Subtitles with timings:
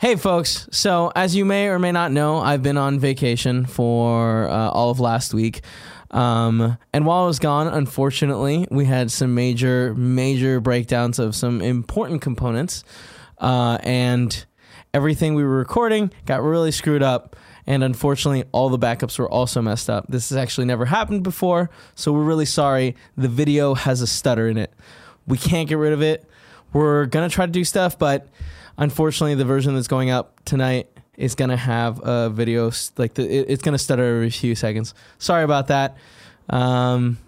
[0.00, 0.66] Hey, folks.
[0.70, 4.88] So, as you may or may not know, I've been on vacation for uh, all
[4.88, 5.60] of last week.
[6.10, 11.60] Um, and while I was gone, unfortunately, we had some major, major breakdowns of some
[11.60, 12.82] important components.
[13.36, 14.46] Uh, and
[14.94, 17.36] everything we were recording got really screwed up.
[17.66, 20.06] And unfortunately, all the backups were also messed up.
[20.08, 21.68] This has actually never happened before.
[21.94, 22.96] So, we're really sorry.
[23.18, 24.72] The video has a stutter in it.
[25.26, 26.24] We can't get rid of it.
[26.72, 28.26] We're going to try to do stuff, but
[28.80, 33.46] unfortunately, the version that's going up tonight is gonna have a video like the, it,
[33.48, 34.94] it's gonna stutter every few seconds.
[35.18, 35.96] Sorry about that.
[36.48, 37.18] Um,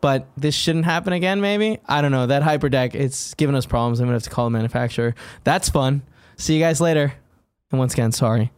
[0.00, 1.40] but this shouldn't happen again.
[1.40, 2.26] Maybe I don't know.
[2.26, 3.98] That hyperdeck it's giving us problems.
[3.98, 5.16] I'm gonna have to call the manufacturer.
[5.42, 6.02] That's fun.
[6.36, 7.14] See you guys later.
[7.72, 8.52] And once again, sorry.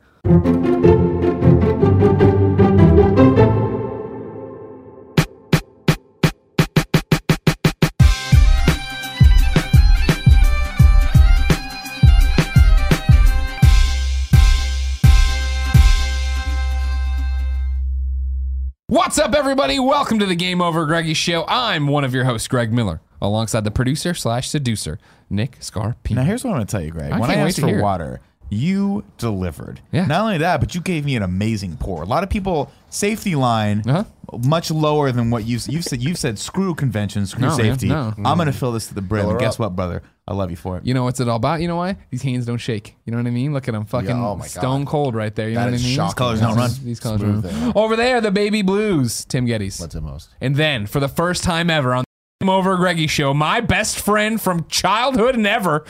[19.11, 19.81] What's up, everybody?
[19.81, 21.45] Welcome to the Game Over Greggy Show.
[21.49, 26.13] I'm one of your hosts, Greg Miller, alongside the producer slash seducer, Nick Scarpino.
[26.15, 27.11] Now here's what I'm going to tell you, Greg.
[27.11, 29.81] I when I can't wait asked for hear water, you delivered.
[29.91, 30.07] Yeah.
[30.07, 32.03] Not only that, but you gave me an amazing pour.
[32.03, 34.05] A lot of people safety line Uh-huh.
[34.47, 36.01] much lower than what you you said.
[36.01, 37.89] You said screw convention, screw No, man, safety.
[37.89, 38.15] no.
[38.25, 39.29] I'm going to fill this to the brim.
[39.29, 39.59] And guess up.
[39.61, 40.05] what, brother?
[40.31, 40.87] I love you for it.
[40.87, 41.61] You know what's it all about?
[41.61, 41.97] You know why?
[42.11, 42.95] These hands don't shake.
[43.05, 43.53] You know what I mean?
[43.53, 44.49] Look at them, fucking Yeah, oh my God.
[44.51, 45.49] stone cold right there.
[45.49, 45.95] You That know what I mean?
[45.97, 46.07] shocking.
[46.07, 46.71] These Colors don't run.
[46.85, 47.63] These colors Smooth don't there.
[47.63, 47.73] run.
[47.75, 49.81] Over there, the baby blues, Tim Gettys.
[49.81, 50.29] What's it most?
[50.41, 52.05] And then, for the first time ever on
[52.41, 55.81] the Game Over Greggy Show, my best friend from childhood and ever,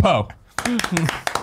[0.00, 0.28] Po.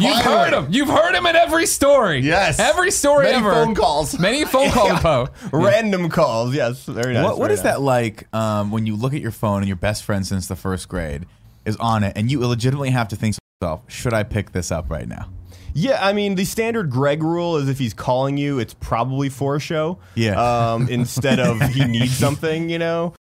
[0.00, 0.34] You've Finally.
[0.34, 0.66] heard him.
[0.70, 2.20] You've heard him in every story.
[2.20, 2.58] Yes.
[2.58, 3.48] Every story ever.
[3.48, 3.64] Many ever.
[3.66, 4.18] phone calls.
[4.18, 5.28] Many phone calls with Po.
[5.52, 6.54] Random calls.
[6.54, 6.84] Yes.
[6.84, 7.24] Very nice.
[7.24, 7.74] what what very is nice.
[7.74, 10.56] that like um, when you look at your phone and your best friend since the
[10.56, 11.26] first grade
[11.64, 14.70] is on it and you legitimately have to think to yourself, should I pick this
[14.72, 15.28] up right now?
[15.74, 19.56] Yeah, I mean the standard Greg rule is if he's calling you, it's probably for
[19.56, 19.98] a show.
[20.14, 20.72] Yeah.
[20.72, 23.14] Um, instead of he needs something, you know.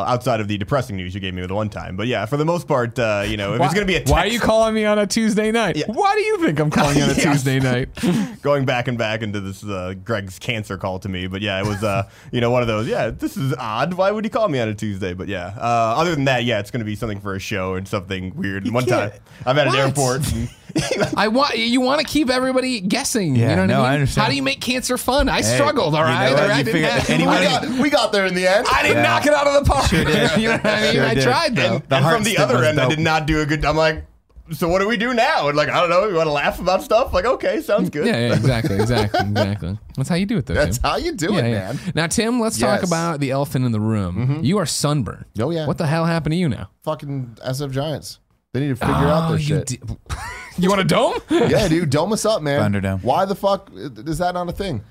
[0.00, 2.46] Outside of the depressing news you gave me the one time, but yeah, for the
[2.46, 4.74] most part, uh, you know, if it's gonna be a text, Why are you calling
[4.74, 5.76] me on a Tuesday night?
[5.76, 5.84] Yeah.
[5.86, 7.14] Why do you think I'm calling you on a.
[7.22, 7.90] Tuesday night?
[8.42, 11.66] going back and back into this uh, Greg's cancer call to me, but yeah, it
[11.66, 12.88] was uh, you know one of those.
[12.88, 13.92] Yeah, this is odd.
[13.94, 15.12] Why would he call me on a Tuesday?
[15.12, 17.86] But yeah, uh, other than that, yeah, it's gonna be something for a show and
[17.86, 18.66] something weird.
[18.72, 20.32] one can't- time, I'm at an airport.
[20.32, 20.48] And
[21.16, 23.34] I want you want to keep everybody guessing.
[23.36, 23.86] Yeah, you know what no, I mean?
[23.86, 24.22] I understand.
[24.24, 25.28] How do you make cancer fun?
[25.28, 25.94] I Hey, struggled.
[25.94, 26.28] All you know right.
[26.32, 28.66] All right, I didn't have- anyone- We got, we got there in the end.
[28.72, 29.02] I didn't Yeah.
[29.02, 29.86] knock it out of the park.
[29.90, 30.40] Sure did.
[30.40, 30.92] you know what I mean?
[30.94, 31.22] Sure I did.
[31.24, 31.74] tried though.
[31.76, 33.64] and, The and from the other was end, I did not do a good.
[33.64, 34.04] I'm like,
[34.50, 35.48] so what do we do now?
[35.48, 36.06] And like, I don't know.
[36.08, 37.14] You want to laugh about stuff?
[37.14, 38.06] Like, okay, sounds good.
[38.06, 39.78] yeah, yeah, exactly, exactly, exactly.
[39.96, 40.54] That's how you do it, though.
[40.54, 40.90] That's Tim.
[40.90, 41.72] how you do Yeah, it, yeah.
[41.72, 41.78] man.
[41.94, 44.16] Now, Tim, let's talk about the elephant in the room.
[44.16, 44.44] Mm-hmm.
[44.44, 45.24] You are sunburned.
[45.40, 45.66] Oh, yeah.
[45.66, 46.68] What the hell happened to you now?
[46.82, 48.18] Fucking SF Giants.
[48.52, 49.66] They need to figure out their Oh, you shit.
[49.66, 49.80] di-
[50.58, 51.14] you want a dome?
[51.30, 52.60] yeah, dude, dome us up, man.
[52.72, 53.02] Thunderdome.
[53.02, 54.82] Why the fuck is that not a thing?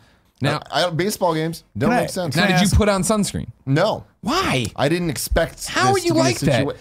[0.42, 2.36] Now- I, I, baseball games don't Can I- make sense.
[2.36, 3.50] now, Can I did you put on sunscreen?
[3.68, 4.66] no, Why?
[4.76, 5.68] I didn't expect.
[5.68, 6.76] How this are you to be a like that?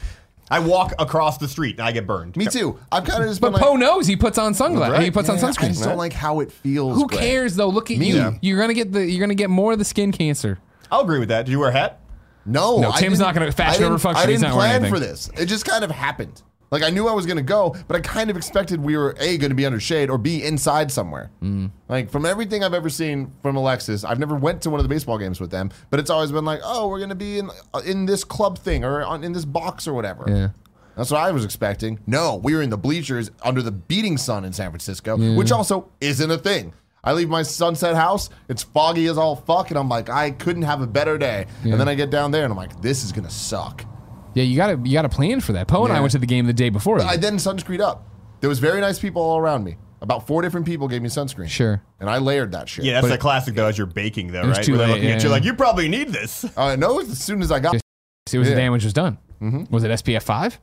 [0.53, 2.35] I walk across the street and I get burned.
[2.37, 2.77] Me too.
[2.91, 4.93] I've kind of just But Po like, knows he puts on sunglasses.
[4.95, 5.05] Right.
[5.05, 6.97] He puts on Yeah, I just don't like how it feels.
[6.97, 7.21] Who Greg.
[7.21, 7.69] cares though?
[7.69, 8.15] Look at Me you.
[8.17, 8.39] neither.
[8.43, 9.05] You're gonna get the.
[9.05, 10.59] You're gonna get more of the skin cancer.
[10.91, 11.45] I'll agree with that.
[11.47, 12.01] Did you wear a hat?
[12.47, 14.99] No, No, Tim's didn't- gonna- fashion I didn't- over function, I didn't not plan for
[14.99, 15.31] this.
[15.39, 16.43] It just kind of happened.
[16.71, 19.37] Like I knew I was gonna go, but I kind of expected we were a
[19.39, 21.31] going to be under shade or b inside somewhere.
[21.43, 21.71] Mm.
[21.89, 24.89] Like from everything I've ever seen from Alexis, I've never went to one of the
[24.89, 27.83] baseball games with them, but it's always been like, oh, we're gonna be in uh,
[27.85, 30.25] in this club thing or on, in this box or whatever.
[30.29, 30.49] Yeah.
[30.97, 31.99] That's what I was expecting.
[32.07, 35.91] No, we were in the bleachers under the beating sun in San Francisco, which also
[36.01, 36.75] isn't a thing.
[37.03, 40.63] I leave my sunset house, it's foggy as all fuck, and I'm like, I couldn't
[40.63, 41.47] have a better day.
[41.63, 43.85] And then I get down there and I'm like, this is gonna suck.
[44.35, 45.67] Yeah, you gotta you gotta plan for that.
[45.69, 46.01] Po and I Yeah.
[46.01, 47.01] went to the game the day before.
[47.03, 48.07] I then sunscreened up.
[48.41, 49.77] There was very nice people all around me.
[50.03, 51.49] About four different people gave me sunscreen.
[51.49, 51.83] Sure.
[52.01, 52.87] And I layered that shit.
[52.87, 53.67] Yeah, that's the classic though.
[53.67, 54.65] As you're baking though, was right?
[54.65, 55.25] too Where they're late, looking at yeah.
[55.25, 56.45] you like, you probably need this.
[56.57, 57.77] Uh, no, as soon as I got.
[58.29, 58.61] See, was the Yeah.
[58.61, 59.19] damage was done.
[59.71, 60.59] Was it SPF five?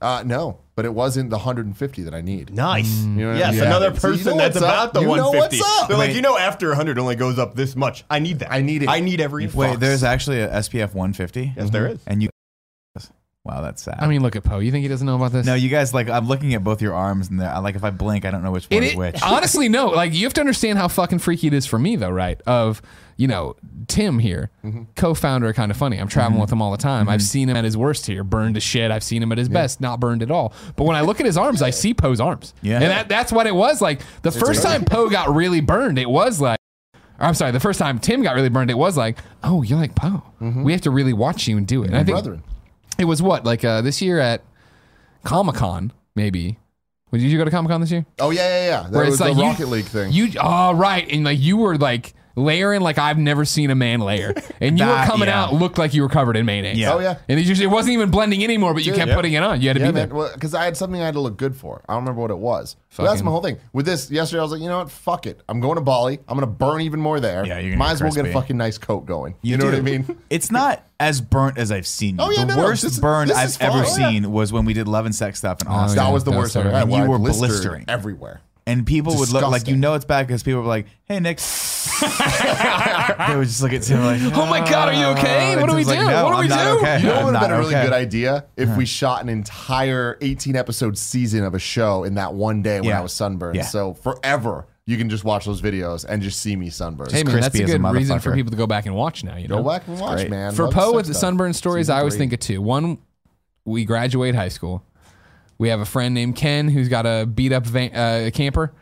[0.00, 2.54] Uh, no, but it wasn't the 150 that I need.
[2.54, 3.02] Nice.
[3.02, 3.62] know what I yes, mean?
[3.64, 3.98] another Yeah.
[3.98, 4.72] So you person know that's what's up.
[4.72, 5.58] about the You know 150.
[5.58, 5.88] what's up.
[5.88, 6.16] They're like, Wait.
[6.16, 8.04] you know, after 100 only goes up this much.
[8.08, 8.52] I need that.
[8.52, 8.88] I need it.
[8.88, 9.48] I need every.
[9.48, 9.80] Wait, fucks.
[9.80, 11.54] there's actually a SPF 150.
[11.56, 11.98] Yes, there is.
[12.06, 12.28] And you.
[13.48, 13.96] Wow, that's sad.
[13.98, 14.58] I mean, look at Po.
[14.58, 15.46] You think he doesn't know about this?
[15.46, 16.10] no, you guys like.
[16.10, 18.42] I'm looking at both your arms, and they're- I like if I blink, I don't
[18.42, 19.22] know which one It, is it- which.
[19.22, 19.86] honestly, no.
[19.88, 22.40] Like you have to understand how fucking freaky it is for me, though, right?
[22.46, 22.82] Of
[23.16, 23.56] you know,
[23.88, 24.82] Tim here, Mm-hmm.
[24.94, 25.96] co-founder, of Kinda Funny.
[25.98, 26.42] I'm traveling mm-hmm.
[26.42, 27.08] with him all the time.
[27.08, 27.26] I've mm-hmm.
[27.26, 28.90] seen him at his worst here, burned to shit.
[28.90, 30.52] I've seen him at his best, not burned at all.
[30.76, 32.54] But when I look at his arms, I see Po's arms.
[32.62, 32.76] Yeah.
[32.76, 34.02] and that, that's what it was like.
[34.22, 36.58] The first time Po got really burned, it was like.
[37.18, 37.50] or I'm sorry.
[37.50, 40.22] The first time Tim got really burned, it was like, "Oh, you're like Po.
[40.40, 40.62] Mm-hmm.
[40.62, 42.44] We have to really watch you and do it." And I think Brethren.
[42.98, 44.42] It was what like uh, this year at
[45.24, 46.58] Comic Con, maybe
[47.12, 48.04] Did you go to Comic Con this year?
[48.18, 48.82] Oh yeah, yeah, yeah.
[48.82, 50.12] That Where was it's the like you- Rocket League thing.
[50.12, 54.00] You oh right, and like you were like layering like I've never seen a man
[54.00, 55.44] layer, and you were That- coming yeah.
[55.44, 56.78] out looked like you were covered in mayonnaise.
[56.78, 56.94] Yeah.
[56.94, 57.16] oh yeah.
[57.28, 59.14] and it, just, it wasn't even blending anymore, but you kept yeah.
[59.16, 59.60] putting it on.
[59.60, 60.06] You had to Yeah, be there.
[60.06, 60.30] man.
[60.34, 61.82] Because I had something I had to look good for.
[61.88, 62.76] I don't remember what it was.
[62.96, 63.58] But that's Fucking- my whole thing.
[63.72, 64.90] With this, yesterday I was like, you know what?
[64.90, 65.40] Fuck it.
[65.48, 66.18] I'm going to Bali.
[66.28, 67.44] I'm going to burn even more there.
[67.46, 68.40] Yeah, you're gonna Might get as well get a crispy.
[68.40, 69.34] fucking nice coat going.
[69.42, 69.82] You, know what I do.
[69.82, 70.18] mean?
[70.30, 72.24] It's not as burnt as I've seen you.
[72.24, 73.84] Oh, yeah, the no, no, worst this is- burn this I've is ever fine.
[73.84, 74.08] Oh, yeah.
[74.10, 75.98] seen was when we did love and sex stuff in Oh, Austin.
[75.98, 76.04] yeah.
[76.04, 76.82] That was the that worst I've ever had.
[76.84, 77.84] And you I were blistered blistering.
[77.88, 78.40] everywhere.
[78.68, 79.80] And people would look like you Disgusting.
[79.80, 81.38] know it's bad because people were like, "Hey Nick,"
[83.28, 85.54] they would just look at Tim like, oh my god, are you okay?
[85.56, 85.90] "Ah," What do we do?
[85.90, 86.78] Like, "No, what do I'm we not do?
[86.78, 87.00] Okay.
[87.00, 89.28] You know what would have been a really okay." good idea if we shot an
[89.28, 92.98] entire 18 episode season of a show in that one day when Yeah.
[92.98, 93.56] I was sunburned.
[93.56, 93.62] Yeah.
[93.64, 97.12] So forever you can just watch those videos and just see me sunburned.
[97.12, 98.34] Hey man, that's a crispy as a good reason for motherfucker.
[98.34, 99.36] people to go back and watch now.
[99.36, 100.54] You know, Go back and watch, man.
[100.54, 101.20] for Love Po sex with the stuff.
[101.20, 102.18] sunburn stories, Season I always three.
[102.20, 102.62] think of two.
[102.62, 102.98] One,
[103.66, 104.82] we graduate high school.
[105.58, 108.72] We have a friend named Ken who's got a beat up van, uh, camper.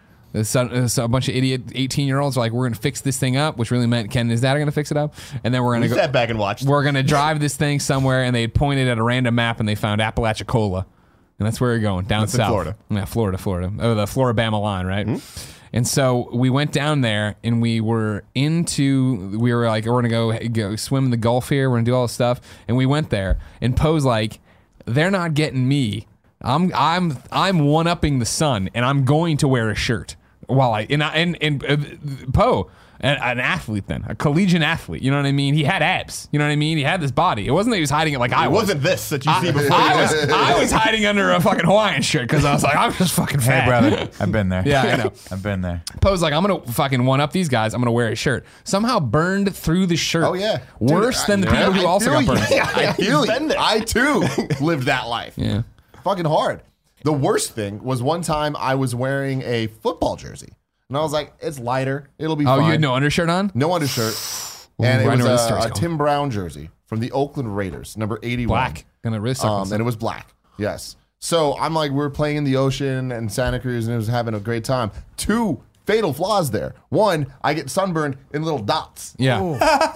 [0.43, 2.81] Son- uh, so a bunch of idiot 18 year olds are like, we're going to
[2.81, 4.90] fix this thing up, which really meant Ken and his dad are going to fix
[4.90, 5.14] it up.
[5.43, 5.94] And then we're going to go.
[5.94, 6.62] sat back and watch.
[6.62, 9.69] We're going to drive this thing somewhere, and they pointed at a random map and
[9.69, 10.87] they found Apalachicola.
[11.38, 12.49] And that's where we're going, down That's south.
[12.49, 12.76] Florida.
[12.90, 13.73] Yeah, Florida, Florida.
[13.78, 15.23] Oh, the Florida-Bama line, right?
[15.73, 20.05] And so we went down there and we were into, we were like, we're going
[20.05, 21.69] to go, go swim in the Gulf here.
[21.69, 22.40] We're going to do all this stuff.
[22.69, 24.40] And we went there and Po's like,
[24.87, 26.06] they're not getting me.
[26.43, 30.17] I'm, I'm, I'm one upping the sun and I'm going to wear a shirt
[30.47, 31.77] while I, and, I, and, and uh,
[32.33, 35.03] Po, an, an athlete then, a collegiate athlete.
[35.03, 35.55] You know what I mean?
[35.55, 36.29] He had abs.
[36.33, 36.79] You know what I mean?
[36.79, 37.47] He had this body.
[37.47, 38.62] It wasn't that he was hiding it like I It was.
[38.65, 39.77] wasn't this that you see before.
[39.77, 42.93] I was I was hiding under a fucking Hawaiian shirt because I was like, I'm
[42.93, 43.65] just fucking fat.
[43.65, 44.62] Hey brother, I've been there.
[44.65, 45.12] Yeah, I know.
[45.31, 45.83] I've been there.
[46.00, 47.75] Po's like, I'm gonna fucking one up these guys.
[47.75, 48.44] I'm gonna wear a shirt.
[48.65, 50.25] Somehow burned through the shirt.
[50.25, 52.47] Oh yeah, Dude, worse than the I- people who also got burned.
[52.50, 53.33] Yeah, I feel you.
[53.33, 53.59] been there.
[53.61, 54.25] I too
[54.61, 55.35] lived that life.
[55.37, 55.62] Yeah.
[56.06, 56.62] Fucking hard.
[57.03, 60.53] The worst thing was one time I was wearing a football jersey,
[60.88, 62.08] and I was like, "It's lighter.
[62.19, 63.50] It'll be Oh, fine." you had no undershirt on?
[63.55, 64.14] no undershirt,
[64.82, 65.70] and it was a, a.
[65.70, 68.56] Tim Brown jersey from the Oakland Raiders, number eighty-one.
[68.56, 68.85] Black.
[69.03, 70.32] Gonna Um, and it was black.
[70.58, 70.97] Yes.
[71.19, 74.09] So I'm like, we are playing in the ocean and Santa Cruz, and it was
[74.09, 74.91] having a great time.
[75.17, 76.75] Two fatal flaws there.
[76.88, 79.14] One, I get sunburned in little dots.
[79.19, 79.38] Yeah.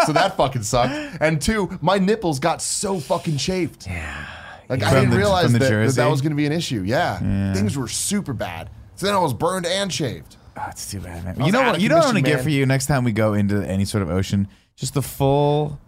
[0.07, 1.21] so that fucking sucked.
[1.21, 3.87] And two, my nipples got so fucking chafed.
[3.87, 4.27] Yeah.
[4.71, 6.83] Like I didn't the- realize that, that that was going to be an issue.
[6.87, 7.53] Yeah.
[7.53, 8.71] Things were super bad.
[8.97, 10.37] So then I was burned and shaved.
[10.57, 11.45] Oh, it's too bad, man.
[11.47, 11.81] You know what?
[11.81, 14.03] You know what I'm gonna get for you next time we go into any sort
[14.03, 14.47] of ocean?
[14.77, 15.79] Just the full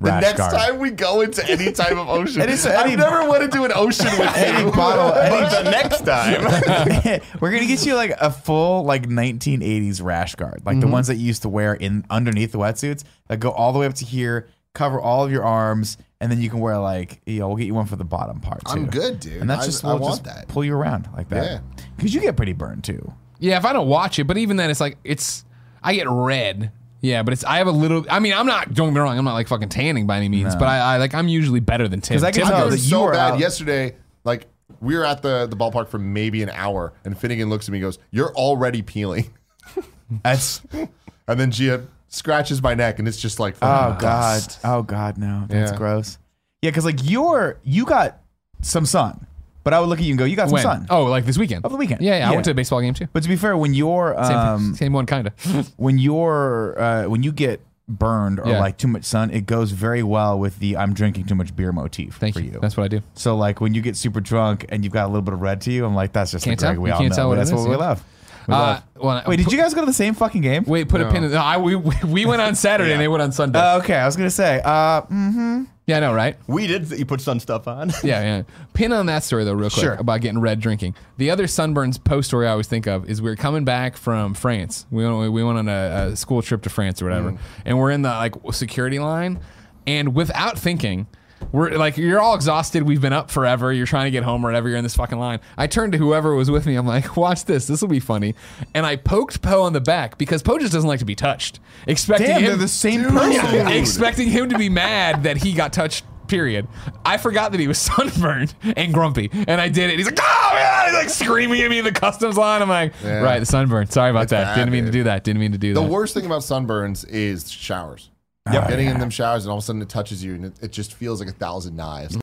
[0.00, 0.52] The rash next guard.
[0.54, 3.72] time we go into any type of ocean, Any- I've never wanted to do an
[3.74, 8.30] ocean with Any bottle, But any, the next time, We're gonna get you like a
[8.30, 10.80] full like 1980s rash guard, like Mm-hmm.
[10.80, 13.78] the ones that you used to wear in underneath the wetsuits that go all the
[13.78, 14.48] way up to here,
[14.78, 17.66] cover all of your arms, and then you can wear like you know we'll get
[17.66, 18.60] you one for the bottom part.
[18.64, 18.72] Too.
[18.72, 19.40] I'm good, dude.
[19.40, 20.48] And that's I- just I we'll want just that.
[20.48, 21.44] pull you around like that.
[21.44, 21.60] Yeah.
[21.96, 23.12] because you get pretty burned too.
[23.40, 25.44] Yeah, if I don't watch it, but even then, it's like it's
[25.82, 26.72] I get red.
[27.00, 28.04] Yeah, but it's I have a little.
[28.10, 28.74] I mean, I'm not.
[28.74, 29.16] Don't get me wrong.
[29.16, 31.86] I'm not like fucking tanning by any means, but I, I like I'm usually better
[31.86, 32.16] than Tim.
[32.16, 33.94] 'Cause I can Tim tell goes- that you so were bad out- yesterday.
[34.24, 34.46] Like
[34.80, 37.78] we were at the the ballpark for maybe an hour, and Finnegan looks at me,
[37.78, 39.30] and goes, "You're already peeling,"
[40.24, 44.60] That's and then Gia scratches my neck, and it's just like, oh fucking god, dust.
[44.64, 45.76] oh god, no, that's Yeah.
[45.78, 46.18] gross.
[46.62, 48.20] Yeah, because like you're you got
[48.62, 49.26] some sun,
[49.64, 50.62] but I would look at you and go, you got some when?
[50.62, 50.86] sun.
[50.90, 51.64] Oh, like this weekend.
[51.64, 52.00] of the weekend.
[52.02, 53.06] Yeah, yeah, I went to a baseball game too.
[53.12, 55.72] But to be fair, when you're Same, um, same one, kind of.
[55.76, 57.60] when you're uh, when you get
[57.90, 58.60] burned or Yeah.
[58.60, 61.72] like too much sun, it goes very well with the I'm drinking too much beer
[61.72, 62.52] motif Thank for you.
[62.52, 62.58] you.
[62.60, 63.00] That's what I do.
[63.14, 65.60] so like when you get super drunk and you've got a little bit of red
[65.62, 66.82] to you, I'm like, that's just Can't the Greg tell.
[66.82, 67.16] we You all can't know.
[67.16, 67.76] tell what that's it what is, we yeah.
[67.78, 68.04] love.
[68.48, 70.64] We Uh, well, Wait, did you guys go to the same fucking game?
[70.64, 71.30] Wait, put a pin in.
[71.30, 73.58] No, I, we we went on Saturday and they went on Sunday.
[73.58, 74.60] Uh, okay, I was gonna say.
[74.64, 75.64] Uh, mm-hmm.
[75.86, 76.34] yeah, I know, right?
[76.46, 76.90] we did.
[76.90, 77.90] You put sun stuff on.
[78.02, 78.42] Yeah, yeah.
[78.72, 79.94] Pin on that story though, real quick Sure.
[79.94, 80.94] about getting red drinking.
[81.18, 84.32] The other sunburns post story I always think of is we are coming back from
[84.32, 84.86] France.
[84.90, 87.36] We went, we went on a, a school trip to France or whatever,
[87.66, 89.40] and we're in the like security line,
[89.86, 91.06] and without thinking.
[91.52, 92.82] We're like you're all exhausted.
[92.82, 93.72] We've been up forever.
[93.72, 94.68] You're trying to get home or whatever.
[94.68, 95.40] You're in this fucking line.
[95.56, 96.74] I turned to whoever was with me.
[96.74, 97.66] I'm like, watch this.
[97.66, 98.34] This will be funny.
[98.74, 101.60] And I poked Po on the back because Po just doesn't like to be touched.
[101.86, 103.68] Expecting damn, him, they're the same person.
[103.68, 106.04] expecting him to be mad that he got touched.
[106.26, 106.68] Period.
[107.06, 109.96] I forgot that he was sunburned and grumpy, and I did it.
[109.96, 112.60] He's like, "Oh man!" He's like screaming at me in the customs line.
[112.60, 113.20] I'm like, Yeah.
[113.20, 113.86] "Right, the sunburn.
[113.88, 114.44] Sorry about It's that.
[114.44, 115.24] bad, Didn't mean to do that.
[115.24, 118.10] Didn't mean to do The that." The worst thing about sunburns is showers.
[118.52, 118.68] Yep.
[118.68, 120.72] Getting in them showers, and all of a sudden it touches you, and it, it
[120.72, 122.16] just feels like a thousand knives.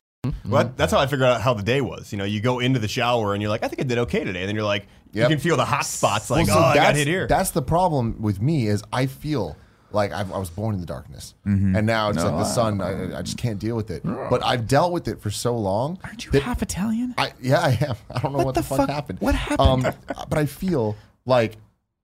[0.44, 2.12] Well, that- that's how I figured out how the day was.
[2.12, 4.24] You know, you go into the shower and you're like, I think I did okay
[4.24, 4.40] today.
[4.40, 5.30] And then you're like, Yep.
[5.30, 6.28] you can feel the hot spots.
[6.30, 7.26] Like, Well, so oh, I got hit here.
[7.28, 9.56] That's the problem with me is I feel
[9.92, 12.80] like I've, I was born in the darkness, and now it's like the sun.
[12.80, 14.02] I, I just can't deal with it.
[14.04, 15.98] But I've dealt with it for so long.
[16.04, 17.14] Aren't you half Italian?
[17.16, 17.96] I yeah, I am.
[18.14, 19.20] I don't know what, What the, the fuck, fuck- happened.
[19.20, 19.86] what happened?
[19.86, 19.94] Um,
[20.28, 21.56] but I feel like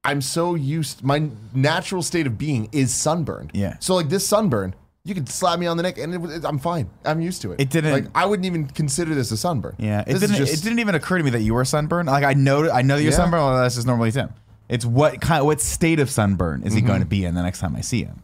[0.05, 1.03] I'm so used.
[1.05, 3.53] My natural state of being is sunburned.
[3.55, 3.77] Yeah.
[3.81, 6.59] So like this sunburn, you could slap me on the neck and it, was- I'm
[6.59, 6.91] fine.
[7.05, 7.61] I'm used to it.
[7.61, 9.77] It didn't- Like I wouldn't even consider this a sunburn.
[9.79, 10.37] Yeah, it This didn't.
[10.37, 12.09] just- it didn't even occur to me that you were sunburned.
[12.09, 13.17] Like I know, I know that you're Yeah.
[13.17, 13.45] sunburned.
[13.45, 14.31] Well, that's just normally Tim.
[14.69, 16.87] It's what kind, what state of sunburn is he Mm-hmm.
[16.89, 18.23] going to be in the next time I see him?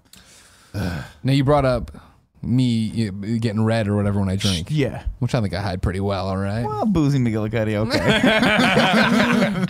[0.74, 1.90] Now you brought up
[2.40, 5.02] me getting red or whatever when I drink, Yeah.
[5.18, 6.28] which I think I hide pretty well.
[6.28, 6.64] All right.
[6.64, 7.74] Well, boozy McGillicuddy.
[7.74, 7.98] Okay.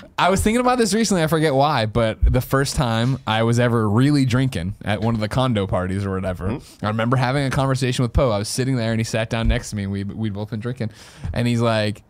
[0.18, 1.22] I was thinking about this recently.
[1.22, 5.20] I forget why, but the first time I was ever really drinking at one of
[5.20, 6.84] the condo parties or whatever, hmm.
[6.84, 8.30] I remember having a conversation with Po.
[8.30, 9.84] I was sitting there and he sat down next to me.
[9.84, 10.90] And we we'd both been drinking,
[11.32, 12.02] and he's like,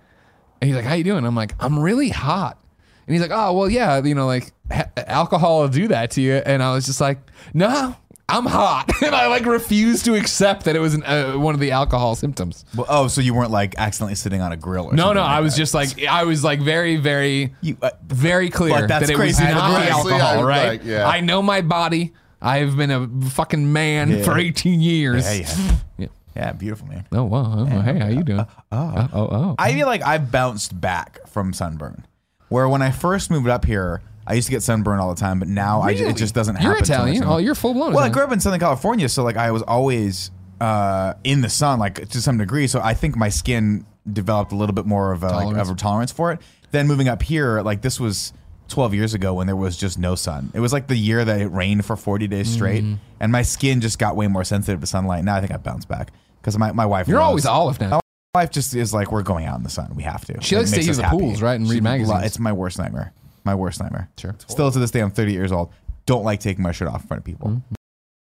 [0.61, 2.59] and he's like, "How you doing?" I'm like, "I'm really hot."
[3.07, 6.21] And he's like, "Oh well, yeah, you know, like ha- alcohol will do that to
[6.21, 7.19] you." And I was just like,
[7.55, 7.95] "No."
[8.31, 11.61] I'm hot, and I like refused to accept that it was an, uh, one of
[11.61, 12.65] the alcohol symptoms.
[12.77, 15.23] well, oh, so you weren't like accidentally sitting on a grill or No, something no,
[15.23, 15.59] like I was that.
[15.59, 19.17] just like, I was like very, very, You, uh, very clear But that's that it
[19.17, 19.43] crazy.
[19.43, 20.69] was not the Honestly, alcohol, I- right?
[20.69, 21.07] like, yeah.
[21.09, 22.13] I know my body.
[22.43, 24.23] I've been a fucking man Yeah.
[24.25, 25.25] for 18 years.
[25.27, 25.77] yeah, yeah.
[25.99, 26.07] Yeah.
[26.37, 27.07] yeah, beautiful man.
[27.11, 27.55] Oh, wow.
[27.61, 28.47] Oh, hey, how you doing?
[28.71, 29.55] oh, oh, oh.
[29.59, 32.07] I feel like I've bounced back from sunburn.
[32.51, 35.39] Where when I first moved up here, I used to get sunburn all the time,
[35.39, 36.85] but now I ju- it just doesn't You're happen.
[36.85, 37.25] so much Italian.
[37.25, 37.95] Oh, you're full blown.
[37.95, 40.31] Well, I grew up in Southern California, so like I was always
[40.61, 42.67] uh, in the sun, like to some degree.
[42.67, 45.69] So I think my skin developed a little bit more of a, like, Tolerance.
[45.71, 46.41] of a tolerance for it.
[46.71, 48.33] Then moving up here, like this was
[48.69, 50.51] 12 years ago when there was just no sun.
[50.55, 52.99] It was like the year that it rained for 40 days straight, Mm.
[53.21, 55.25] and my skin just got way more sensitive to sunlight.
[55.25, 57.09] Now I think I bounced back because my, my wife.
[57.09, 58.01] You're loves- always olive now.
[58.35, 59.95] My wife just is like we're going out in the sun.
[59.95, 60.37] We have to.
[60.43, 61.17] She It likes to use the happy.
[61.19, 62.25] pools, right, and read She lo- magazines.
[62.25, 63.13] It's my worst nightmare.
[63.45, 64.09] My worst nightmare.
[64.19, 64.35] Sure.
[64.47, 65.73] Still to this day, I'm 30 years old.
[66.07, 67.49] Don't like taking my shirt off in front of people.
[67.49, 67.75] Mm-hmm.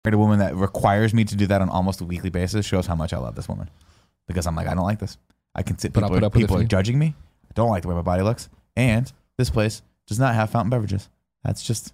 [0.05, 2.85] Married A woman that requires me to do that on almost a weekly basis shows
[2.85, 3.69] how much I love this woman.
[4.27, 5.17] Because I'm like, I don't like this.
[5.55, 5.93] I can sit.
[5.93, 7.15] But I'll People, put are, up people for are judging me.
[7.45, 8.49] I don't like the way my body looks.
[8.75, 11.09] And this place does not have fountain beverages.
[11.43, 11.93] That's just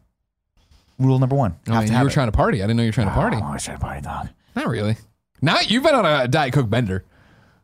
[0.97, 1.55] rule number one.
[1.67, 2.59] Oh, man, you were trying to party.
[2.59, 3.37] I didn't know you were trying to party.
[3.37, 4.29] Oh, I was trying to party, dog.
[4.55, 4.97] Not really.
[5.41, 7.05] Now you've been on a Diet Coke bender.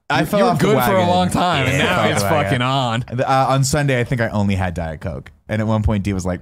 [0.09, 2.61] I You fell were good for a long time, and now it's off the fucking
[2.61, 3.03] on.
[3.09, 5.31] Uh, on Sunday, I think I only had Diet Coke.
[5.47, 6.41] And at one point, D was like,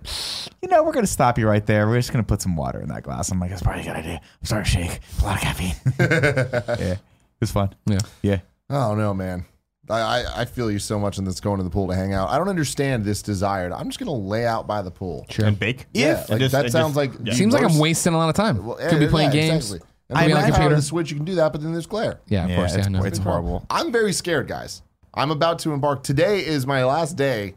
[0.62, 1.88] you know, we're going to stop you right there.
[1.88, 3.32] We're just going to put some water in that glass.
[3.32, 4.22] I'm like, that's probably a good idea.
[4.24, 5.00] I'm starting to shake.
[5.22, 5.76] A lot of caffeine.
[6.00, 6.94] yeah.
[6.94, 7.00] It
[7.42, 7.76] was fun.
[7.86, 8.00] Yeah.
[8.22, 8.40] Yeah.
[8.70, 9.46] Oh don't man.
[9.90, 12.14] I, I, I feel you so much in this going to the pool to hang
[12.14, 12.30] out.
[12.30, 13.68] I don't understand this desire.
[13.68, 15.26] to- I'm just gonna lay out by the pool.
[15.30, 15.44] Sure.
[15.46, 15.88] and bake.
[15.94, 17.34] Yeah, If- like, just- that sounds just- like yeah.
[17.34, 18.66] Seems like I'm wasting a lot of time.
[18.66, 19.66] Well, Could be playing yeah, games.
[19.74, 19.80] Exactly.
[19.80, 20.76] Could And be the on the night power of computer.
[20.78, 22.22] the switch, you can do that, but then there's glare.
[22.28, 22.72] Yeah, of Yeah, course.
[22.72, 23.04] Yeah, it's- I know.
[23.04, 23.66] it's horrible.
[23.70, 24.82] I'm very scared, guys.
[25.14, 26.04] I'm about to embark.
[26.04, 27.56] Today is my last day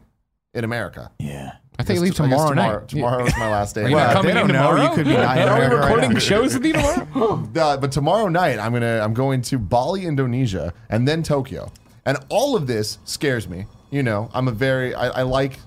[0.57, 1.11] in America.
[1.19, 1.53] Yeah.
[1.79, 2.87] I think you leave tomorrow, tomorrow, night.
[2.89, 3.83] Tomorrow is my last day.
[3.83, 4.69] Are you Well, not coming they in don't know.
[4.71, 4.89] tomorrow?
[4.89, 7.49] You could be not in Are we America right recording shows with you tomorrow?
[7.55, 11.71] Uh, but tomorrow night I'm gonna I'm going to Bali, Indonesia, and then Tokyo,
[12.05, 13.65] and all of this scares me.
[13.91, 15.59] You know, I'm a very I, I like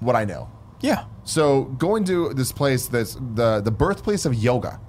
[0.00, 0.48] what I know.
[0.80, 1.04] Yeah.
[1.24, 4.80] So going to this place that's the the birthplace of yoga.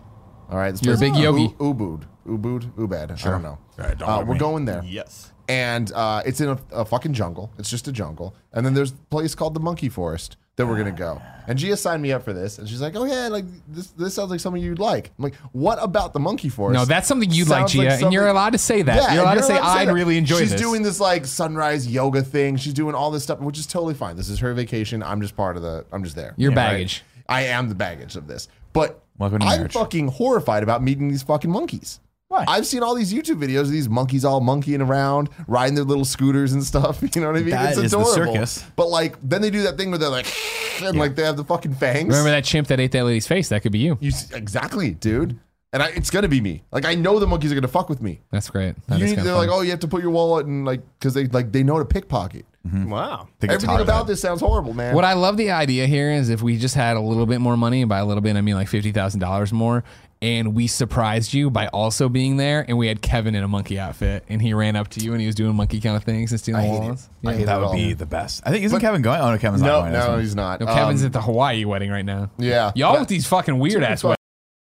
[0.49, 1.43] All right, this You're a place big yogi.
[1.59, 3.25] U- Ubud, Ubud, Ubud.
[3.25, 3.57] I don't know.
[3.77, 4.39] Right, don't uh, we're me.
[4.39, 5.31] going there, Yes.
[5.47, 7.51] And uh, it's in a, a fucking jungle.
[7.57, 10.77] It's just a jungle, and then there's a place called the Monkey Forest that we're
[10.77, 11.21] gonna go.
[11.47, 14.13] And Gia signed me up for this, and she's like, "Oh yeah, like this this
[14.13, 17.29] sounds like something you'd like." I'm like, "What about the Monkey Forest?" No, that's something
[17.29, 18.95] you'd like, Sounds Gia, and you're allowed to say that.
[18.95, 19.93] Yeah, you're allowed and to say, say I'd that.
[19.93, 20.61] really enjoy She's this.
[20.61, 22.55] doing this like sunrise yoga thing.
[22.55, 24.15] She's doing all this stuff, which is totally fine.
[24.15, 25.03] This is her vacation.
[25.03, 25.85] I'm just part of the.
[25.91, 26.33] I'm just there.
[26.37, 26.71] Your Yeah, right?
[26.71, 27.03] baggage.
[27.27, 28.47] I am the baggage of this.
[28.71, 29.73] But I'm marriage.
[29.73, 31.99] fucking horrified about meeting these fucking monkeys.
[32.27, 32.43] Why?
[32.47, 36.05] I've seen all these YouTube videos of these monkeys all monkeying around, riding their little
[36.05, 37.03] scooters and stuff.
[37.15, 37.51] You know what I mean?
[37.51, 38.33] That it's is the adorable.
[38.33, 38.65] circus.
[38.75, 40.25] But like, then they do that thing where they're like,
[40.81, 42.09] and like they have the fucking fangs.
[42.09, 43.49] Remember that chimp that ate that lady's face?
[43.49, 43.97] That could be you.
[44.01, 45.39] You exactly, dude.
[45.71, 46.63] And I, it's gonna be me.
[46.71, 48.21] Like I know the monkeys are gonna fuck with me.
[48.31, 48.75] That's great.
[48.87, 51.13] That You need, they're like, oh, you have to put your wallet and like, because
[51.13, 52.45] they like they know to pickpocket.
[52.65, 52.89] Mm-hmm.
[52.89, 53.27] Wow.
[53.39, 54.07] Think it's Everything about man.
[54.07, 54.95] this sounds horrible, man.
[54.95, 57.55] What I love the idea here is if we just had a little bit more
[57.57, 59.83] money, and by a little bit I mean like fifty thousand dollars more,
[60.21, 63.77] and we surprised you by also being there, and we had Kevin in a monkey
[63.79, 66.31] outfit, and he ran up to you and he was doing monkey kind of things
[66.31, 66.79] and stealing I hate it.
[66.79, 67.09] wallets.
[67.25, 67.73] I hate That it would all.
[67.73, 68.41] be the best.
[68.45, 69.19] I think isn't Kevin going?
[69.21, 69.91] Oh no, Kevin's not going.
[69.93, 70.59] That's no, he's not.
[70.61, 72.29] No, Kevin's Um, at the Hawaii wedding right now.
[72.37, 74.17] yeah, Y'all But- with these fucking weird ass fuck- wedding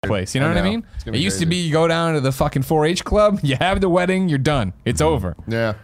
[0.06, 0.34] place.
[0.34, 0.84] You know, I what I mean?
[1.00, 3.80] It gonna used to be you go down to the fucking 4-H club, you have
[3.80, 4.72] the wedding, you're done.
[4.84, 5.36] It's over.
[5.48, 5.74] yeah.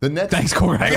[0.00, 0.78] The next, Thanks, Corey.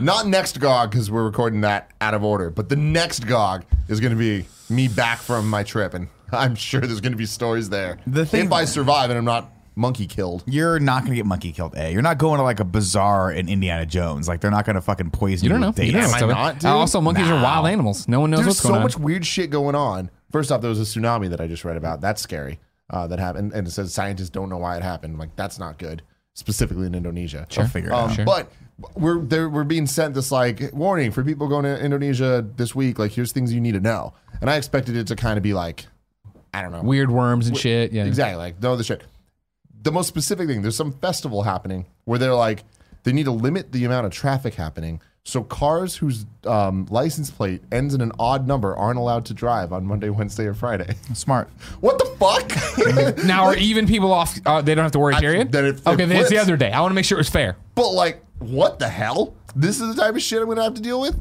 [0.00, 3.98] not next GOG because we're recording that out of order, but the next GOG is
[4.00, 7.26] going to be me back from my trip, and I'm sure there's going to be
[7.26, 7.98] stories there.
[8.06, 10.42] The thing- if I survive and I'm not monkey killed.
[10.46, 11.74] You're not gonna get monkey killed.
[11.76, 11.92] A.
[11.92, 14.26] You're not going to like a bazaar in Indiana Jones.
[14.26, 15.66] Like they're not gonna fucking poison You don't know.
[15.68, 16.10] with You dates.
[16.12, 16.26] don't know.
[16.28, 16.64] Am I So- not, dude?
[16.70, 18.08] Also, monkeys are wild animals.
[18.08, 18.84] No one knows There's what's so going on.
[18.84, 20.10] much weird shit going on.
[20.32, 22.00] First off, there was a tsunami that I just read about.
[22.00, 22.58] That's scary.
[22.88, 25.18] Uh, that happened, and it says scientists don't know why it happened.
[25.18, 26.02] Like, that's not good,
[26.34, 27.46] specifically in Indonesia.
[27.58, 28.24] I'll figure it Um, out.
[28.24, 28.52] But
[28.94, 32.98] we're there, we're being sent this like warning for people going to Indonesia this week.
[32.98, 34.14] Like, here's things you need to know.
[34.40, 35.86] And I expected it to kind of be like,
[36.58, 37.92] I don't know, Weird worms and shit.
[37.92, 38.04] Yeah.
[38.04, 38.36] Exactly.
[38.36, 39.02] Like, know the shit.
[39.82, 42.64] The most specific thing, there's some festival happening where they're like,
[43.04, 45.00] they need to limit the amount of traffic happening.
[45.24, 49.72] So cars whose um, license plate ends in an odd number aren't allowed to drive
[49.72, 50.94] on Monday, Wednesday, or Friday.
[51.14, 51.48] Smart.
[51.80, 53.24] What the fuck?
[53.24, 54.38] Now, are even people off?
[54.46, 55.50] Uh, they don't have to worry, I- period.
[55.52, 56.70] then it- it okay, then it's the other day.
[56.72, 57.56] I want to make sure it was fair.
[57.74, 59.34] but like, what the hell?
[59.54, 61.16] This is the type of shit I'm gonna have to deal with.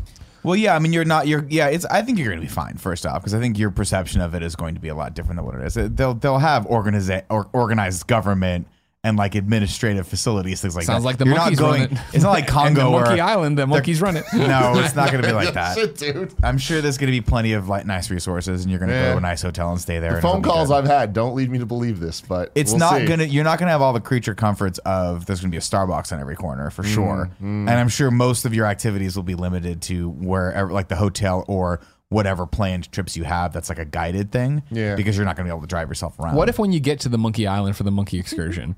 [0.45, 0.75] Well, yeah.
[0.75, 1.27] I mean, you're not.
[1.27, 1.45] You're.
[1.49, 1.67] Yeah.
[1.67, 1.85] It's.
[1.85, 2.77] I think you're gonna be fine.
[2.77, 5.13] First off, because I think your perception of it is going to be a lot
[5.15, 5.73] different than what it is.
[5.95, 6.13] They'll.
[6.13, 8.67] They'll have organize or organized government
[9.05, 11.07] and like administrative facilities, things like Sounds that.
[11.07, 11.81] like the You're monkeys not going.
[11.83, 11.99] run it.
[12.13, 14.25] It's not like Congo and the where Monkey Island, the monkeys run it.
[14.33, 15.77] No, it's not going to be like that.
[15.77, 16.33] Shit, dude.
[16.43, 18.95] I'm sure there's going to be plenty of like nice resources, and you're going to
[18.95, 19.05] Yeah.
[19.07, 20.09] go to a nice hotel and stay there.
[20.11, 20.73] The and it'll phone be calls good.
[20.75, 23.05] I've had don't lead me to believe this, but It's we'll not see.
[23.05, 23.23] gonna.
[23.25, 25.25] You're not gonna have all the creature comforts of.
[25.25, 28.45] There's gonna be a Starbucks on every corner Mm, for sure, and I'm sure most
[28.45, 33.17] of your activities will be limited to wherever, like the hotel or whatever planned trips
[33.17, 33.53] you have.
[33.53, 34.63] That's like a guided thing.
[34.71, 34.95] Yeah.
[34.95, 36.35] Because you're not gonna be able to drive yourself around.
[36.35, 38.75] What if when you get to the Monkey Island for the monkey excursion,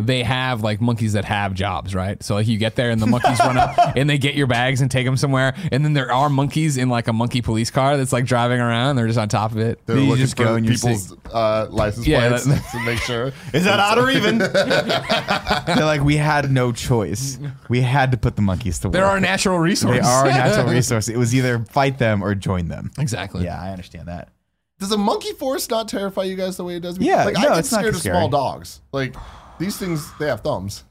[0.00, 2.22] they have like monkeys that have jobs, right?
[2.22, 4.80] So like you get there and the monkeys run up and they get your bags
[4.80, 7.96] and take them somewhere, and then there are monkeys in like a monkey police car
[7.96, 8.94] that's like driving around.
[8.96, 9.80] They're just on top of it.
[9.86, 12.98] They're You looking just for go and people's uh, license Yeah, plates that- to make
[13.00, 13.32] sure.
[13.52, 14.38] Is that odd or even?
[14.38, 17.38] They're like, we had no choice.
[17.68, 18.92] We had to put the monkeys to work.
[18.92, 20.00] There are natural resources.
[20.02, 21.08] They are a natural resource.
[21.08, 22.90] It was either fight them or join them.
[22.98, 23.44] exactly.
[23.44, 24.28] Yeah, I understand that.
[24.78, 27.06] Does a monkey forest not terrify you guys the way it does me?
[27.06, 28.14] Yeah, like no, I get it's not scared of scary.
[28.16, 28.80] small dogs.
[28.92, 29.16] Like
[29.58, 30.84] these things, they have thumbs.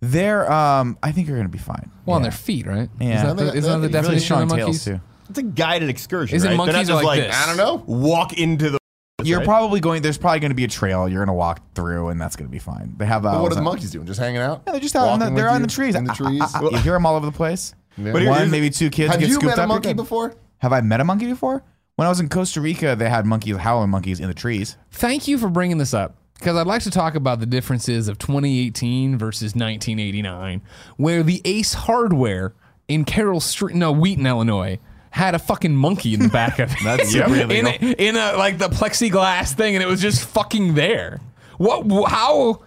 [0.00, 0.50] They're.
[0.50, 1.90] Um, I think you're gonna be fine.
[2.06, 2.88] Well, on their feet, right?
[2.98, 3.16] Yeah.
[3.24, 4.84] Isn't that the, They- isn't that the they- Really definition strong of tails monkeys?
[4.84, 5.00] too.
[5.28, 6.36] It's a guided excursion.
[6.36, 6.50] Is it right?
[6.50, 7.36] They're monkeys not or just like this?
[7.36, 7.84] I don't know.
[7.86, 8.78] Walk into the.
[9.22, 9.44] You're right?
[9.46, 10.00] probably going.
[10.00, 11.06] There's probably going to be a trail.
[11.06, 12.94] You're going to walk through, and that's going to be fine.
[12.96, 13.26] They have.
[13.26, 14.06] Uh, But what are the monkeys doing?
[14.06, 14.62] Just hanging out?
[14.66, 15.08] Yeah, they're just out.
[15.08, 15.94] On the, Walking they're with on the you trees.
[15.94, 16.40] In the Ah, ah, trees.
[16.42, 16.68] ah, ah.
[16.70, 17.74] you hear them all over the place.
[17.98, 18.12] Yeah.
[18.12, 19.12] But here- One, here's- maybe two kids get scooped.
[19.12, 19.96] Have get you scooped met a you're monkey good.
[19.98, 20.34] before?
[20.58, 21.62] Have I met a monkey before?
[21.96, 24.78] When I was in Costa Rica, they had monkeys, howling monkeys in the trees.
[24.90, 28.18] Thank you for bringing this up because I'd like to talk about the differences of
[28.18, 30.62] 2018 versus 1989,
[30.96, 32.54] where the Ace Hardware
[32.88, 34.78] in Carol Stream, no, Wheaton, Illinois,
[35.10, 36.78] had a fucking monkey in the back of it.
[36.82, 37.88] That's super in, illegal.
[37.88, 41.20] a, in a like the plexiglass thing, and it was just fucking there.
[41.58, 41.82] What?
[41.90, 42.62] wh- How?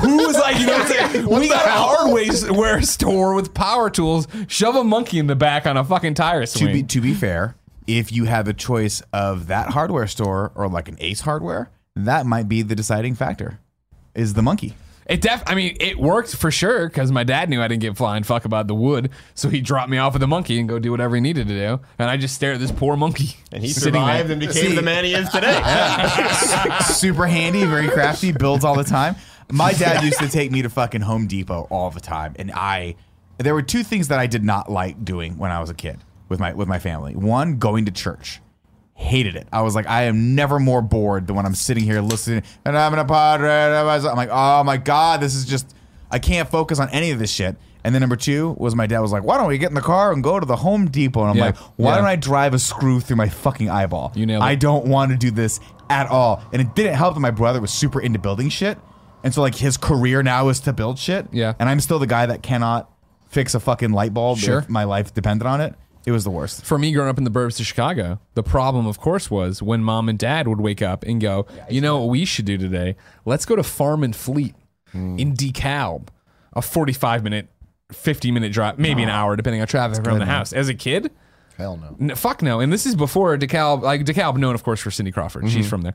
[0.00, 1.28] Who was like, you know, what I'm saying?
[1.40, 4.26] we got a hardware store with power tools.
[4.48, 6.72] Shove a monkey in the back on a fucking tire To swing.
[6.72, 7.54] be to be fair,
[7.86, 12.26] if you have a choice of that hardware store or like an Ace Hardware, that
[12.26, 13.60] might be the deciding factor.
[14.14, 14.74] Is the monkey?
[15.06, 15.42] It def.
[15.46, 18.46] I mean, it worked for sure because my dad knew I didn't give flying fuck
[18.46, 21.14] about the wood, so he dropped me off with the monkey and go do whatever
[21.14, 23.36] he needed to do, and I just stare at this poor monkey.
[23.52, 24.00] And he sitting there.
[24.02, 25.60] survived and became See- the man he is today.
[26.84, 29.16] Super handy, very crafty, builds all the time.
[29.52, 32.96] My dad used to take me to fucking Home Depot all the time, and I
[33.36, 35.98] there were two things that I did not like doing when I was a kid
[36.30, 37.14] with my with my family.
[37.14, 38.40] One, going to church.
[38.96, 39.48] Hated it.
[39.52, 42.78] I was like, I am never more bored than when I'm sitting here listening and
[42.78, 43.50] I'm in a padre.
[43.50, 45.74] I'm like, oh my god, this is just
[46.10, 47.56] I can't focus on any of this shit.
[47.82, 49.80] And then number two was my dad was like, why don't we get in the
[49.82, 51.20] car and go to the Home Depot?
[51.22, 51.44] And I'm Yeah.
[51.46, 51.96] like, why Yeah.
[51.98, 54.12] don't I drive a screw through my fucking eyeball?
[54.14, 54.46] You nailed it.
[54.46, 56.40] I don't want to do this at all.
[56.52, 58.78] And it didn't help that my brother was super into building shit.
[59.22, 61.26] And so like his career now is to build shit.
[61.32, 61.54] Yeah.
[61.58, 62.90] And I'm still the guy that cannot
[63.28, 64.60] fix a fucking light bulb Sure.
[64.60, 65.74] if my life depended on it.
[66.06, 66.64] It was the worst.
[66.64, 69.82] For me, growing up in the burbs of Chicago, the problem, of course, was when
[69.82, 72.96] mom and dad would wake up and go, "You know what we should do today?
[73.24, 74.54] Let's go to Farm and Fleet
[74.92, 75.18] hmm.
[75.18, 76.08] in DeKalb,
[76.52, 77.48] a forty-five minute,
[77.90, 81.10] fifty minute drive, maybe an hour, depending on traffic around the house." As a kid,
[81.56, 81.96] Hell no.
[82.00, 82.58] N- fuck no.
[82.60, 85.44] And this is before DeKalb, like DeKalb, known of course for Cindy Crawford.
[85.44, 85.54] Mm-hmm.
[85.56, 85.94] She's from there.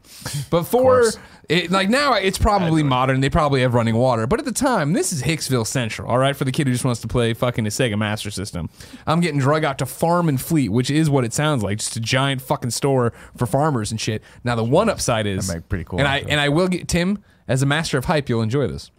[0.49, 1.03] Before,
[1.49, 3.19] it, like now, it's probably modern.
[3.19, 4.25] They probably have running water.
[4.25, 6.09] But at the time, this is Hicksville Central.
[6.09, 8.69] All right, for the kid who just wants to play fucking a Sega Master System.
[9.05, 11.95] I'm getting drug out to Farm and Fleet, which is what it sounds like, just
[11.97, 14.23] a giant fucking store for farmers and shit.
[14.45, 16.69] Now the one upside is That might be pretty cool, And I and I will
[16.69, 18.29] get Tim as a master of hype.
[18.29, 18.91] You'll enjoy this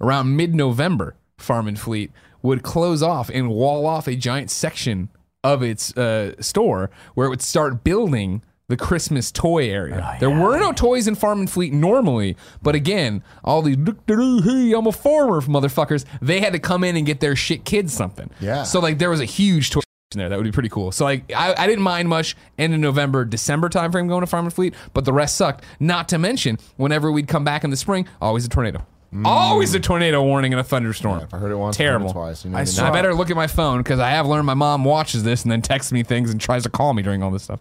[0.00, 2.10] around mid-November, Farm and Fleet
[2.42, 5.10] would close off and wall off a giant section
[5.42, 10.16] of its uh, store where it would start building the Christmas toy area.
[10.20, 14.86] there were no toys in Farm and Fleet normally, but again, all these hey, I'm
[14.86, 18.30] a farmer motherfuckers, they had to come in and get their shit kids something.
[18.40, 18.62] Yeah.
[18.62, 19.80] So like there was a huge toy
[20.12, 20.28] there.
[20.28, 20.92] That would be pretty cool.
[20.92, 24.44] So like I, I didn't mind much end of November, December timeframe going to Farm
[24.44, 25.64] and Fleet, but the rest sucked.
[25.78, 28.86] Not to mention, whenever we'd come back in the spring, always a tornado.
[29.24, 31.20] Always a tornado warning and a thunderstorm.
[31.22, 32.12] If I heard it once, I heard it terrible.
[32.12, 32.44] twice.
[32.44, 34.46] You know I I saw- I better look at my phone because I have learned
[34.46, 37.22] my mom watches this and then texts me things and tries to call me during
[37.22, 37.60] all this stuff.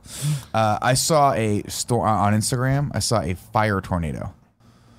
[0.54, 2.92] Uh, I saw a store on Instagram.
[2.94, 4.34] I saw a fire tornado.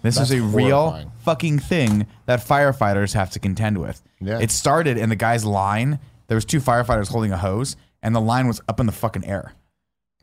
[0.02, 4.02] This That's is a real fucking thing that firefighters have to contend with.
[4.20, 4.38] Yeah.
[4.40, 5.98] It started in the guy's line.
[6.26, 9.24] There was two firefighters holding a hose, and the line was up in the fucking
[9.26, 9.52] air.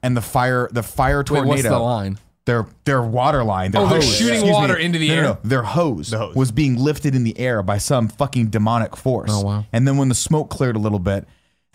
[0.04, 1.50] And the fire, the fire Wait, tornado.
[1.50, 2.18] what's the line?
[2.48, 3.72] Their their water line.
[3.72, 4.86] Their Oh, they're hose, shooting excuse water me.
[4.86, 5.24] into the No, no, air?
[5.28, 5.38] no.
[5.44, 6.36] Their hose, The hose.
[6.36, 9.30] was being lifted in the air by some fucking demonic force.
[9.34, 9.66] Oh, wow.
[9.74, 11.28] And then when the smoke cleared a little bit,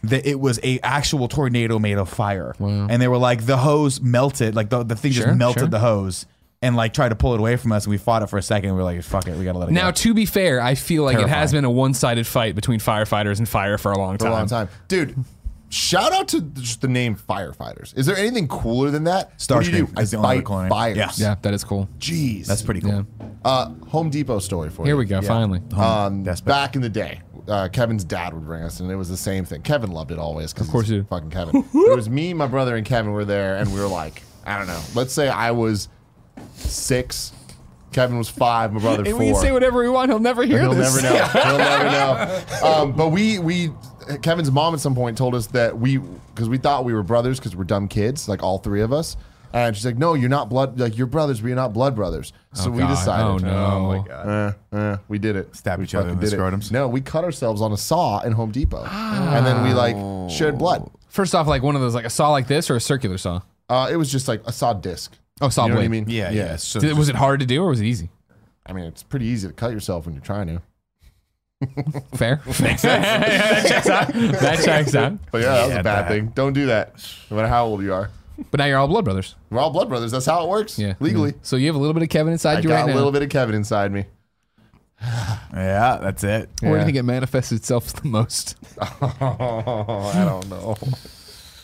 [0.04, 2.54] that it was a actual tornado made of fire.
[2.58, 2.86] Wow.
[2.90, 5.68] And they were like the hose melted, like the, the thing Sure, just melted sure.
[5.68, 6.24] the hose
[6.62, 7.84] and like tried to pull it away from us.
[7.84, 8.70] And we fought it for a second.
[8.70, 9.86] And we were like, fuck it, we gotta let it Now, go.
[9.88, 13.38] Now to be fair, I feel like it has been a one-sided fight between firefighters
[13.38, 14.18] and fire for a long time.
[14.18, 14.32] for time.
[14.32, 15.14] a long time, dude.
[15.72, 17.96] Shout out to just the name firefighters.
[17.96, 19.32] Is there anything cooler than that?
[19.48, 19.92] what do you Starscream do?
[19.96, 20.96] I is the only fight cool fires.
[20.98, 21.10] Yeah.
[21.16, 21.88] Yeah, that is cool.
[21.98, 23.06] Jeez, That's pretty cool.
[23.20, 23.26] Yeah.
[23.42, 24.86] Uh, Home Depot story for you.
[24.88, 24.98] Here you.
[24.98, 25.22] we go.
[25.22, 25.62] Finally.
[25.74, 29.08] Um, That's back in the day, uh, Kevin's dad would bring us, and it was
[29.08, 29.62] the same thing.
[29.62, 30.52] Kevin loved it always.
[30.52, 31.08] Of course he did.
[31.08, 31.64] Fucking Kevin.
[31.74, 34.66] it was me, my brother, and Kevin were there, and we were like, I don't
[34.66, 34.82] know.
[34.94, 35.88] Let's say I was
[36.54, 37.32] six,
[37.92, 39.20] Kevin was five, my brother Hey, four.
[39.20, 40.10] we can say whatever we want.
[40.10, 41.02] He'll never hear He'll this.
[41.02, 41.24] never know.
[41.42, 42.66] He'll never know.
[42.66, 43.70] Um, but we we
[44.22, 47.38] Kevin's mom at some point told us that we because we thought we were brothers
[47.38, 49.16] because we're dumb kids, like all three of us.
[49.54, 50.80] And she's like, "No, you're not blood.
[50.80, 52.88] Like you're brothers, but you're not blood brothers." So we God.
[52.88, 53.24] decided.
[53.26, 53.66] Oh, no.
[53.66, 54.56] Oh my god.
[54.72, 55.54] Uh, uh, we did it.
[55.54, 56.42] Stab each other in fucking the did it.
[56.42, 56.72] scrotums?
[56.72, 59.94] No, we cut ourselves on a saw in Home Depot, and then we like
[60.30, 60.90] shared blood.
[61.08, 63.42] First off, like one of those, like a saw like this or a circular saw.
[63.68, 65.12] Uh, it was just like a saw disc.
[65.42, 66.06] Oh, saw You know what I blade.
[66.06, 66.16] mean?
[66.16, 66.56] Yeah, yeah.
[66.56, 68.08] So Did- was it hard to do or was it easy?
[68.64, 70.62] I mean, it's pretty easy to cut yourself when you're trying to.
[72.14, 72.40] Fair.
[72.46, 72.82] Makes sense.
[72.82, 74.12] that checks out.
[74.12, 75.18] That checks out.
[75.30, 76.26] But yeah, that was Yeah, a bad that- thing.
[76.34, 76.94] Don't do that,
[77.30, 78.10] no matter how old you are.
[78.50, 79.34] But now you're all blood brothers.
[79.50, 80.10] We're all blood brothers.
[80.10, 80.78] That's how it works.
[80.78, 80.94] Yeah.
[81.00, 81.32] legally.
[81.32, 81.40] Mm-hmm.
[81.42, 83.12] So you have a little bit of Kevin inside I you got right a little
[83.12, 84.04] bit of Kevin inside me.
[85.00, 86.48] yeah, that's it.
[86.60, 86.84] Where do you Yeah.
[86.84, 88.56] think it manifests itself the most?
[88.80, 90.76] Oh, I don't know.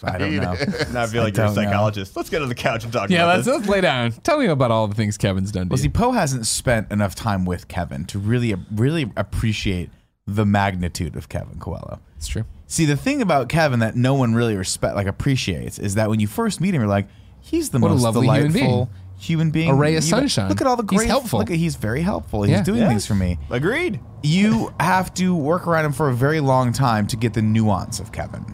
[0.02, 0.54] I don't know.
[0.92, 1.62] Now I feel like you're a don't know.
[1.64, 2.16] psychologist.
[2.16, 3.56] Let's get on the couch and talk Yeah, about let's, this.
[3.56, 4.12] let's lay down.
[4.12, 5.82] Tell me about all the things Kevin's done to Well, you.
[5.84, 9.90] see, Po hasn't spent enough time with Kevin to really, really appreciate
[10.26, 12.00] the magnitude of Kevin Coelho.
[12.16, 12.44] It's true.
[12.66, 16.20] See, the thing about Kevin that no one really respect, like appreciates, is that when
[16.20, 17.08] you first meet him, you're like,
[17.40, 18.88] he's the What a most lovely human delightful being.
[19.18, 19.70] human being.
[19.70, 20.48] A ray of you- sunshine.
[20.50, 21.08] Look at all the He's great.
[21.08, 21.38] helpful.
[21.38, 22.42] Look at he's very helpful.
[22.42, 22.62] He's Yeah.
[22.62, 22.88] doing Yeah.
[22.88, 23.38] things for me.
[23.50, 24.00] Agreed.
[24.22, 27.98] You have to work around him for a very long time to get the nuance
[28.00, 28.44] of Kevin.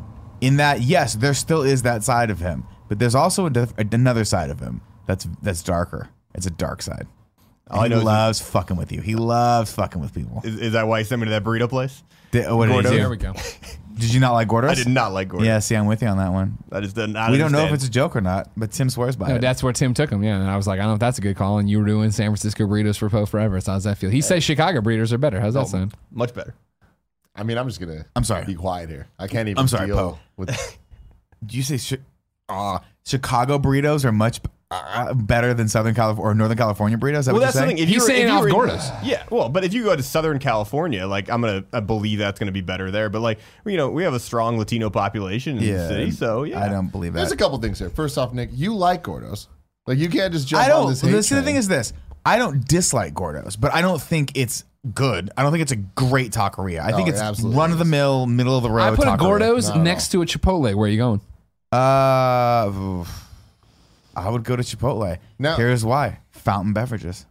[0.45, 3.75] In that, yes, there still is that side of him, but there's also a diff-
[3.79, 6.11] another side of him that's that's darker.
[6.35, 7.07] It's a dark side.
[7.71, 9.01] All I he know is he- loves fucking with you.
[9.01, 10.43] He loves fucking with people.
[10.45, 12.03] Is, is that why he sent me to that burrito place?
[12.31, 12.89] Did, what did, he do?
[12.91, 13.33] There we go.
[13.95, 14.73] did you not like Gordo's?
[14.73, 15.47] I did not like Gordo's.
[15.47, 16.59] Yeah, see, I'm with you on that one.
[16.73, 17.31] I just did not.
[17.31, 19.41] We don't know if it's a joke or not, but Tim swears by No, it.
[19.41, 20.23] that's where Tim took him.
[20.23, 21.59] Yeah, and I was like, I don't know if that's a good call.
[21.59, 23.61] And you were doing San Francisco burritos for Po forever.
[23.61, 24.11] So how's that feel?
[24.11, 25.41] He says Chicago burritos are better.
[25.41, 25.95] How's that oh, sound?
[26.11, 26.55] much better.
[27.35, 28.05] I mean, I'm just gonna.
[28.17, 28.45] I'm sorry.
[28.45, 29.07] Be quiet here.
[29.19, 29.59] I can't even.
[29.59, 30.19] I'm sorry, deal Po.
[30.37, 30.51] With
[31.47, 32.03] Do you say chi-
[32.49, 37.19] uh, Chicago burritos are much uh, better than Southern California or Northern California burritos?
[37.21, 37.77] Is that Well, what that's you're the saying?
[37.77, 37.83] thing.
[37.83, 38.91] If He's you were, saying if you off were in- Gordo's.
[39.03, 42.39] Yeah, well, but if you go to Southern California, like I'm gonna I believe that's
[42.39, 43.11] gonna be better there.
[43.11, 46.45] But like you know, we have a strong Latino population in Yeah, the city, so
[46.45, 46.61] yeah.
[46.65, 47.91] I don't believe there's a couple things here.
[47.91, 49.49] First off, Nick, you like Gordos.
[49.87, 50.89] Like you can't just jump I on don't.
[50.91, 51.01] this.
[51.03, 51.93] Hate The, see, the thing is this:
[52.27, 55.31] I don't dislike Gordo's, but I don't think it's good.
[55.37, 56.81] I don't think it's a great taqueria.
[56.81, 58.83] I think it's it absolutely run of the mill, middle of the road.
[58.93, 59.19] I put a taqueria.
[59.19, 59.83] Gordo's No, no.
[59.83, 60.75] next to a Chipotle.
[60.75, 61.21] Where are you going?
[61.73, 63.29] Uh, oof.
[64.17, 65.19] I would go to Chipotle.
[65.39, 67.27] Now- Here's why: fountain beverages.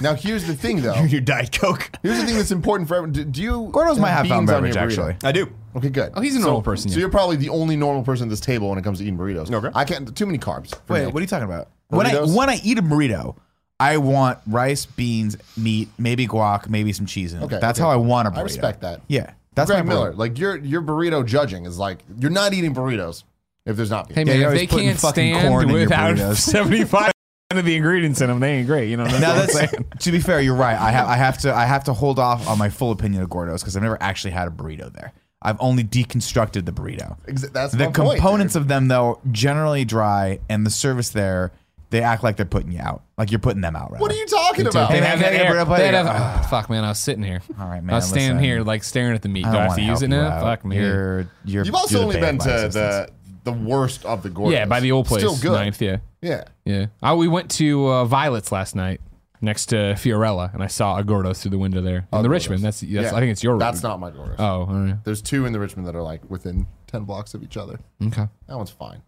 [0.00, 0.94] now here's the thing, though.
[1.04, 1.90] your Diet Coke.
[2.02, 3.12] Here's the thing that's important for everyone.
[3.12, 3.68] Do, do you?
[3.70, 5.08] Gordo's might have fountain beans on your beverage burrito?
[5.10, 5.28] actually.
[5.28, 5.52] I do.
[5.76, 6.12] Okay, good.
[6.14, 7.00] Oh, he's a So- normal person, So yeah.
[7.00, 9.52] you're probably the only normal person at this table when it comes to eating burritos.
[9.52, 9.70] Okay.
[9.74, 10.14] I can't.
[10.16, 10.70] Too many carbs.
[10.86, 11.14] for Wait, Nick.
[11.14, 11.68] what are you talking about?
[11.88, 12.34] When I Burritos?
[12.36, 13.36] when I eat a burrito,
[13.82, 17.44] I want rice, beans, meat, maybe guac, maybe some cheese in it.
[17.46, 17.84] Okay, That's okay.
[17.86, 18.38] how I want a burrito.
[18.38, 19.00] I respect that.
[19.08, 19.94] Yeah, that's Greg my burrito.
[19.96, 23.24] Miller, like your your burrito judging is like you're not eating burritos
[23.66, 24.10] if there's not.
[24.12, 26.16] Hey Yeah, man, you're if always they putting can't fucking stand corn in your without
[26.16, 26.36] burritos.
[26.38, 27.12] seventy five
[27.50, 28.88] of the ingredients in them, they ain't great.
[28.88, 29.04] You know.
[29.04, 29.84] That's Now what I'm that's saying.
[30.00, 30.78] to be fair, you're right.
[30.78, 33.28] I have I have to I have to hold off on my full opinion of
[33.28, 35.12] Gordo's because I've never actually had a burrito there.
[35.44, 37.18] I've only deconstructed the burrito.
[37.26, 38.62] Exa- That's The my point, components dude.
[38.62, 41.50] of them though generally dry, and the service there
[41.92, 43.92] they act like they're putting you out, like you're putting them out.
[43.92, 44.02] Rather.
[44.02, 44.88] What are you talking about?
[44.90, 46.42] Hey, They man, have can I that air- they'd have- Ah.
[46.44, 47.40] oh, fuck man, I was sitting here.
[47.60, 47.76] All right, man.
[47.76, 47.94] I man.
[47.96, 48.44] was standing listen.
[48.44, 49.46] here like staring at the meat.
[49.46, 50.34] I Do I don't have to wanna use it help you now?
[50.36, 50.42] out.
[50.42, 50.76] Fuck me.
[50.76, 51.64] You're you're.
[51.64, 53.10] You've also you're only the been of to my the existence.
[53.44, 54.52] the worst of the Gordos.
[54.52, 55.22] yeah, by the old place.
[55.22, 55.56] Still good.
[55.56, 55.98] Ninth, yeah.
[56.20, 56.44] Yeah.
[56.64, 56.86] Yeah.
[57.02, 59.00] Oh, we went to uh, Violet's last night
[59.40, 62.62] next to Fiorella, and I saw a Gordo's through the window there in the Richmond.
[62.62, 63.08] That's, that's Yeah.
[63.14, 63.58] I think it's your.
[63.58, 64.36] That's not my Gordos.
[64.38, 64.96] Oh, all right.
[65.04, 67.78] There's two in the Richmond that are like within ten blocks of each other.
[68.06, 68.26] Okay.
[68.46, 69.02] That one's fine.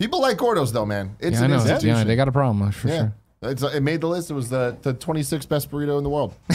[0.00, 1.16] People like Gordos though, man.
[1.20, 1.56] It's Yeah, I an know.
[1.58, 1.88] institution.
[1.88, 2.96] Yeah, they got a problem for Yeah.
[2.98, 3.14] sure.
[3.50, 4.30] It's, it made the list.
[4.30, 6.34] It was the, the 26th best burrito in the world.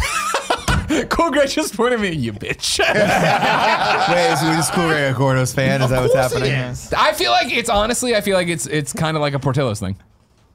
[1.10, 2.80] Cool Greg just pointed at me, you bitch.
[2.80, 5.84] Wait, so we just cool Greg a Gordo's fan?
[5.84, 6.52] Is that what's course it happening?
[6.71, 6.91] is.
[6.93, 9.80] I feel like it's honestly, I feel like it's it's kind of like a Portillo's
[9.80, 9.97] thing.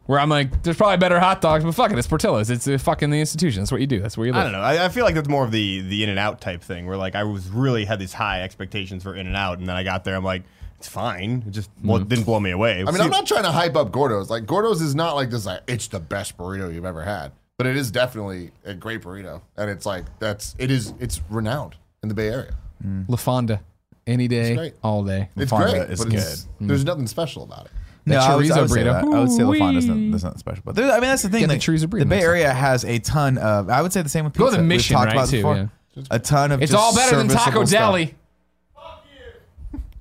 [0.06, 2.50] Where I'm like, there's probably better hot dogs, but fuck it, it's Portillo's.
[2.50, 3.60] It's uh, fucking the institution.
[3.62, 4.00] That's what you do.
[4.00, 4.40] That's where you live.
[4.40, 4.60] I don't know.
[4.60, 6.96] I, I feel like that's more of the the In and Out type thing, where
[6.96, 9.84] like I was really had these high expectations for In and Out, and then I
[9.84, 10.42] got there, I'm like,
[10.78, 11.44] it's fine.
[11.46, 12.26] It just well, it didn't mm.
[12.26, 12.84] blow me away.
[12.86, 14.30] I mean, I'm not trying to hype up Gordos.
[14.30, 15.46] Like Gordos is not like this.
[15.46, 19.40] Like it's the best burrito you've ever had, but it is definitely a great burrito,
[19.56, 22.54] and it's like that's it is it's renowned in the Bay Area.
[22.84, 23.08] Mm.
[23.08, 23.62] La Fonda,
[24.06, 24.74] any day, great.
[24.82, 25.28] all day.
[25.36, 26.68] It's Fonda great, is but it's, mm.
[26.68, 27.70] there's nothing special about it.
[28.06, 28.84] No, That I would, I chorizo would say burrito.
[28.84, 29.04] that.
[29.04, 30.10] I would say La Fonda's not, Ooh-wee.
[30.10, 30.62] that's not special.
[30.66, 31.40] But there, I mean, that's the thing.
[31.40, 33.70] Get the like, chorizo burrito the Bay next Area has a ton of.
[33.70, 34.60] I would say the same with Go pizza.
[34.60, 35.56] to We've talked right, about it too, before.
[35.56, 36.02] yeah.
[36.10, 36.60] A ton of.
[36.60, 37.80] It's just all better than Taco serviceable stuff.
[37.80, 38.14] Deli.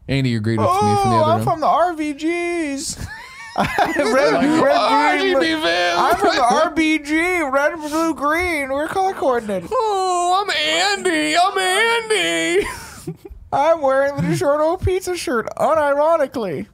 [0.07, 1.45] Andy agreed with me from the Oh, other I'm room.
[1.45, 3.07] from the RVGs.
[3.57, 6.41] red, red, oh, green, RGB I'm from the
[6.81, 8.69] RBG, red, blue, green.
[8.69, 9.69] We're color coordinated.
[9.71, 11.35] Oh, I'm Andy.
[11.37, 12.67] I'm Andy.
[13.51, 16.65] I'm wearing the DiGiorno pizza shirt, unironically.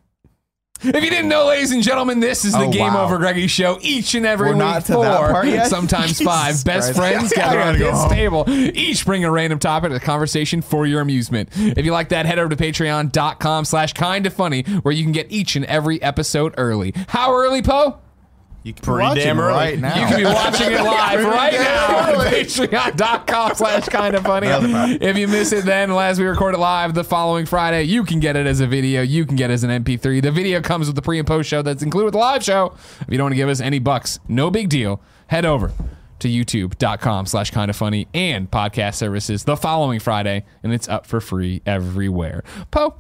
[0.82, 3.06] If you didn't know, ladies and gentlemen, this is the Oh, Game wow.
[3.06, 3.78] Over Greggy show.
[3.82, 5.68] Each and every We're week, not four, that part yet?
[5.70, 8.10] sometimes five best friends gather go this home.
[8.10, 8.44] table.
[8.50, 11.50] Each bring a random topic to conversation for your amusement.
[11.56, 15.32] If you like that, head over to patreon.com slash Kinda Funny, where you can get
[15.32, 16.94] each and every episode early.
[17.10, 17.98] How early, Po?
[18.70, 19.54] You can Pretty watch damn it early.
[19.54, 20.00] right now.
[20.00, 24.48] You can be watching it live right now on patreon.com slash Kinda Funny.
[25.02, 28.20] If you miss it then, as we record it live the following Friday, you can
[28.20, 29.02] get it as a video.
[29.02, 30.22] You can get it as an MP3.
[30.22, 32.74] The video comes with the pre and post show that's included with the live show.
[33.02, 35.02] If you don't want to give us any bucks, no big deal.
[35.28, 35.72] Head over
[36.20, 41.20] to youtube.com slash Kinda Funny and podcast services the following Friday, and it's up for
[41.22, 42.44] free everywhere.
[42.72, 42.96] Po,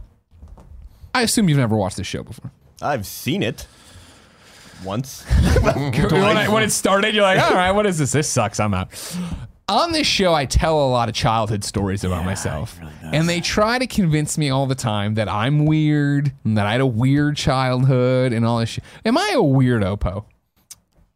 [1.13, 2.51] I assume you've never watched this show before.
[2.81, 3.67] I've seen it
[4.83, 5.23] once.
[5.61, 8.11] when, I, when it started, you're like, all right, what is this?
[8.11, 8.59] This sucks.
[8.59, 8.89] I'm out.
[9.67, 12.79] On this show, I tell a lot of childhood stories about myself.
[13.03, 16.71] and they try to convince me all the time that I'm weird and that I
[16.71, 18.83] had a weird childhood and all this shit.
[19.05, 20.25] Am I a weirdo, Po?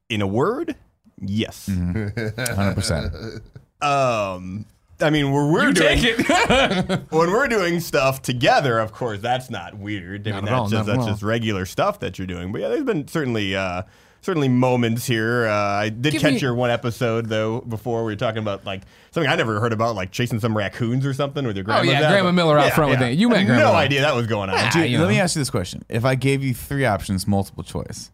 [0.09, 0.75] In a word,
[1.19, 1.67] yes.
[1.71, 3.41] 100%.
[3.81, 4.65] Um,
[5.03, 7.01] I mean, we're, we're You doing take it.
[7.11, 8.79] when we're doing stuff together.
[8.79, 10.27] Of course, that's not weird.
[10.27, 11.11] I Not mean, at all, that's not just at that's all.
[11.13, 12.51] just regular stuff that you're doing.
[12.51, 13.55] But yeah, there's been certainly.
[13.55, 13.83] Uh,
[14.25, 15.47] Certainly moments here.
[15.47, 18.63] Uh, I did Give catch me- your one episode though before we were talking about
[18.65, 21.81] like something I never heard about, like chasing some raccoons or something with your grandma.
[21.81, 23.17] Oh, yeah, Grandma Miller out front with it.
[23.17, 23.79] You met had Grandma No Miller.
[23.83, 24.55] idea that was going on.
[24.55, 24.71] Yeah.
[24.71, 25.07] Dude, let know.
[25.09, 25.83] me ask you this question.
[25.89, 28.11] If I gave you three options, multiple choice,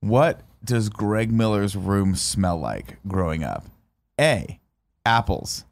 [0.00, 3.66] what does Greg Miller's room smell like growing up?
[4.18, 4.58] A.
[5.04, 5.66] Apples.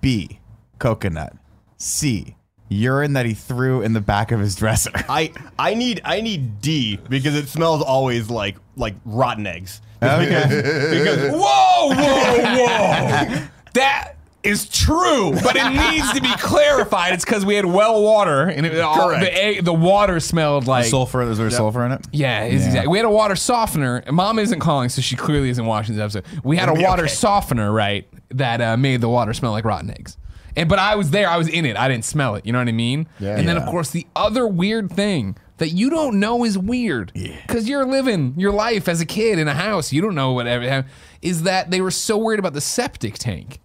[0.00, 0.40] B.
[0.78, 1.34] Coconut.
[1.78, 2.36] C.
[2.68, 4.90] Urine that he threw in the back of his dresser.
[5.08, 9.80] I I need I need D because it smells always like like rotten eggs.
[10.02, 10.44] Okay.
[10.90, 13.46] Because whoa, whoa, whoa.
[13.74, 14.15] that
[14.46, 17.12] is true, but it needs to be clarified.
[17.14, 19.20] It's because we had well water and it, all, Correct.
[19.24, 20.86] the, egg, the water smelled like.
[20.86, 21.22] sulfur.
[21.22, 22.06] Is there sulfur in it?
[22.12, 22.66] Yeah, it's Yeah.
[22.68, 22.88] exactly.
[22.90, 24.02] We had a water softener.
[24.10, 26.24] Mom isn't calling, so she clearly isn't watching this episode.
[26.44, 27.12] We had a It'll be water okay.
[27.12, 30.16] softener, right, that uh, made the water smell like rotten eggs.
[30.56, 31.76] And but I was there, I was in it.
[31.76, 32.46] I didn't smell it.
[32.46, 33.08] You know what I mean?
[33.20, 33.36] Yeah.
[33.36, 33.70] and then of Yeah.
[33.70, 38.52] course the other weird thing that you don't know is weird because you're living your
[38.52, 39.92] life as a kid in a house.
[39.92, 43.58] You don't know whatever happened, is that they were so worried about the septic tank.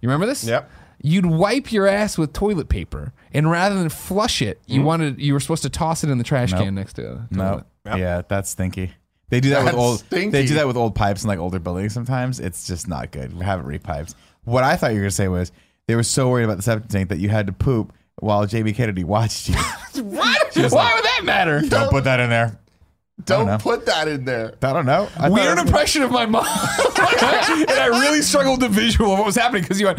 [0.00, 0.44] You remember this?
[0.44, 0.70] Yep.
[1.02, 4.84] You'd wipe your ass with toilet paper, and rather than flush it, you mm.
[4.84, 6.64] wanted you were supposed to toss it in the trash Nope.
[6.64, 7.18] can next to it.
[7.30, 7.64] No.
[7.86, 7.98] Yep.
[7.98, 8.92] Yeah, that's stinky.
[9.30, 9.98] They do that with That's old.
[10.00, 10.30] stinky.
[10.30, 11.94] They do that with old pipes in like older buildings.
[11.94, 13.36] Sometimes it's just not good.
[13.36, 14.14] We have it repiped.
[14.44, 15.52] What I thought you were gonna say was
[15.86, 18.72] they were so worried about the septic tank that you had to poop while Jamie
[18.72, 19.56] Kennedy watched you.
[20.00, 20.54] What?
[20.54, 21.60] Why would that matter?
[21.60, 22.58] Don't put that in there.
[23.24, 23.58] Don't know.
[23.58, 24.54] put that in there.
[24.62, 25.04] I don't know.
[25.16, 29.12] I thought Weird it impression of my mom, and I really struggled with the visual
[29.12, 29.98] of what was happening because you went.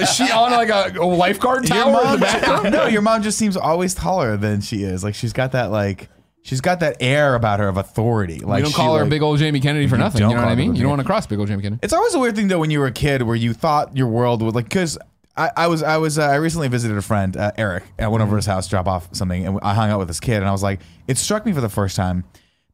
[0.00, 2.72] Is she on like a, a lifeguard Your tower in the background?
[2.72, 5.04] no, your mom just seems always taller than she is.
[5.04, 6.08] Like she's got that like
[6.42, 8.40] she's got that air about her of authority.
[8.40, 10.22] Like you don't she, call her like- big old Jamie Kennedy for nothing.
[10.22, 10.74] You know what I mean?
[10.74, 11.80] You don't want to cross big old Jamie Kennedy.
[11.82, 14.08] It's always a weird thing though when you were a kid where you thought your
[14.08, 14.98] world would like because
[15.40, 17.84] I, I was I was uh, I recently visited a friend uh, Eric.
[17.98, 20.08] I went over to his house to drop off something and I hung out with
[20.08, 22.24] this kid and I was like it struck me for the first time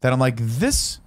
[0.00, 0.98] that I'm like this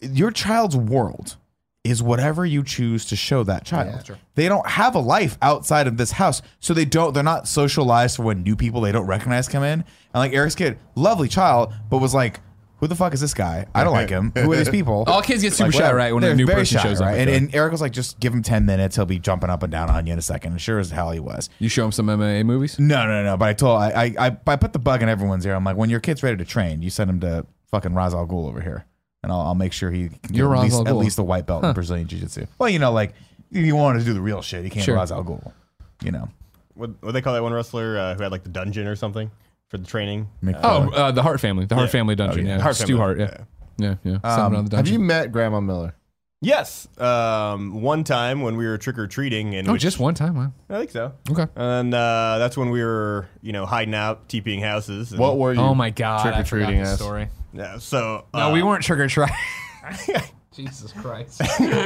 [0.00, 1.36] your child's world
[1.84, 3.88] is whatever you choose to show that child.
[4.34, 7.12] They don't have a life outside of this house, so they don't.
[7.12, 9.80] They're not socialized for when new people they don't recognize come in.
[9.80, 12.40] And like Eric's kid, lovely child, but was like
[12.78, 13.66] who the fuck is this guy?
[13.74, 14.32] I don't like him.
[14.36, 15.04] Who are these people?
[15.06, 15.96] All kids get super shy, whatever.
[15.96, 17.14] right, when a They're new very person shy, shows up, right?
[17.14, 18.96] I And, feel and Eric was like, just give him 10 minutes.
[18.96, 20.52] He'll be jumping up and down on you in a second.
[20.52, 21.48] And sure as hell he was.
[21.60, 22.78] You show them some MMA movies.
[22.78, 23.36] No, no, no.
[23.36, 25.54] But I told, I, I, I, I put the bug in everyone's ear.
[25.54, 28.26] I'm like, when your kid's ready to train, you send him to fucking Ra's al
[28.26, 28.84] Ghul over here.
[29.22, 30.98] And I'll, I'll make sure he can get You're at Ra's least, al at Ghul.
[31.00, 32.46] least a white belt in Brazilian Jiu Jitsu.
[32.58, 33.14] Well, you know, like,
[33.50, 34.94] if you wanted to do the real shit, he came Sure.
[34.96, 35.52] to Ra's al Ghul.
[36.02, 36.28] You know.
[36.74, 39.30] What what they call that one wrestler uh, who had like the dungeon or something
[39.74, 40.28] for the training?
[40.42, 41.92] Mick Oh, uh, the Hart family, the Hart Yeah.
[41.92, 42.44] family dungeon.
[42.46, 42.56] Oh, yeah.
[42.56, 43.18] yeah, Hart Stu family, Hart.
[43.18, 44.34] Yeah, yeah, yeah.
[44.36, 45.94] Someone on the Have you met Grandma Miller?
[46.40, 46.86] Yes.
[46.98, 50.36] Um, one time when we were trick or treating, and oh, just one time.
[50.36, 50.52] Wow.
[50.68, 51.12] I think so.
[51.30, 51.46] Okay.
[51.56, 55.10] And uh, that's when we were, you know, hiding out, TPing houses.
[55.10, 55.60] and- What were you?
[55.60, 57.28] Oh my god, trick-or-treating this story.
[57.52, 57.78] Yeah.
[57.78, 59.30] So No, uh, we weren't trick or treat.
[60.54, 61.38] Jesus Christ.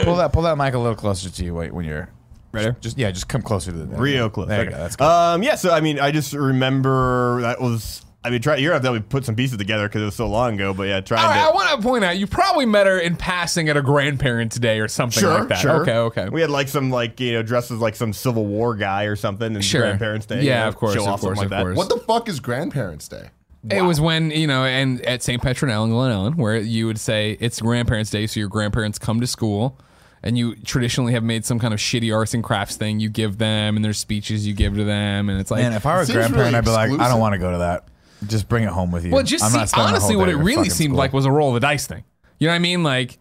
[0.05, 2.11] pull that pull that mic a little closer to you wait, when you're
[2.53, 2.75] Ready?
[2.81, 4.49] Just yeah, just come closer to the real close.
[4.49, 4.71] There you Okay.
[4.77, 4.83] go.
[4.83, 5.05] That's good.
[5.05, 5.55] Um, yeah.
[5.57, 8.05] So I mean, I just remember that was.
[8.25, 8.57] I mean, try.
[8.57, 10.75] You're gonna have to put some pieces together because it was so long ago.
[10.75, 13.15] But yeah, trying All right, I want to point out you probably met her in
[13.17, 15.59] passing at a grandparents' day or something Sure, like that.
[15.59, 15.83] sure.
[15.83, 16.29] Okay, okay.
[16.29, 19.55] We had like some like you know dresses like some Civil War guy or something.
[19.55, 19.83] And Sure.
[19.83, 20.43] Grandparents' Day.
[20.43, 21.63] Yeah, you know, of course, Show of off something course, like of that.
[21.63, 21.77] course.
[21.77, 23.31] What the fuck is Grandparents' Day?
[23.71, 25.41] It was when you know, and at St.
[25.41, 29.21] Petronille in Glen Ellyn, where you would say it's grandparents' day, so your grandparents come
[29.21, 29.79] to school,
[30.23, 33.01] and you traditionally have made some kind of shitty arts and crafts thing.
[33.01, 35.87] You give them, and there's speeches you give to them, and it's like, Man, if
[35.87, 37.89] I were a grandparent, really I'd be like, I don't want to go to that.
[38.27, 39.13] Just bring it home with you.
[39.13, 40.99] well, just see, honestly, what it really seemed school.
[40.99, 42.05] like was a roll of the dice thing.
[42.39, 42.83] You know what I mean?
[42.83, 43.19] Like.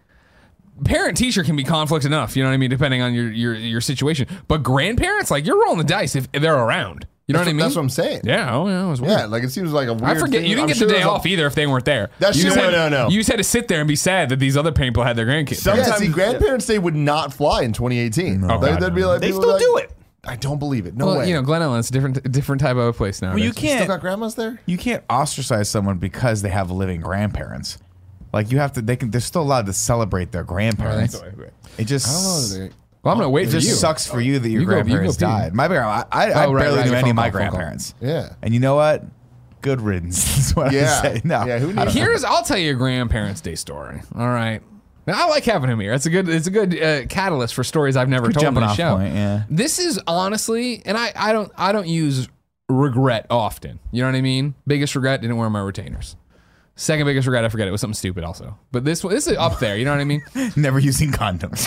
[0.86, 3.56] Parent teacher can be conflict enough, you know what I mean, depending on your your
[3.56, 4.28] your situation.
[4.48, 7.08] But grandparents, like you're rolling the dice if they're around.
[7.28, 7.58] You know what I mean?
[7.60, 8.22] That's what I'm saying.
[8.24, 9.12] Yeah, oh yeah, it was weird.
[9.12, 10.18] Yeah, like it seems like a weird.
[10.18, 10.50] I forget thing.
[10.50, 12.10] you didn't I'm get sure the day there's a- off either if they weren't there.
[12.20, 13.10] That's you shit- just had, no, no, no.
[13.10, 15.26] You just had to sit there and be sad that these other people had their
[15.26, 15.58] grandkids.
[15.58, 18.46] Some- Yeah, Sometimes- see, Grandparents Day would not fly in 2018.
[18.50, 19.92] Oh, They- God, they'd be like, They still would be do it.
[20.26, 20.96] I don't believe it.
[20.96, 21.28] No well, way.
[21.28, 23.30] you know, Glen Ellyn's a different different type of place now.
[23.32, 23.88] Well, you can't.
[23.88, 24.60] got grandmas there.
[24.66, 27.78] you can't ostracize someone because they have living grandparents.
[28.34, 28.82] Like you have to.
[28.82, 29.10] They can.
[29.12, 31.16] They're still allowed to celebrate their grandparents.
[31.78, 32.08] It just.
[32.08, 32.70] I don't know.
[33.08, 33.74] They, Well, I'm gonna wait It for just you.
[33.76, 35.22] sucks for you that your You go- you go grandparents pee.
[35.26, 35.54] died.
[35.54, 37.40] My parents, I, I, I Oh, right, barely right, knew any phone of my call,
[37.40, 37.58] phone call.
[37.58, 37.94] grandparents.
[38.02, 38.34] yeah.
[38.42, 39.04] And you know what?
[39.62, 40.38] Good riddance.
[40.50, 41.00] is what Yeah.
[41.04, 41.22] I say.
[41.24, 44.02] No, Yeah, who I don't needs- Here's I'll tell you a grandparents' day story.
[44.16, 44.62] All right.
[45.08, 45.94] Now, I like having him here.
[45.94, 48.54] It's a good it's a good uh, catalyst for stories I've never Good told on
[48.56, 48.98] jumping the off show.
[48.98, 49.44] point, yeah.
[49.50, 52.28] This is honestly, and I I don't I don't use
[52.68, 53.80] regret often.
[53.94, 54.54] You know what I mean?
[54.68, 56.18] Biggest regret didn't wear my retainers.
[56.80, 58.56] Second biggest regret, I forget it was something stupid also.
[58.72, 59.76] But this one- this is up there.
[59.78, 60.24] You know what I mean?
[60.56, 61.66] Never using condoms.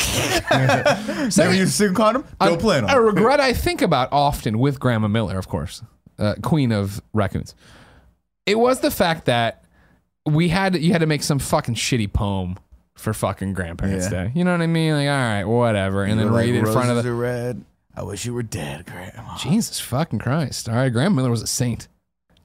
[1.36, 2.24] Never using condom.
[2.40, 2.90] Don't plan on.
[2.90, 5.82] a regret I think about often with Grandma Miller, of course,
[6.18, 7.54] uh, queen of raccoons.
[8.46, 9.64] It was the fact that
[10.26, 12.56] we had you had to make some fucking shitty poem
[12.94, 14.24] for fucking grandparents Yeah.
[14.26, 14.32] day.
[14.34, 14.92] You know what I mean?
[14.94, 17.64] Like, all right, whatever, and then read it in front of "Roses the are red.
[17.96, 19.36] I wish you were dead, Grandma.
[19.38, 20.68] Jesus fucking Christ.
[20.68, 21.88] All right, Grandma Miller was a saint,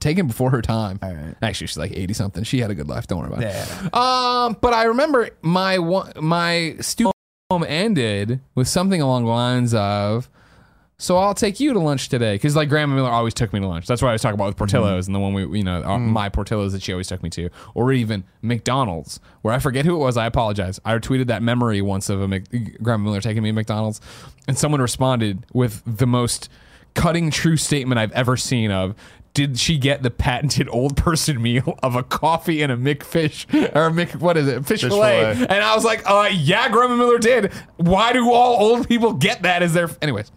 [0.00, 0.98] taken before her time.
[1.02, 1.34] All right.
[1.42, 2.44] Actually, she's like eighty something.
[2.44, 3.06] She had a good life.
[3.06, 3.94] Don't worry about it.
[3.94, 7.12] Um, but I remember my one, my stupid
[7.50, 10.28] home ended with something along the lines of,
[10.98, 13.66] "So I'll take you to lunch today," because like Grandma Miller always took me to
[13.68, 13.86] lunch.
[13.86, 15.98] That's what I was talking about with Portillo's and the one we, you know, our-
[15.98, 19.94] my Portillo's that she always took me to, or even McDonald's, where I forget who
[19.94, 20.16] it was.
[20.16, 20.80] I apologize.
[20.84, 24.00] I tweeted that memory once of a Mc, Grandma Miller taking me to McDonald's,
[24.48, 26.48] and someone responded with the most
[26.94, 28.94] cutting true statement I've ever seen of
[29.36, 33.44] did she get the patented old person meal of a coffee and a McFish
[33.76, 35.34] or a Mc what is it fish, Fish fillet.
[35.34, 35.46] fillet.
[35.50, 39.42] and I was like uh yeah Grandma Miller did why do all old people get
[39.42, 40.32] that as their anyways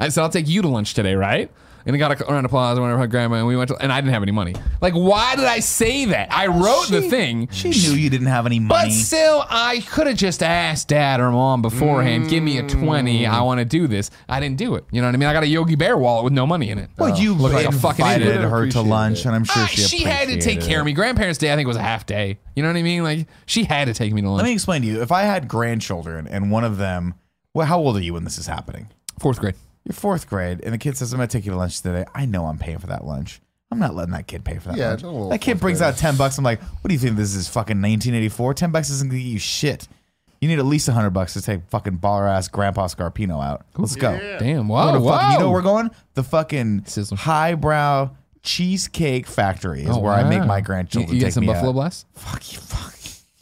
[0.00, 1.50] I said I'll take you to lunch today right
[1.86, 3.76] and I got a round of applause and whatever her grandma and we went to,
[3.76, 7.02] and I didn't have any money like why did I say that I wrote the
[7.02, 8.88] thing She knew you didn't have any money.
[8.88, 13.22] but still, I could have just asked dad or mom beforehand, give me a 20.
[13.24, 13.28] Mm.
[13.30, 14.10] I want to do this.
[14.28, 14.84] I didn't do it.
[14.90, 15.28] You know what I mean?
[15.28, 16.90] I got a Yogi Bear wallet with no money in it.
[16.98, 18.42] well, you Look like a fucking invited idiot.
[18.42, 19.26] her to Appreciate lunch, it.
[19.26, 20.80] and I'm sure Ah, she she had to take appreciated care it.
[20.80, 20.92] of me.
[20.92, 22.38] Grandparents' Day, I think, was a half day.
[22.56, 23.02] You know what I mean?
[23.02, 24.42] Like, she had to take me to lunch.
[24.42, 25.02] Let me explain to you.
[25.02, 27.14] If I had grandchildren and one of them,
[27.54, 28.88] well, how old are you when this is happening?
[29.18, 29.54] Fourth grade.
[29.84, 32.24] You're fourth grade, and the kid says, "I'm gonna take you to lunch today." I
[32.26, 33.40] know I'm paying for that lunch.
[33.70, 35.30] I'm not letting that kid pay for that Yeah, lunch.
[35.30, 35.92] That kid brings grader.
[35.92, 36.38] out ten bucks.
[36.38, 37.48] I'm like, "What do you think this is?
[37.48, 38.54] Fucking 1984?
[38.54, 39.88] Ten bucks isn't gonna get you shit.
[40.40, 43.64] You need at least hundred bucks to take fucking baller ass Grandpa Scarpino out.
[43.76, 44.18] Let's go.
[44.38, 44.66] Damn.
[44.68, 44.98] Go Wow.
[45.00, 45.18] wow.
[45.18, 45.90] fuck- you know where we're going?
[46.14, 47.16] The fucking Sizzler.
[47.18, 48.10] highbrow
[48.42, 51.10] cheesecake factory is Oh, where I make my grandchildren.
[51.10, 51.74] You, you take get some me Buffalo out.
[51.74, 52.06] Blast?
[52.14, 52.92] Fuck you, fuck.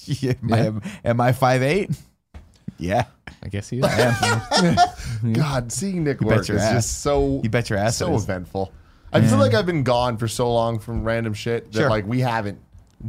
[0.07, 1.91] Yeah, am, I, am I five eight?
[2.79, 3.05] Yeah.
[3.43, 3.85] I guess he is.
[5.33, 6.73] God, seeing Nick work is ass.
[6.73, 7.41] just so.
[7.43, 8.73] You bet your ass So eventful.
[9.13, 11.91] I feel like I've been gone for so long from random shit that Sure.
[11.91, 12.61] like we haven't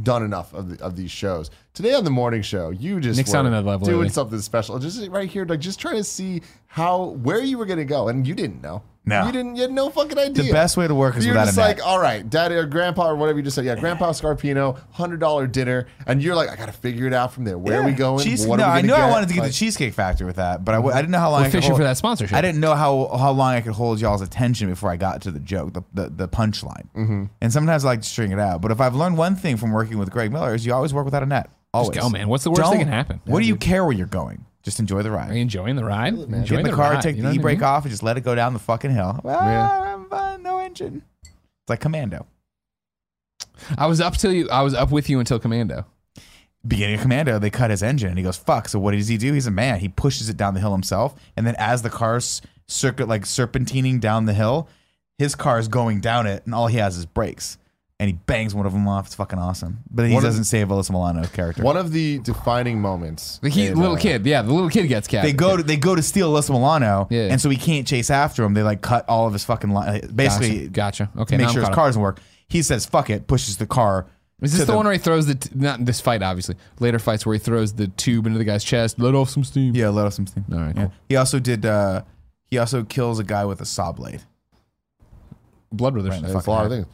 [0.02, 1.50] done enough of the, of these shows.
[1.74, 4.12] Today on the morning show, you just Nick's were on another level doing lately.
[4.12, 4.78] something special.
[4.78, 8.26] Just right here, like just trying to see how where you were gonna go, and
[8.26, 8.82] you didn't know.
[9.04, 9.26] No.
[9.26, 9.56] You didn't.
[9.56, 10.44] You had no fucking idea.
[10.44, 11.78] The best way to work is you're without just a net.
[11.78, 13.64] like, all right, daddy or grandpa or whatever you just said.
[13.64, 17.32] Yeah, grandpa Scarpino, hundred dollar dinner, and you're like, I got to figure it out
[17.32, 17.58] from there.
[17.58, 18.24] Where are we going?
[18.24, 19.92] Cheese- what no, are we I gonna knew I wanted to get Like, the cheesecake
[19.92, 21.40] factory with that, but I, w- I didn't know how long.
[21.42, 22.36] We're I fishing hold- for that sponsorship.
[22.36, 25.32] I didn't know how how long I could hold y'all's attention before I got to
[25.32, 26.88] the joke, the the, the punchline.
[26.94, 27.24] Mm-hmm.
[27.40, 28.60] And sometimes I like to string it out.
[28.60, 31.06] But if I've learned one thing from working with Greg Miller is you always work
[31.06, 31.50] without a net.
[31.74, 32.28] Always go, man.
[32.28, 33.20] What's the worst thing that can happen?
[33.24, 34.44] What do you care where you're going?
[34.62, 35.30] Just enjoy the ride.
[35.30, 36.14] Are you enjoying the ride?
[36.16, 37.64] Get Enjoying in the, the car, ride, take you the e what I brake mean?
[37.64, 39.18] off, and just let it go down the fucking hill.
[39.24, 39.94] Well, Yeah.
[39.94, 41.02] I'm fine, no engine.
[41.24, 42.26] It's like Commando.
[43.76, 44.48] I was up till you.
[44.50, 45.84] I was up with you until Commando.
[46.66, 49.16] beginning of Commando, they cut his engine, and he goes, "Fuck!" So what does he
[49.16, 49.32] do?
[49.32, 49.80] He's a man.
[49.80, 54.00] He pushes it down the hill himself, and then as the car's circuit like serpentining
[54.00, 54.68] down the hill,
[55.18, 57.58] his car is going down it, and all he has is brakes,
[58.02, 59.06] and he bangs one of them off.
[59.06, 59.78] It's fucking awesome.
[59.88, 61.62] But he One of- doesn't save Alyssa Milano's character.
[61.62, 63.38] One of the defining moments.
[63.40, 65.22] The he, in, little uh, kid, yeah, the little kid gets cat.
[65.22, 67.28] They go to they go to steal Alyssa Milano, Yeah.
[67.30, 68.54] and so he can't chase after him.
[68.54, 71.04] They like cut all of his fucking li- basically Gotcha.
[71.14, 71.20] gotcha.
[71.22, 72.20] Okay, to make I'm sure his caught car doesn't work.
[72.48, 74.06] He says, "Fuck it," pushes the car.
[74.40, 76.20] Is this to the, one where he throws the t- not in this fight?
[76.20, 79.44] Obviously, later fights where he throws the tube into the guy's chest, let off some
[79.44, 79.76] steam.
[79.76, 80.44] Yeah, let off some steam.
[80.52, 80.82] All right, Yeah.
[80.86, 80.92] cool.
[81.08, 81.64] He also did.
[81.64, 82.02] uh
[82.50, 84.22] He also kills a guy with a saw blade.
[85.72, 86.10] Blood Brothers.
[86.10, 86.86] Right in the That's a lot of things.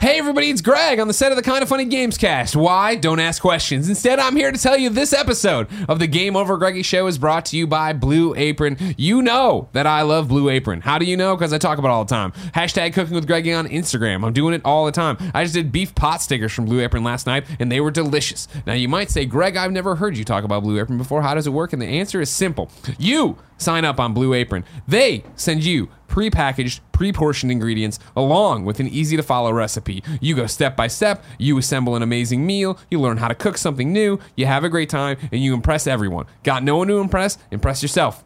[0.00, 2.56] Hey everybody, it's Greg on the set of the Kinda Funny Games cast.
[2.56, 2.96] Why?
[2.96, 3.88] Don't ask questions.
[3.88, 7.18] Instead, I'm here to tell you this episode of the Game Over Greggy Show is
[7.18, 8.76] brought to you by Blue Apron.
[8.96, 10.80] You know that I love Blue Apron.
[10.80, 11.36] How do you know?
[11.36, 12.32] Because I talk about it all the time.
[12.52, 14.26] Hashtag cooking with Greggy on Instagram.
[14.26, 15.18] I'm doing it all the time.
[15.32, 18.48] I just did beef pot stickers from Blue Apron last night, and they were delicious.
[18.66, 21.22] Now you might say, Greg, I've never heard you talk about Blue Apron before.
[21.22, 21.72] How does it work?
[21.72, 22.72] And the answer is simple.
[22.98, 24.64] You sign up on Blue Apron.
[24.88, 30.02] They send you pre-packaged, pre-portioned ingredients along with an easy to follow recipe.
[30.18, 33.58] You go step by step, you assemble an amazing meal, you learn how to cook
[33.58, 36.24] something new, you have a great time, and you impress everyone.
[36.42, 37.36] Got no one to impress?
[37.50, 38.24] Impress yourself.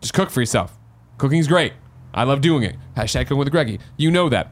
[0.00, 0.78] Just cook for yourself.
[1.18, 1.74] Cooking's great.
[2.14, 2.76] I love doing it.
[2.96, 3.80] Hashtag cooking with Greggy.
[3.98, 4.50] You know that.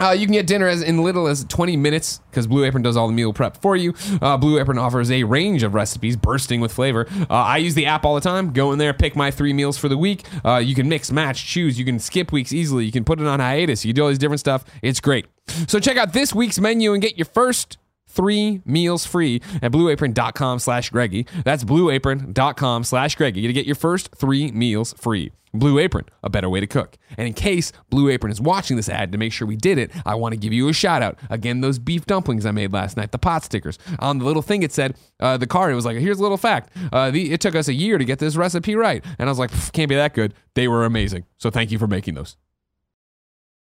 [0.00, 2.96] Uh, you can get dinner as in little as 20 minutes because Blue Apron does
[2.96, 3.94] all the meal prep for you.
[4.20, 7.06] Uh, Blue Apron offers a range of recipes bursting with flavor.
[7.30, 8.52] Uh, I use the app all the time.
[8.52, 10.24] Go in there, pick my three meals for the week.
[10.44, 11.78] Uh, you can mix, match, choose.
[11.78, 12.84] You can skip weeks easily.
[12.84, 13.84] You can put it on hiatus.
[13.84, 14.64] You can do all these different stuff.
[14.82, 15.26] It's great.
[15.68, 17.78] So check out this week's menu and get your first
[18.16, 21.26] three meals free at blueapron.com slash Greggy.
[21.44, 25.30] That's blueapron.com slash Greggy to get your first three meals free.
[25.54, 26.96] Blue Apron, a better way to cook.
[27.16, 29.90] And in case Blue Apron is watching this ad to make sure we did it,
[30.04, 31.18] I want to give you a shout out.
[31.30, 33.78] Again, those beef dumplings I made last night, the pot stickers.
[34.00, 36.36] On the little thing it said, uh, the card, it was like, here's a little
[36.36, 36.76] fact.
[36.92, 39.02] Uh, the, it took us a year to get this recipe right.
[39.18, 40.34] And I was like, can't be that good.
[40.54, 41.24] They were amazing.
[41.38, 42.36] So thank you for making those.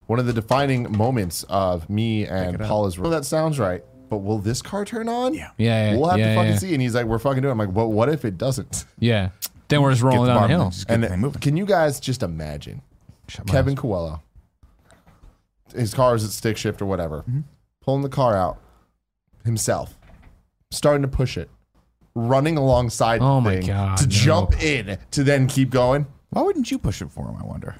[0.06, 2.68] One of the defining moments of me and it up.
[2.68, 5.32] Paul is, well, that sounds right, but will this car turn on?
[5.32, 5.50] Yeah.
[5.56, 6.58] Yeah, yeah, We'll have yeah, to fucking yeah.
[6.58, 6.72] see.
[6.74, 7.52] And he's like, we're fucking doing it.
[7.52, 8.84] I'm like, well, what if it doesn't?
[8.98, 9.30] Yeah.
[9.68, 10.58] Then we're just Get rolling the down the hill.
[10.62, 11.40] line, Just get And the moving.
[11.40, 12.82] can you guys just imagine
[13.28, 14.20] Shut Kevin Coelho,
[15.74, 17.40] his car is at stick shift or whatever, Mm-hmm.
[17.80, 18.58] pulling the car out
[19.44, 19.96] himself,
[20.70, 21.48] starting to push it,
[22.14, 24.10] running alongside Oh the my thing God, to no.
[24.10, 26.06] jump in to then keep going.
[26.30, 27.36] Why wouldn't you push it for him?
[27.40, 27.76] I wonder.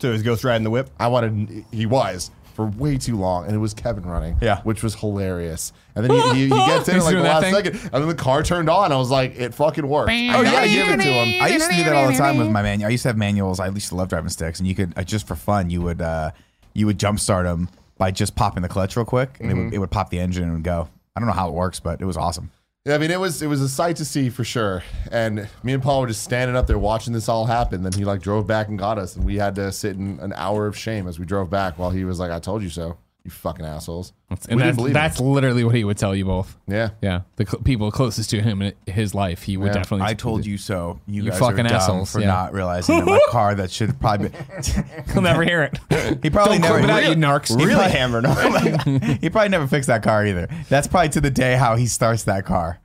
[0.00, 0.90] So his ghost riding the whip.
[0.98, 4.60] I wanted he was for way too long, and it was Kevin running, Yeah.
[4.62, 5.72] which was hilarious.
[5.94, 7.54] And then he, he, he gets in He's like the doing that last thing?
[7.54, 8.92] second, and then the car turned on.
[8.92, 10.10] I was like, it fucking worked.
[10.10, 11.42] I Oh, gotta yeah, give it to him.
[11.42, 12.86] I used to do that all the time with my manual.
[12.88, 13.60] I used to have manuals.
[13.60, 16.00] I used to love driving sticks, and you could uh, just for fun, you would
[16.00, 16.30] uh,
[16.72, 19.78] you would jumpstart them by just popping the clutch real quick, and it, would, it
[19.78, 20.88] would pop the engine and it would go.
[21.16, 22.50] I don't know how it works, but it was awesome.
[22.86, 24.82] Yeah, I mean, it was it was a sight to see for sure.
[25.10, 27.82] And me and Paul were just standing up there watching this all happen.
[27.82, 30.34] Then he like drove back and got us, and we had to sit in an
[30.36, 32.98] hour of shame as we drove back while he was like, "I told you so,
[33.24, 34.12] you fucking assholes."
[34.48, 36.56] And that's, that's literally what he would tell you both.
[36.66, 39.72] Yeah, Yeah, the cl- people closest to him in his life, he would Yeah.
[39.74, 40.06] definitely.
[40.06, 40.98] I told you so.
[41.06, 42.26] You, You guys fucking are dumb assholes, for yeah.
[42.26, 44.30] not realizing that my car that should probably.
[44.30, 44.36] Be,
[45.12, 45.78] He'll never hear it.
[46.22, 46.78] he probably Don't never.
[46.78, 47.48] clip it out, you narcs.
[47.48, 49.18] He Really probably- hammered on.
[49.20, 50.48] he probably never fixed that car either.
[50.68, 52.80] That's probably to the day how he starts that car.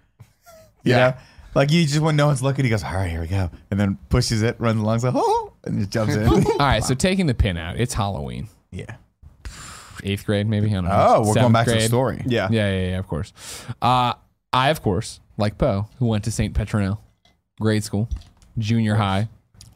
[0.84, 0.98] You Yeah.
[1.10, 1.14] know?
[1.56, 3.80] Like you just when no one's looking, he goes, "All right, here we go," and
[3.80, 6.28] then pushes it, runs along, like, "Oh," and just jumps in.
[6.28, 8.48] All right, so taking the pin out, it's Halloween.
[8.72, 8.98] yeah.
[10.04, 10.70] Eighth grade, maybe.
[10.70, 10.91] I don't know.
[10.91, 12.22] Oh, we're going Seventh back to the story.
[12.26, 12.47] Yeah.
[12.52, 13.34] Yeah, yeah, yeah, of course.
[13.82, 14.14] Uh,
[14.54, 16.54] I, of course, like Po, who went to St.
[16.54, 16.97] Petronille,
[17.60, 18.10] grade school,
[18.58, 19.30] junior high,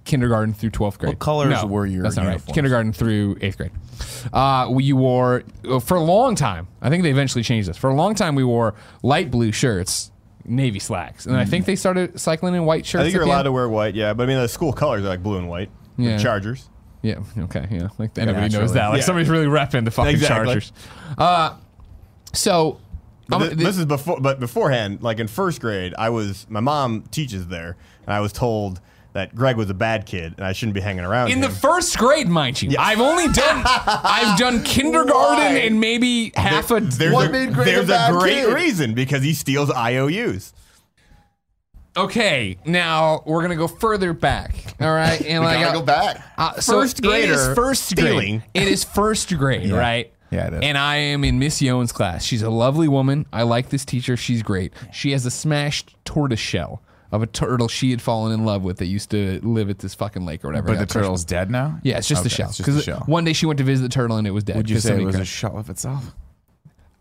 [0.06, 1.10] kindergarten through 12th grade.
[1.14, 2.46] What colors No, were your That's not right.
[2.48, 3.72] Kindergarten through 8th grade.
[4.34, 7.78] Uh, we wore, uh, for a long time, I think they eventually changed this.
[7.78, 10.12] For a long time, we wore light blue shirts,
[10.46, 11.26] navy slacks.
[11.26, 13.02] And I think they started cycling in white shirts.
[13.02, 13.46] I think at you're allowed end.
[13.46, 14.14] to wear white, yeah.
[14.14, 15.70] But I mean, the school colors are like blue and white.
[15.98, 16.18] The Yeah.
[16.18, 16.70] Chargers.
[17.04, 17.20] Yeah.
[17.38, 17.68] Okay.
[17.70, 17.90] Yeah.
[18.00, 18.88] Like everybody knows that.
[18.88, 19.04] Like Yeah.
[19.06, 20.46] somebody's really repping the fucking Exactly.
[20.46, 20.72] Chargers.
[21.18, 21.56] Uh,
[22.34, 22.80] so.
[23.30, 27.04] Thi- thi- this is before, but beforehand, like in first grade, I was my mom
[27.12, 28.80] teaches there, and I was told
[29.14, 31.30] that Greg was a bad kid and I shouldn't be hanging around.
[31.30, 32.76] In the first grade, mind you.
[32.80, 37.68] I've only done I've done kindergarten and maybe half a there's What a, made Greg
[37.68, 38.54] a there's bad great kid?
[38.54, 40.52] reason because he steals IOUs.
[41.96, 44.56] Okay, now we're gonna go further back.
[44.82, 46.22] All right, and We like gotta uh, go back.
[46.38, 48.40] uh, so First it is first stealing.
[48.40, 48.44] grade.
[48.56, 50.12] It is first grade, right?
[50.32, 50.60] Yeah, it is.
[50.64, 52.24] And I am in Miss Yone's class.
[52.24, 53.28] She's a lovely woman.
[53.32, 54.18] I like this teacher.
[54.18, 54.74] She's great.
[54.92, 56.82] She has a smashed tortoise shell
[57.12, 59.94] of a turtle she had fallen in love with that used to live at this
[59.94, 60.70] fucking lake or whatever.
[60.70, 61.80] But the got crushed turtle's dead now.
[61.84, 62.50] Yeah, it's just the Okay, shell.
[62.50, 63.04] It's just the Because shell.
[63.06, 64.56] one day she went to visit the turtle and it was dead.
[64.58, 66.16] Would you 'cause say it somebody was a crushed shell of itself?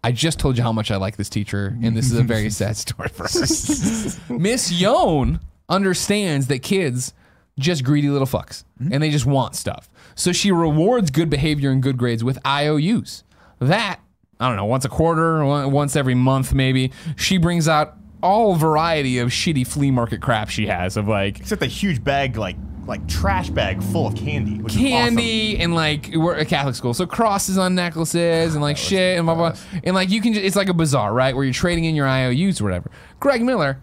[0.04, 2.50] I just told you how much I like this teacher, and this is a very
[2.50, 4.36] sad story for her.
[4.36, 7.14] Miss Yone understands that kids
[7.58, 8.92] just greedy little fucks, mm-hmm.
[8.92, 9.88] and they just want stuff.
[10.14, 13.22] So she rewards good behavior and good grades with IOUs.
[13.60, 14.00] That
[14.40, 19.18] I don't know, once a quarter, once every month, maybe she brings out all variety
[19.18, 23.06] of shitty flea market crap she has of like Except a huge bag, like like
[23.08, 24.58] trash bag full of candy.
[24.58, 28.76] Which Is candy and like we're a Catholic school, so crosses on necklaces and like
[28.76, 29.56] shit and blah blah.
[29.84, 32.06] And like you can, just, it's like a bazaar, right, where you're trading in your
[32.06, 32.90] IOUs or whatever.
[33.20, 33.80] Greg Miller,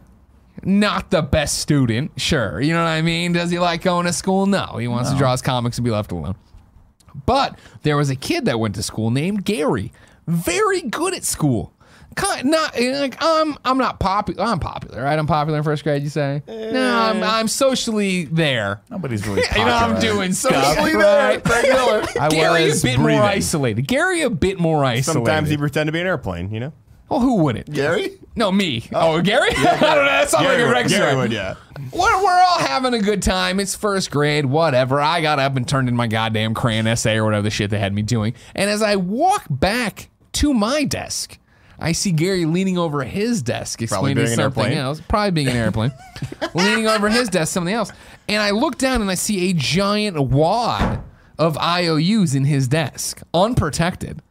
[0.63, 2.59] not the best student, sure.
[2.61, 3.33] You know what I mean?
[3.33, 4.45] Does he like going to school?
[4.45, 6.35] No, he wants to draw his comics and be left alone.
[7.25, 9.91] But there was a kid that went to school named Gary,
[10.27, 11.73] very good at school.
[12.15, 14.43] Kind not like I'm I'm not popular.
[14.43, 15.17] I'm popular, right?
[15.17, 16.03] I'm popular in first grade.
[16.03, 16.41] You say?
[16.47, 17.27] No, I'm eh.
[17.27, 18.81] I'm socially there.
[18.89, 19.43] Nobody's really.
[19.55, 20.13] You know, I'm popular.
[20.15, 20.65] doing stuff.
[20.75, 21.03] Socially right?
[21.03, 22.05] there, Greg Miller.
[22.19, 23.19] I Gary a was bit breathing.
[23.19, 23.81] more isolated.
[23.83, 25.13] Gary a bit more isolated.
[25.25, 26.73] Sometimes he pretend to be an airplane, you know?
[27.09, 27.71] well, who wouldn't?
[27.71, 28.19] Gary?
[28.35, 28.87] No, me.
[28.93, 29.21] Oh, oh.
[29.21, 29.49] Gary?
[29.51, 30.05] I don't know.
[30.05, 31.15] That sounds like a Gary, would, Rex Gary story.
[31.15, 31.55] would, yeah.
[31.91, 33.59] We're, we're all having a good time.
[33.59, 35.01] It's first grade, whatever.
[35.01, 37.79] I got up and turned in my goddamn crayon essay or whatever the shit they
[37.79, 38.35] had me doing.
[38.53, 41.39] And as I walk back to my desk,
[41.81, 45.01] I see Gary leaning over his desk, explaining something else.
[45.07, 45.91] Probably being an airplane.
[46.53, 47.91] leaning over his desk, something else.
[48.27, 51.01] And I look down and I see a giant wad
[51.37, 54.21] of IOUs in his desk, unprotected.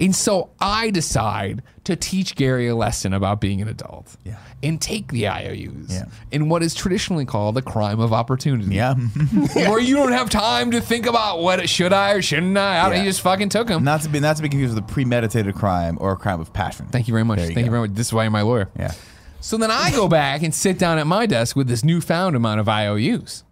[0.00, 4.16] And so I decide to teach Gary a lesson about being an adult.
[4.24, 4.36] Yeah.
[4.62, 6.04] And take the IOUs Yeah.
[6.30, 8.74] in what is traditionally called the crime of opportunity.
[8.74, 8.94] Yeah.
[9.54, 12.78] Where you don't have time to think about what should I or shouldn't I.
[12.78, 13.02] I Yeah.
[13.02, 13.84] You just fucking took them.
[13.84, 16.52] not to be not to be confused with a premeditated crime or a crime of
[16.52, 16.86] passion.
[16.86, 17.38] Thank you very much.
[17.38, 17.76] There you Thank you go.
[17.78, 17.96] very much.
[17.96, 18.70] This is why you're my lawyer.
[18.78, 18.92] Yeah.
[19.40, 22.60] So then I go back and sit down at my desk with this newfound amount
[22.60, 23.44] of IOUs.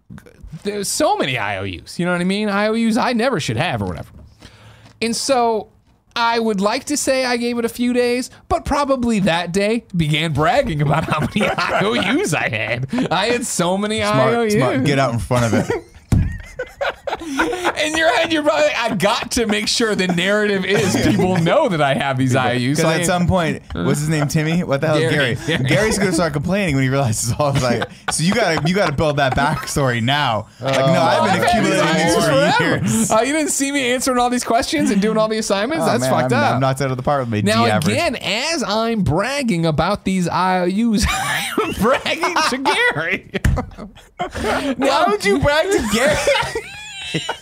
[0.63, 1.97] There's so many IOUs.
[1.99, 2.49] You know what I mean?
[2.49, 4.09] IOUs I never should have or whatever.
[5.01, 5.69] And so
[6.19, 9.85] I would like to say I gave it a few days, but probably that day
[9.95, 11.49] began bragging about how many
[11.97, 12.87] IOUs I had.
[13.11, 14.53] I had so many Smart, IOUs.
[14.53, 14.83] smart.
[14.83, 15.85] Get out in front of it.
[17.21, 21.37] In your head, you're probably like, I got to make sure the narrative is people
[21.37, 22.59] know that I have these IUs.
[22.77, 24.27] Because So I- at some point, what's his name?
[24.27, 24.63] Timmy.
[24.63, 25.35] What the hell, is Gary.
[25.47, 25.63] Gary?
[25.63, 27.83] Gary's gonna start complaining when he realizes all of like.
[28.11, 30.47] So you gotta you gotta build that backstory now.
[30.59, 32.85] Like, no, I've been I've had these accumulating these for forever.
[32.85, 33.11] years.
[33.11, 35.83] Uh, you didn't see me answering all these questions and doing all the assignments?
[35.83, 36.53] Oh, That's man, fucked I'm, up.
[36.55, 37.93] I'm knocked out of the park with my now D average.
[37.93, 43.31] again, as I'm bragging about these IOUs, I'm bragging to Gary.
[44.77, 46.15] Why would you brag to Gary?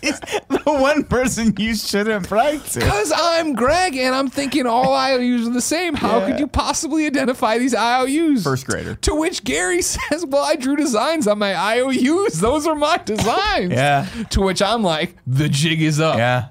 [0.01, 2.79] He's the one person you shouldn't brag to.
[2.79, 5.93] Because I'm Greg and I'm thinking all IOUs are the same.
[5.93, 6.27] How Yeah.
[6.27, 8.43] could you possibly identify these IOUs?
[8.43, 8.95] First grader.
[8.95, 12.39] To which Gary says, Well, I drew designs on my IOUs.
[12.39, 13.73] Those are my designs.
[13.73, 14.05] Yeah.
[14.29, 16.17] To which I'm like, The jig is up.
[16.17, 16.47] Yeah.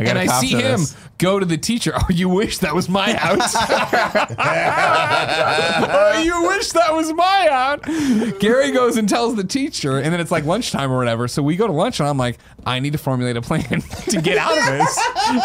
[0.00, 0.96] I And I see him this.
[1.18, 1.92] go to the teacher.
[1.94, 3.54] Oh, you wish that was my house.
[4.98, 7.80] oh, you wish that was my house.
[8.38, 11.28] Gary goes and tells the teacher, and then it's like lunchtime or whatever.
[11.28, 13.62] So we go to lunch, and I'm like, I need to formulate a plan
[14.08, 14.98] to get out of this.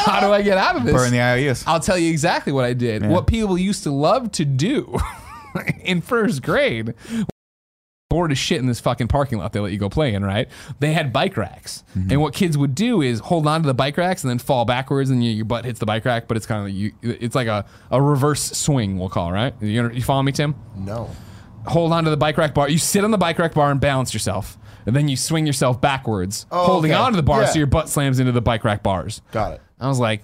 [0.05, 0.93] How do I get out of this?
[0.93, 1.63] Burn the IOUs.
[1.67, 3.05] I'll tell you exactly what I did.
[3.05, 4.97] What people used to love to do
[5.83, 6.93] in first grade.
[8.13, 10.47] Bored as shit in this fucking parking lot they let you go play in, right?
[10.79, 11.83] They had bike racks.
[11.97, 12.11] Mm-hmm.
[12.11, 14.65] And what kids would do is hold on to the bike racks and then fall
[14.65, 16.91] backwards and you, your butt hits the bike rack, but it's kind of like you,
[17.01, 19.53] it's like a, a reverse swing, we'll call it, right?
[19.61, 20.53] You, you follow me, Tim?
[20.75, 21.09] No.
[21.65, 22.69] hold on to the bike rack bar.
[22.69, 24.59] You sit on the bike rack bar and balance yourself.
[24.85, 26.99] And then you swing yourself backwards, Oh, holding okay.
[27.01, 27.47] on to the bar Yeah.
[27.47, 29.21] so your butt slams into the bike rack bars.
[29.31, 29.61] Got it.
[29.79, 30.21] I was like,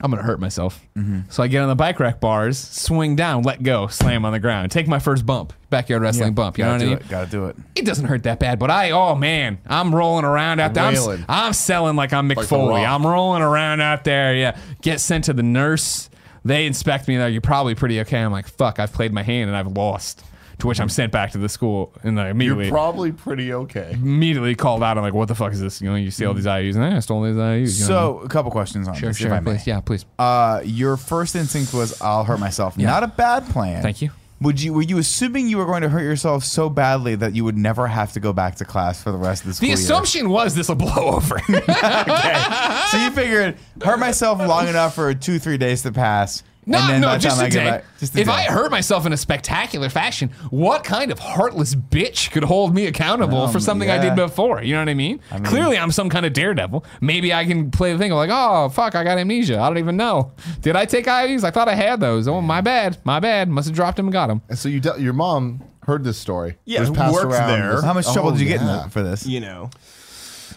[0.00, 0.80] I'm gonna hurt myself.
[0.96, 1.20] Mm-hmm.
[1.30, 4.38] So I get on the bike rack bars, swing down, let go, slam on the
[4.38, 6.58] ground, take my first bump, backyard wrestling bump.
[6.58, 6.92] You know what I mean?
[6.98, 7.08] it.
[7.08, 7.56] Gotta do it.
[7.74, 10.84] It doesn't hurt that bad, but I, oh man, I'm rolling around out there.
[10.84, 12.84] I'm, I'm selling like I'm Mick Like Foley.
[12.84, 14.34] I'm rolling around out there.
[14.34, 16.10] Yeah, get sent to the nurse.
[16.44, 17.16] They inspect me.
[17.16, 18.18] They're like, you're probably pretty okay.
[18.20, 20.22] I'm like, fuck, I've played my hand and I've lost.
[20.60, 23.90] To which I'm sent back to the school and I immediately You're probably pretty okay.
[23.92, 24.96] immediately called out.
[24.96, 25.82] I'm like, what the fuck is this?
[25.82, 27.78] You know, you see all these IUs and I stole these IUs.
[27.80, 29.50] You know what So, a couple questions on sure, this, sure, if I may.
[29.52, 30.06] please, yeah, please.
[30.18, 33.82] Uh, your first instinct was, "I'll hurt myself." Not a bad plan.
[33.82, 34.10] Thank you.
[34.40, 37.44] would you were you assuming you were going to hurt yourself so badly that you
[37.44, 39.68] would never have to go back to class for the rest of the school The
[39.68, 39.74] year?
[39.76, 41.36] assumption was this will blow over.
[41.48, 42.42] Okay.
[42.90, 46.42] So you figured hurt myself long enough for two three days to pass.
[46.68, 47.64] No, and then no, the just time a I day.
[47.64, 48.32] back- just a if day.
[48.32, 52.86] I hurt myself in a spectacular fashion, what kind of heartless bitch could hold me
[52.86, 54.62] accountable Um, for something I did before?
[54.64, 55.20] You know what I mean?
[55.44, 56.84] Clearly, I'm some kind of daredevil.
[57.00, 59.60] Maybe I can play the thing of like, oh fuck, I got amnesia.
[59.60, 60.32] I don't even know.
[60.60, 61.44] Did I take IVs?
[61.44, 62.26] I thought I had those.
[62.26, 63.48] Oh my bad, my bad.
[63.48, 64.42] Must have dropped them and got them.
[64.48, 66.56] And so you tell your mom heard this story.
[66.64, 67.72] Yeah, It was who passed works around there.
[67.76, 69.24] this- How much trouble Oh, did you get in for this?
[69.24, 69.70] You know.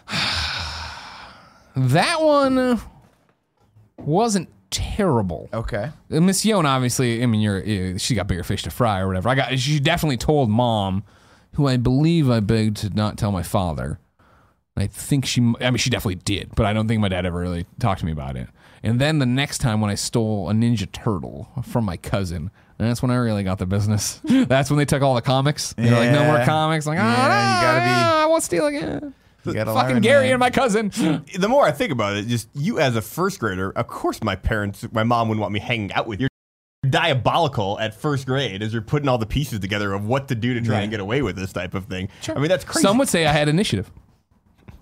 [1.76, 2.82] That one
[3.98, 4.50] wasn't
[4.96, 5.50] terrible.
[5.54, 5.90] Okay.
[6.12, 9.08] Uh, Miss Yon, obviously, I mean, you're uh, she got bigger fish to fry or
[9.08, 9.30] whatever.
[9.30, 11.04] I got she definitely told mom,
[11.56, 14.00] who I believe I begged to not tell my father.
[14.78, 17.38] I think she, I mean, she definitely did, but I don't think my dad ever
[17.38, 18.48] really talked to me about it.
[18.82, 23.02] And then the next time when I stole a Ninja Turtle from my cousin, that's
[23.02, 24.22] when I really got the business.
[24.24, 25.74] that's when they took all the comics.
[25.74, 26.46] They're like, no more Yeah.
[26.46, 26.86] comics.
[26.86, 29.14] Like, Yeah, ah, you gotta be- I won't steal again.
[29.46, 30.34] You gotta Fucking learn, Gary man.
[30.34, 30.90] and my cousin.
[30.90, 34.36] The more I think about it, just you as a first grader, of course my
[34.36, 36.28] parents, my mom wouldn't want me hanging out with you.
[36.84, 40.36] You're diabolical at first grade as you're putting all the pieces together of what to
[40.36, 42.10] do to try and get away with this type of thing.
[42.28, 42.82] I mean, that's crazy.
[42.82, 43.92] Some would say I had initiative.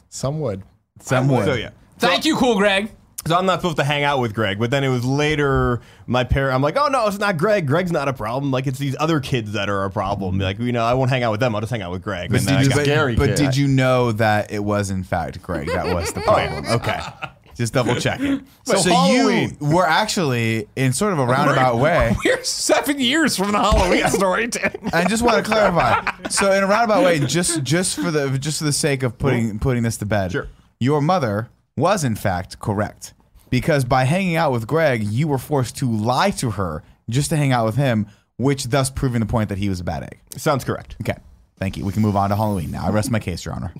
[0.09, 0.63] Some would.
[0.99, 1.45] Some would.
[1.45, 1.71] So yeah.
[1.99, 2.91] Thank you, cool Greg.
[3.27, 6.23] So I'm not supposed to hang out with Greg, but then it was later my
[6.23, 6.55] parent.
[6.55, 7.67] I'm like, oh no, it's not Greg.
[7.67, 8.51] Greg's not a problem.
[8.51, 10.33] Like it's these other kids that are a problem.
[10.35, 10.41] Mm-hmm.
[10.41, 11.55] Like you know, I won't hang out with them.
[11.55, 12.31] I'll just hang out with Greg.
[12.31, 15.67] But, And did you, but, but did you know that it was in fact Greg
[15.67, 16.65] that was the oh, problem?
[16.67, 16.99] Okay.
[17.57, 18.45] Just double checking.
[18.65, 22.15] So, So you were actually in sort of a roundabout way.
[22.23, 24.47] We're seven years from the Halloween story.
[24.93, 26.29] I just want to clarify.
[26.29, 29.57] So in a roundabout way, just just for the just for the sake of putting
[29.57, 30.47] putting this to bed, Sure.
[30.79, 33.15] your mother was in fact correct
[33.49, 37.37] because by hanging out with Greg, you were forced to lie to her just to
[37.37, 40.19] hang out with him, which thus proving the point that he was a bad egg.
[40.35, 40.95] Sounds correct.
[41.01, 41.17] Okay,
[41.57, 41.85] thank you.
[41.85, 42.85] We can move on to Halloween now.
[42.85, 43.73] I rest my case, Your Honor.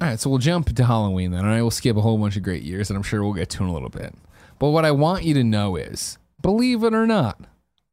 [0.00, 1.44] All right, so we'll jump to Halloween then.
[1.44, 3.50] All right, we'll skip a whole bunch of great years, and I'm sure we'll get
[3.50, 4.14] to in a little bit.
[4.58, 7.40] But what I want you to know is, believe it or not,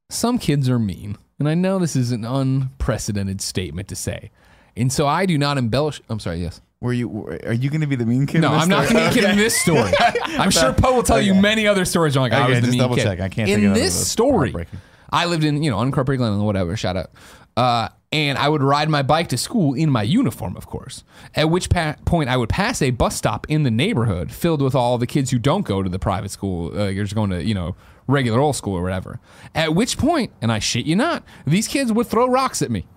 [0.10, 4.32] some kids are mean, and I know this is an unprecedented statement to say,
[4.76, 6.02] and so I do not embellish.
[6.10, 6.42] I'm sorry.
[6.42, 6.62] Yes.
[6.82, 7.28] Were you?
[7.46, 8.40] Are you going to be the mean kid?
[8.40, 9.92] No, in this I'm not going to be a kid in this story.
[10.24, 12.16] I'm sure Po will tell you many other stories.
[12.16, 13.04] I'm like, I Okay, was the just mean double kid.
[13.04, 13.20] check.
[13.20, 14.80] I can't In think of any of this story, Heartbreaking.
[15.10, 16.78] I lived in you know unincorporated Glenville, whatever.
[16.78, 17.12] Shout out.
[17.58, 21.04] Uh, and I would ride my bike to school in my uniform, of course.
[21.36, 24.74] At which pa- point I would pass a bus stop in the neighborhood filled with
[24.74, 26.72] all the kids who don't go to the private school.
[26.80, 27.76] Uh, you're just going to you know
[28.08, 29.20] regular old school or whatever.
[29.54, 32.88] At which point, and I shit you not, these kids would throw rocks at me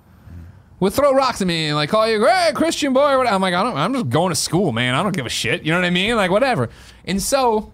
[0.82, 3.12] would throw rocks at me and like call you, hey, Christian boy.
[3.12, 3.36] or whatever.
[3.36, 4.96] I'm like, I don't, I'm just going to school, man.
[4.96, 5.62] I don't give a shit.
[5.62, 6.16] You know what I mean?
[6.16, 6.70] Like, whatever.
[7.04, 7.72] And so,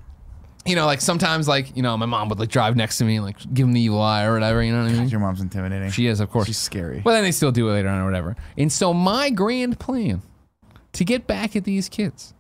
[0.66, 3.16] you know, like sometimes, like, you know, my mom would like drive next to me
[3.16, 4.62] and like give them the evil eye or whatever.
[4.62, 5.09] You know what I mean?
[5.09, 5.90] Your mom's intimidating.
[5.90, 6.48] She is, of course.
[6.48, 7.00] She's scary.
[7.00, 8.36] But then they still do it later on or whatever.
[8.59, 10.20] And so, my grand plan
[10.92, 12.34] to get back at these kids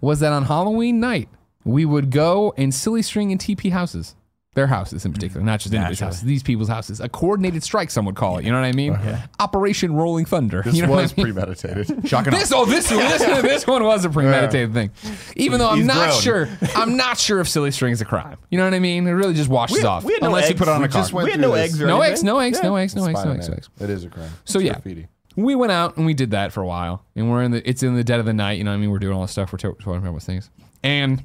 [0.00, 1.30] was that on Halloween night,
[1.64, 4.14] we would go and silly string in TP houses.
[4.54, 5.46] Their houses in particular, mm-hmm.
[5.46, 6.20] not just anybody's houses.
[6.20, 7.00] These people's houses.
[7.00, 8.44] A coordinated strike, some would call it.
[8.44, 8.92] You know what I mean?
[8.92, 9.16] Uh-huh.
[9.40, 10.60] Operation Rolling Thunder.
[10.62, 11.32] This you know was I mean?
[11.32, 11.86] premeditated.
[12.06, 12.34] Shocking.
[12.34, 14.90] This oh this this, this one was a premeditated thing,
[15.36, 16.20] even though I'm not grown.
[16.20, 18.36] sure I'm not sure if silly string is a crime.
[18.50, 19.06] You know what I mean?
[19.06, 20.84] It really just washes We- off we had no unless you put it on We
[20.84, 21.24] a just card.
[21.24, 22.68] we had no eggs or No eggs, no eggs, Yeah.
[22.68, 23.36] no eggs, no eggs, no Spider-Man.
[23.38, 23.68] eggs, no eggs.
[23.80, 24.30] It is a crime.
[24.44, 25.08] So It's yeah, graffiti.
[25.34, 27.82] we went out and we did that for a while, and we're in the it's
[27.82, 28.58] in the dead of the night.
[28.58, 28.90] You know what I mean?
[28.90, 29.50] We're doing all this stuff.
[29.50, 30.50] We're talking about things,
[30.84, 31.24] and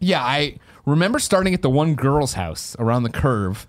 [0.00, 3.66] yeah, I remember starting at the one girl's house around the curve,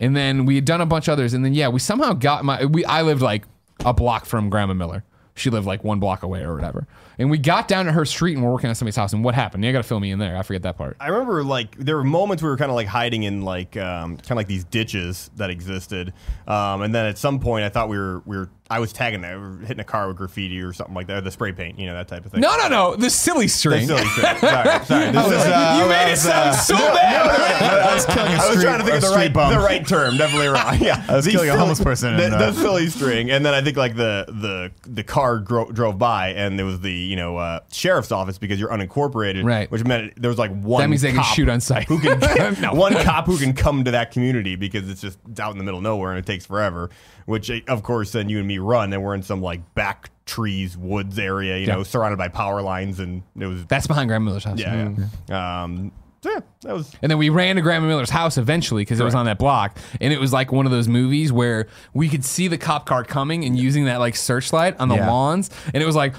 [0.00, 2.44] and then we had done a bunch of others, and then yeah, we somehow got
[2.44, 3.44] my we I lived like
[3.84, 5.04] a block from Grandma Miller.
[5.34, 6.86] She lived like one block away or whatever.
[7.18, 9.12] And we got down to her street and we're working on somebody's house.
[9.12, 9.64] And what happened?
[9.64, 10.36] You got to fill me in there.
[10.36, 10.96] I forget that part.
[11.00, 14.16] I remember like there were moments we were kind of like hiding in like um,
[14.16, 16.12] kind of like these ditches that existed,
[16.48, 19.20] um, and then at some point I thought we were we were I was tagging
[19.20, 21.52] that, we were hitting a car with graffiti or something like that, or the spray
[21.52, 22.40] paint, you know that type of thing.
[22.40, 22.96] No, no, no.
[22.96, 23.86] The silly The string.
[23.86, 24.24] silly shit.
[24.38, 24.40] Sorry,
[24.86, 25.10] sorry.
[25.12, 27.26] This is- uh, you made it sound uh, so bad.
[27.28, 29.52] I was killing a I was trying to think of the right, bum.
[29.52, 30.16] the right term.
[30.16, 30.78] Definitely wrong.
[30.80, 33.44] Yeah, I was The killing a homeless person The, in, uh, the silly string, and
[33.44, 36.90] then I think like the the the car dro- drove by, and there was the
[37.04, 39.70] you know uh, sheriff's office because you're unincorporated, Right.
[39.70, 40.82] Which meant there was like one.
[40.82, 41.84] That means they can shoot on sight.
[41.88, 42.20] Who can
[42.60, 42.72] No.
[42.74, 45.64] one cop who can come to that community because it's just it's out in the
[45.64, 46.90] middle of nowhere and it takes forever.
[47.26, 50.10] Which eh, of course then you and me run, and we're in some like back
[50.26, 51.74] trees, woods area, you Yeah.
[51.76, 54.58] know, surrounded by power lines, and it was That's behind Grandma Miller's house.
[54.58, 54.90] yeah.
[55.28, 55.62] yeah.
[55.64, 55.92] Um,
[56.22, 59.04] so yeah, that was And then we ran to Grandma Miller's house eventually because it
[59.04, 59.76] was on that block.
[60.00, 63.04] And it was like one of those movies where we could see the cop car
[63.04, 65.10] coming and using that like searchlight on the Yeah.
[65.10, 65.50] lawns.
[65.74, 66.14] And it was like,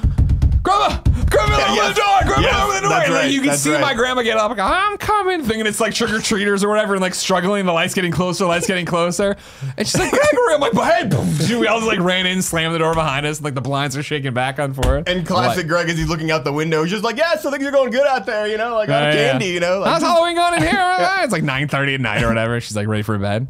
[0.66, 1.00] Grandma,
[1.30, 1.96] grandma, open yes.
[1.96, 2.90] the door, grandma, Yes, open the door.
[2.90, 3.82] that's And like, right, you can see right.
[3.82, 6.94] my grandma get up, like, I'm coming, thinking it's like trick or treaters or whatever,
[6.96, 7.66] and like struggling.
[7.68, 9.36] The lights getting closer, the lights getting closer.
[9.78, 11.60] And she's like, Gregory, I'm like, hey, boom.
[11.60, 13.96] we all just like ran in, slammed the door behind us, and like the blinds
[13.96, 15.08] are shaking back on for it.
[15.08, 17.64] And classic Greg as he's looking out the window, he's just like, yeah, so things
[17.66, 19.32] are going good out there, you know, like Yeah, on yeah.
[19.32, 19.80] candy, you know.
[19.80, 20.72] Like, How's Halloween going in here?
[20.98, 22.60] Ah, it's like 9:30 at night or whatever.
[22.60, 23.48] She's like ready for bed.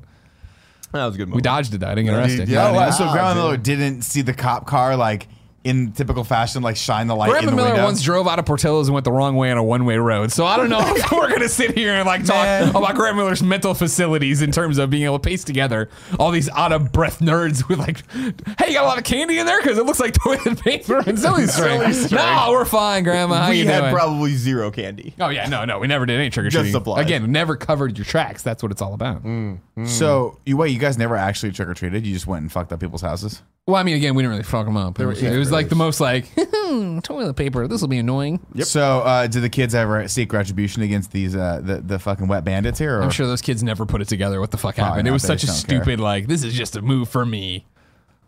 [0.92, 1.32] that was a good.
[1.32, 1.84] We dodged it.
[1.84, 2.50] I didn't get arrested.
[2.50, 2.68] yeah.
[2.70, 2.80] Oh, wow.
[2.86, 3.34] Yeah, so Grandma.
[3.36, 5.28] Miller didn't see the cop car like
[5.66, 7.84] in typical fashion, like shine the light Grandma in the Miller window.
[7.86, 10.32] once drove out of Portillo's and went the wrong way on a one-way road.
[10.32, 12.70] So I don't know if we're gonna sit here and like talk Man.
[12.70, 15.90] about Grandma Miller's mental facilities in terms of being able to paste together
[16.20, 19.60] all these out-of-breath nerds with like, "Hey, you got a lot of candy in there
[19.62, 23.42] because it looks like toilet paper and silly string." no, we're fine, Grandma.
[23.44, 23.94] How we you had doing?
[23.94, 25.16] probably zero candy.
[25.20, 26.52] oh yeah, no, no, we never did any trick or treating.
[26.52, 26.80] Just treating.
[26.80, 27.06] supplies.
[27.06, 28.44] Again, never covered your tracks.
[28.44, 29.24] That's what it's all about.
[29.24, 29.88] Mm, mm.
[29.88, 32.06] So you wait, you guys never actually trick or treated.
[32.06, 33.42] You just went and fucked up people's houses.
[33.68, 35.00] Well, I mean, again, we didn't really fuck them up.
[35.00, 36.30] It were was, it was like the most like
[37.04, 37.68] toilet paper.
[37.68, 38.40] This will be annoying.
[38.62, 42.44] So uh, did the kids ever seek retribution against these uh, the the fucking wet
[42.44, 43.00] bandits here?
[43.00, 43.02] Or?
[43.02, 44.40] I'm sure those kids never put it together.
[44.40, 45.06] What the fuck happened?
[45.06, 45.10] not.
[45.10, 45.84] It was They such a just don't care.
[45.84, 46.28] stupid like.
[46.28, 47.66] This is just a move for me.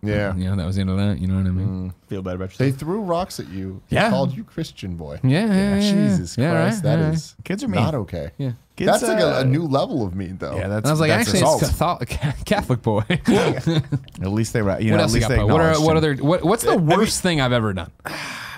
[0.04, 0.36] Yeah.
[0.36, 1.20] You know, that was the end of that.
[1.20, 1.94] You know what I mean?
[2.08, 2.60] Feel bad about yourself.
[2.60, 3.82] They threw rocks at you.
[3.90, 4.06] Yeah.
[4.06, 5.20] They called you Christian boy.
[5.24, 5.92] Yeah, yeah, yeah, yeah.
[5.94, 7.14] Jesus Yeah, Christ, right, that right.
[7.14, 7.82] is Kids are mean.
[7.84, 8.32] not okay.
[8.38, 8.52] Yeah.
[8.76, 10.56] Kids, That's like a, uh, a new level of mean, though.
[10.56, 10.84] Yeah, that's.
[10.84, 12.02] And I was like, that's actually, assault.
[12.04, 12.10] it's Catholic,
[12.46, 13.04] Catholic boy.
[14.22, 15.30] At least they, ra- you what know, else at you least got?
[15.30, 15.48] they Bo?
[15.48, 15.98] What are acknowledged what him.
[15.98, 17.92] other what, What's the worst thing I've ever done?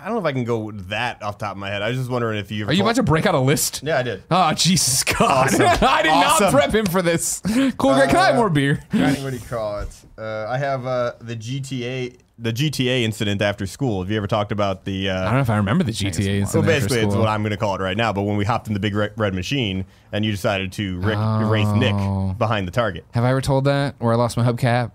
[0.01, 1.81] I don't know if I can go with that off the top of my head.
[1.81, 2.65] I was just wondering if you.
[2.67, 3.81] Are you about to break out a list?
[3.83, 4.23] Yeah, I did.
[4.31, 5.21] Oh Jesus God!
[5.21, 5.61] Awesome.
[5.87, 6.45] I did Awesome.
[6.45, 7.41] not prep him for this.
[7.77, 8.09] Cool, Greg.
[8.09, 8.79] Can I have more beer?
[8.91, 9.89] what do you call it?
[10.17, 14.01] Uh, I have uh, the GTA, the GTA incident after school.
[14.01, 15.09] Have you ever talked about the?
[15.09, 16.03] I Uh, don't know if I remember the GTA.
[16.03, 17.19] well, incident after basically, it's school.
[17.21, 18.11] what I'm going to call it right now.
[18.13, 21.49] But when we hopped in the big re- red machine and you decided to ra-
[21.49, 22.33] race Nick Oh.
[22.37, 23.05] behind the target.
[23.11, 24.91] Have I ever told that where I lost my hubcap?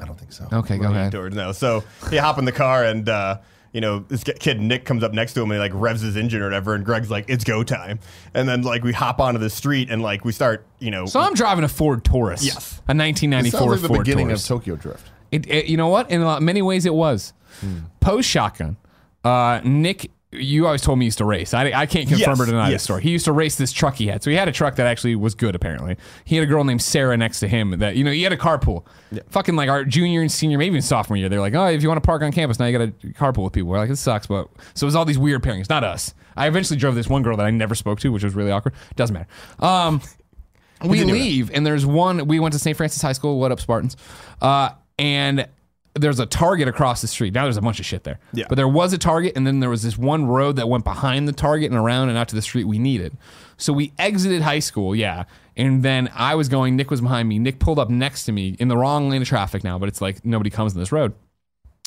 [0.00, 0.48] I don't think so.
[0.52, 1.12] Okay, go ahead.
[1.12, 1.52] Towards no.
[1.52, 3.38] So he hop in the car and uh,
[3.72, 6.16] you know this kid Nick comes up next to him and he like revs his
[6.16, 7.98] engine or whatever, and Greg's like, "It's go time!"
[8.34, 11.20] And then like we hop onto the street and like we start, you know, So
[11.20, 12.44] I'm driving a Ford Taurus.
[12.44, 12.80] Yes.
[12.88, 14.42] A It 1994 sounds like the Ford beginning Taurus.
[14.42, 15.10] of Tokyo Drift.
[15.30, 16.10] It, it- you know what?
[16.10, 17.32] In a lot, many ways, it was.
[18.00, 18.76] Post shotgun.
[19.24, 21.52] Uh, Nick, you always told me he used to race.
[21.52, 22.74] I, I can't confirm Yes, or deny yes.
[22.76, 23.02] this story.
[23.02, 24.22] He used to race this truck he had.
[24.22, 25.54] So he had a truck that actually was good.
[25.54, 27.78] Apparently, he had a girl named Sarah next to him.
[27.78, 28.84] That you know, he had a carpool.
[29.28, 31.28] Fucking like our junior and senior, maybe even sophomore year.
[31.28, 33.44] They're like, oh, if you want to park on campus, now you got to carpool
[33.44, 33.68] with people.
[33.70, 35.68] We're like, this sucks, but so it was all these weird pairings.
[35.68, 36.14] Not us.
[36.36, 38.74] I eventually drove this one girl that I never spoke to, which was really awkward.
[38.96, 39.28] Doesn't matter.
[39.58, 40.00] Um,
[40.84, 43.96] we leave and there's one we went to st francis high school what up spartans
[44.40, 45.46] uh, and
[45.94, 48.46] there's a target across the street now there's a bunch of shit there Yeah.
[48.48, 51.28] but there was a target and then there was this one road that went behind
[51.28, 53.16] the target and around and out to the street we needed
[53.58, 55.24] so we exited high school yeah
[55.56, 58.56] and then i was going nick was behind me nick pulled up next to me
[58.58, 61.12] in the wrong lane of traffic now but it's like nobody comes on this road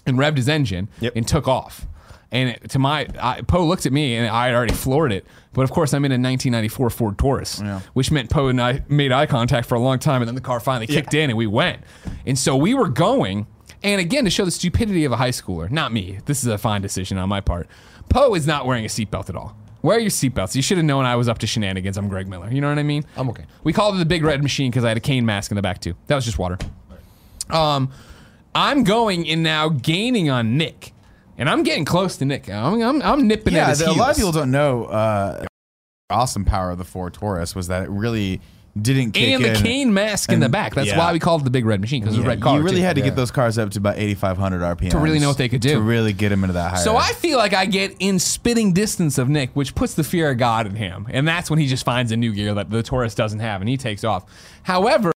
[0.05, 1.13] and revved his engine Yep.
[1.15, 1.87] and took off.
[2.31, 5.25] And it- to my, I, Po looked at me and I had already floored it.
[5.53, 7.61] But of course, I'm in a 1994 Ford Taurus,
[7.93, 10.21] which meant Po and I made eye contact for a long time.
[10.21, 11.81] And then the car finally kicked in and we went.
[12.25, 13.47] And so we were going.
[13.83, 16.57] And again, to show the stupidity of a high schooler, not me, this is a
[16.57, 17.67] fine decision on my part.
[18.09, 19.55] Po is not wearing a seatbelt at all.
[19.81, 20.55] Wear your seatbelts.
[20.55, 21.97] You should have known I was up to shenanigans.
[21.97, 22.49] I'm Greg Miller.
[22.49, 23.03] You know what I mean?
[23.15, 23.45] I'm okay.
[23.63, 25.61] We called it the big red machine because I had a Kane mask in the
[25.61, 25.95] back too.
[26.07, 26.57] That was just water.
[27.51, 27.91] Um,
[28.55, 30.93] I'm going and now gaining on Nick,
[31.37, 32.49] and I'm getting close to Nick.
[32.49, 34.85] I'm I'm, I'm nipping at Yeah, his the, a lot of people don't know.
[34.85, 35.45] Uh,
[36.09, 38.41] awesome power of the Ford Taurus was that it really
[38.79, 39.63] didn't kick and the in.
[39.63, 40.75] Kane mask in the back.
[40.75, 40.97] That's yeah.
[40.97, 42.57] why we called it the big red machine because it was Yeah, a red car.
[42.57, 42.83] you really too.
[42.83, 43.05] had to Yeah.
[43.07, 45.69] get those cars up to about 8,500 RPM To really know what they could do.
[45.75, 46.83] to really get them into that higher.
[46.83, 50.29] So I feel like I get in spitting distance of Nick, which puts the fear
[50.31, 52.83] of God in him, and that's when he just finds a new gear that the
[52.83, 54.25] Taurus doesn't have, and he takes off.
[54.63, 55.13] However,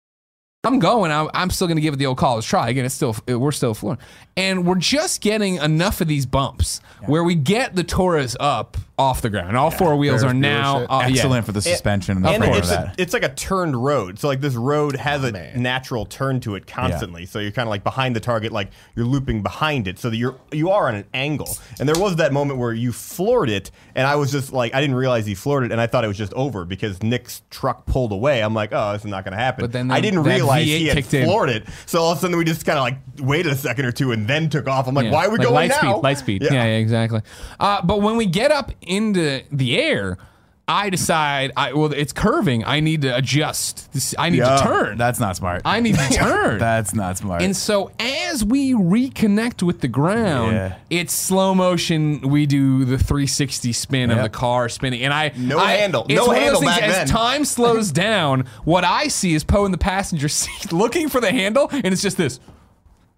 [0.68, 1.10] I'm going.
[1.10, 2.68] I'm, I'm still going to give it the old college try.
[2.68, 3.98] Again, it's still we're still flooring,
[4.36, 9.22] and we're just getting enough of these bumps where we get the Taurus up off
[9.22, 9.56] the ground.
[9.56, 10.90] All four wheels Ferris are Bueller now shit.
[10.90, 11.06] uh, yeah.
[11.08, 13.76] excellent for the suspension and the and front of it's, a, it's like a turned
[13.82, 14.18] road.
[14.18, 15.62] So like this road has a man.
[15.62, 17.24] natural turn to it constantly.
[17.24, 20.16] So you're kind of like behind the target, like you're looping behind it, so that
[20.16, 21.56] you're you are on an angle.
[21.78, 24.80] And there was that moment where you floored it, and I was just like, I
[24.80, 27.86] didn't realize he floored it, and I thought it was just over because Nick's truck
[27.86, 28.42] pulled away.
[28.42, 29.62] I'm like, oh, this is not going to happen.
[29.62, 31.24] But then I didn't realize V8 he had kicked in.
[31.24, 31.64] floored it.
[31.86, 34.12] So all of a sudden we just kind of like waited a second or two
[34.12, 34.86] and then took off.
[34.88, 35.12] I'm like, Yeah.
[35.12, 35.92] why are we Like going light now?
[35.94, 36.02] speed?
[36.02, 36.42] Light speed.
[36.42, 37.20] Yeah, yeah, exactly.
[37.58, 40.18] Uh, but when we get up into the air,
[40.68, 42.62] I decide, I well, it's curving.
[42.64, 43.90] I need to adjust.
[43.94, 44.98] This, I need Yeah, to turn.
[44.98, 45.62] That's not smart.
[45.64, 46.58] I need to turn.
[46.58, 47.40] that's not smart.
[47.40, 50.76] And so as we reconnect with the ground, Yeah.
[50.90, 52.20] it's slow motion.
[52.20, 56.04] We do the 360 spin of the car spinning, and I No I- handle.
[56.08, 57.06] No one of those handle back as then.
[57.06, 61.30] time slows down, what I see is Po in the passenger seat looking for the
[61.30, 62.40] handle, and it's just this.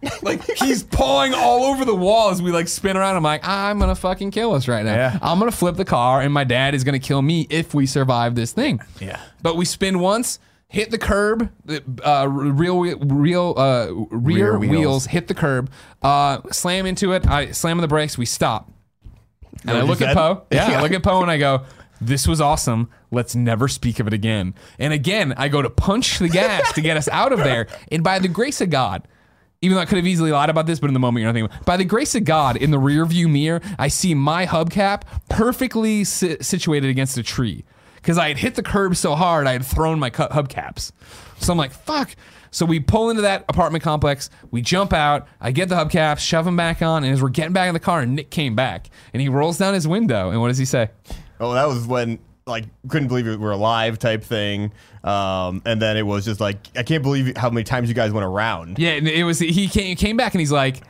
[0.22, 3.16] like he's pawing all over the wall as we like spin around.
[3.16, 4.94] I'm like, I'm gonna fucking kill us right now.
[4.94, 5.18] Yeah.
[5.20, 8.34] I'm gonna flip the car, and my dad is gonna kill me if we survive
[8.34, 8.80] this thing.
[9.00, 9.20] Yeah.
[9.42, 10.38] But we spin once,
[10.68, 14.70] hit the curb, the, uh, real real uh, rear, Rear wheels.
[14.70, 15.06] wheels.
[15.06, 15.70] hit the curb,
[16.02, 17.26] uh, slam into it.
[17.26, 18.16] I slam on the brakes.
[18.16, 18.70] We stop,
[19.66, 20.16] and I look at?
[20.16, 20.44] Po.
[20.50, 20.80] Yeah, I Yeah.
[20.82, 21.64] look at Po and I go.
[22.02, 22.88] This was awesome.
[23.10, 24.54] Let's never speak of it again.
[24.78, 27.66] And again, I go to punch the gas to get us out of there.
[27.92, 29.06] And by the grace of God,
[29.62, 31.38] even though I could have easily lied about this, but in the moment you're not
[31.38, 31.64] thinking.
[31.66, 36.38] By the grace of God, in the rearview mirror, I see my hubcap perfectly si-
[36.40, 37.64] situated against a tree
[37.96, 40.92] because I had hit the curb so hard I had thrown my cu- hubcaps.
[41.38, 42.16] So I'm like, fuck.
[42.50, 44.30] So we pull into that apartment complex.
[44.50, 45.28] We jump out.
[45.40, 47.80] I get the hubcaps, shove them back on, and as we're getting back in the
[47.80, 50.30] car, Nick came back and he rolls down his window.
[50.30, 50.90] And what does he say?
[51.38, 52.18] Oh, that was when
[52.50, 54.72] like couldn't believe we were alive type thing.
[55.04, 58.12] Um, and then it was just like I can't believe how many times you guys
[58.12, 58.78] went around.
[58.78, 60.82] Yeah, and it was he came, came back and he's like,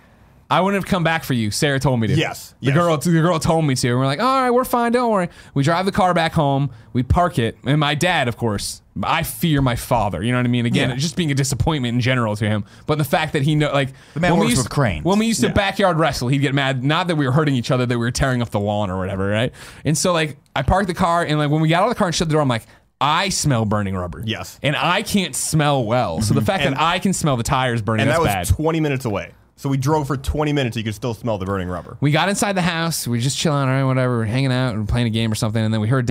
[0.51, 1.51] I wouldn't have come back for you.
[1.53, 2.15] Sarah told me to.
[2.15, 2.75] Yes, The yes.
[2.75, 3.89] girl the girl told me to.
[3.89, 5.29] And we're like, all right, we're fine, don't worry.
[5.55, 9.23] We drive the car back home, we park it, and my dad, of course, I
[9.23, 10.23] fear my father.
[10.23, 10.67] You know what I mean?
[10.67, 10.97] Again, Yeah.
[10.97, 12.65] just being a disappointment in general to him.
[12.87, 15.05] But the fact that he know like The man when we works used, with cranes.
[15.05, 17.71] When we used to backyard wrestle, he'd get mad, not that we were hurting each
[17.71, 19.53] other, that we were tearing up the lawn or whatever, right?
[19.85, 21.99] And so like I parked the car and like when we got out of the
[21.99, 22.67] car and shut the door, I'm like,
[23.01, 24.23] I smell burning rubber.
[24.27, 24.59] Yes.
[24.63, 26.21] And I can't smell well.
[26.21, 26.47] So the mm-hmm.
[26.47, 28.57] fact And- that I can smell the tires burning, And that's that was bad.
[28.57, 29.33] 20 minutes away.
[29.57, 30.77] So we drove for 20 minutes.
[30.77, 31.97] You could still smell the burning rubber.
[32.01, 33.07] we got inside the house.
[33.07, 35.35] We were just chilling, all right, whatever, we're hanging out and playing a game or
[35.35, 35.63] something.
[35.63, 36.11] And then we heard,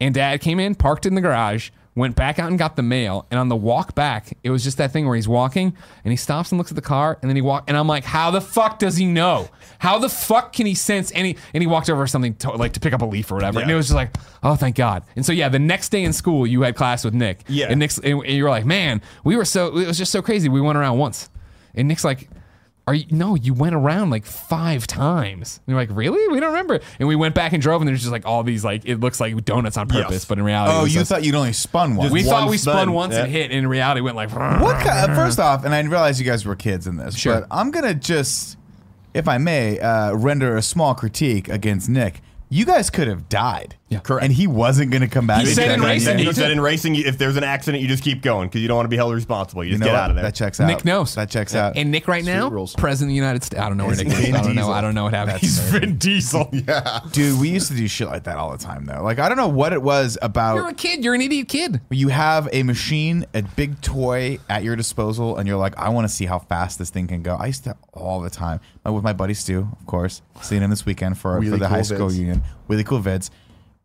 [0.00, 3.26] and dad came in, parked in the garage, went back out and got the mail.
[3.30, 6.16] And on the walk back, it was just that thing where he's walking and he
[6.16, 7.64] stops and looks at the car and then he walk.
[7.66, 9.48] And I'm like, how the fuck does he know?
[9.80, 11.36] How the fuck can he sense any?
[11.52, 13.58] And he walked over something to, like to pick up a leaf or whatever.
[13.58, 15.02] And it was just like, oh, thank God.
[15.16, 17.42] And so yeah, the next day in school, you had class with Nick.
[17.48, 17.66] Yeah.
[17.68, 20.48] And Nick's, and you were like, man, we were so, it was just so crazy.
[20.48, 21.30] We went around once.
[21.74, 22.28] And Nick's like,
[22.88, 25.60] are you no, you went around like five times.
[25.66, 26.26] And you're like, really?
[26.28, 26.80] We don't remember.
[26.98, 29.20] And we went back and drove, and there's just like all these like it looks
[29.20, 30.24] like donuts on purpose, Yes.
[30.24, 32.10] but in reality, it Oh, was you just- thought you'd only spun one.
[32.10, 34.30] we thought we spun spun, once and hit, and in reality, it went like
[34.60, 37.40] What kind, first off, and I realize you guys were kids in this, Sure.
[37.40, 38.56] but I'm gonna just,
[39.14, 42.20] if I may, uh, render a small critique against Nick.
[42.50, 43.76] You guys could have died.
[43.90, 44.00] Yeah.
[44.00, 44.22] Correct.
[44.24, 45.40] And he wasn't gonna come back.
[45.40, 46.24] He said in racing, you.
[46.24, 48.68] He he said in racing, if there's an accident, you just keep going because you
[48.68, 49.64] don't want to be held responsible.
[49.64, 50.00] You You just know get what?
[50.02, 50.24] out of there.
[50.24, 50.66] That checks out.
[50.66, 51.14] Nick knows.
[51.14, 51.74] That checks out.
[51.76, 52.74] And Nick right now, rules.
[52.74, 53.62] president of the United States.
[53.62, 54.14] I don't know where Nick is.
[54.14, 54.52] I don't know.
[54.52, 54.72] Diesel?
[54.72, 55.34] I don't know what happened.
[55.36, 55.58] That's He's.
[55.70, 56.50] Vin Diesel.
[56.68, 59.02] Yeah, dude, we used to do shit like that all the time, though.
[59.02, 60.56] Like, I don't know what it was about.
[60.56, 61.02] You're a kid.
[61.02, 61.80] You're an idiot kid.
[61.90, 66.06] you have a machine, a big toy at your disposal, and you're like, I want
[66.06, 67.36] to see how fast this thing can go.
[67.36, 70.84] I used to all the time with my buddy Stu, of course, seeing him this
[70.84, 72.16] weekend for, for Really the high school vids.
[72.18, 72.42] union.
[72.68, 73.30] Really cool vids.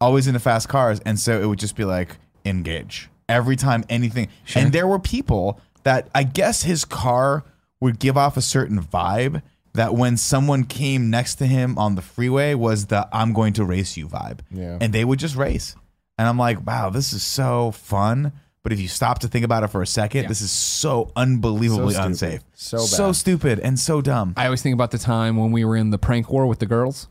[0.04, 4.28] Always into fast cars, and so it would just be like engage every time anything.
[4.54, 7.46] And there were people that I guess his car
[7.80, 9.42] would give off a certain vibe
[9.74, 13.66] that when someone came next to him on the freeway was the I'm going to
[13.66, 14.40] race you vibe.
[14.52, 14.78] Yeah.
[14.80, 15.76] And they would just race.
[16.18, 18.34] And I'm like, wow, this is so fun.
[18.62, 21.96] But if you stop to think about it for a second, this is so unbelievably
[21.96, 22.42] So unsafe.
[22.54, 24.34] So so stupid and so dumb.
[24.38, 26.66] I always think about the time when we were in the prank war with the
[26.66, 27.08] girls.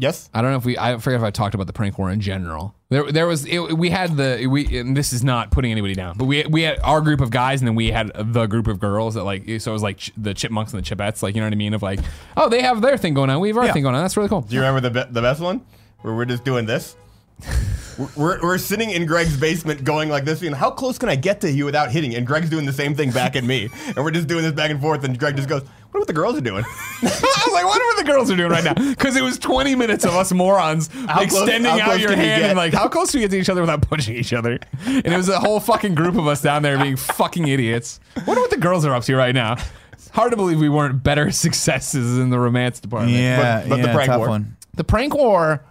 [0.00, 0.30] Yes.
[0.32, 0.78] I don't know if we.
[0.78, 2.74] I forget if I talked about the prank war in general.
[2.88, 3.44] There, there was.
[3.44, 4.46] It, we had the.
[4.46, 4.78] We.
[4.78, 7.60] And this is not putting anybody down, but we we had our group of guys,
[7.60, 9.42] and then we had the group of girls that like.
[9.60, 11.56] So it was like ch- the chipmunks and the chipettes, like you know what I
[11.56, 11.74] mean.
[11.74, 12.00] Of like,
[12.36, 13.40] oh, they have their thing going on.
[13.40, 13.72] We have our Yeah.
[13.72, 14.02] thing going on.
[14.02, 14.42] That's really cool.
[14.42, 15.62] Do you remember the be- the best one
[16.02, 16.96] where we're just doing this?
[18.16, 21.40] We're- We're, sitting in Greg's basement going like this, and how close can I get
[21.42, 22.14] to you without hitting?
[22.14, 24.70] And Greg's doing the same thing back at me, and we're just doing this back
[24.70, 25.04] and forth.
[25.04, 26.64] And Greg just goes, "What what the girls are doing?"
[27.02, 28.74] I was like, what are the girls are doing right now?
[28.74, 32.44] Because it was 20 minutes of us morons How extending how out close your hand
[32.44, 34.58] and like, how close do we get to each other without pushing each other?
[34.86, 38.00] And it was a whole fucking group of us down there being fucking idiots.
[38.26, 39.56] Wonder what the girls are up to right now.
[39.92, 43.14] It's hard to believe we weren't better successes in the romance department.
[43.14, 44.28] Yeah, but the yeah, prank tough war.
[44.28, 44.56] one.
[44.74, 45.64] The prank war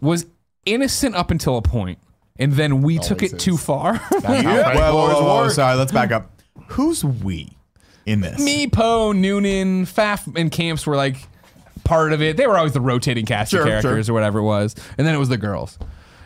[0.00, 0.26] was
[0.66, 1.98] innocent up until a point,
[2.38, 3.64] and then we took it Always too is.
[3.64, 3.96] far.
[4.10, 6.30] Whoa, whoa, whoa, whoa, sorry, let's back up.
[6.68, 7.56] Who's we
[8.06, 8.40] in this?
[8.40, 11.16] Me, Po, Noonan, Faf, and Camps were like
[11.84, 12.36] part of it.
[12.36, 14.12] They were always the rotating cast Sure, of characters sure.
[14.12, 15.78] or whatever it was, and then it was the girls.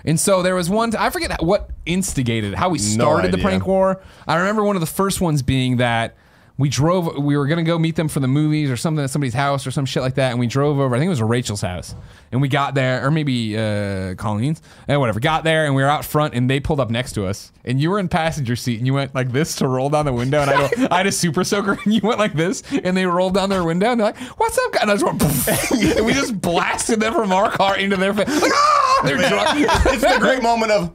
[0.04, 0.94] And so there was one.
[0.94, 4.00] I forget what instigated how we started the prank war.
[4.28, 6.16] I remember one of the first ones being that
[6.58, 7.18] we drove.
[7.18, 9.70] We were gonna go meet them for the movies or something at somebody's house or
[9.70, 10.94] some shit like that, and we drove over.
[10.94, 11.94] I think it was Rachel's house,
[12.32, 15.20] and we got there, or maybe uh, Colleen's, and whatever.
[15.20, 17.80] Got there, and we were out front, and they pulled up next to us, and
[17.80, 20.40] you were in passenger seat, and you went like this to roll down the window,
[20.40, 23.06] and I, go, I had a super soaker, and you went like this, and they
[23.06, 26.06] rolled down their window, and they're like, "What's up, guys?" And I just went, and
[26.06, 29.02] we just blasted them from our car into their face, like, ah!
[29.04, 30.92] They're drunk it's the great moment of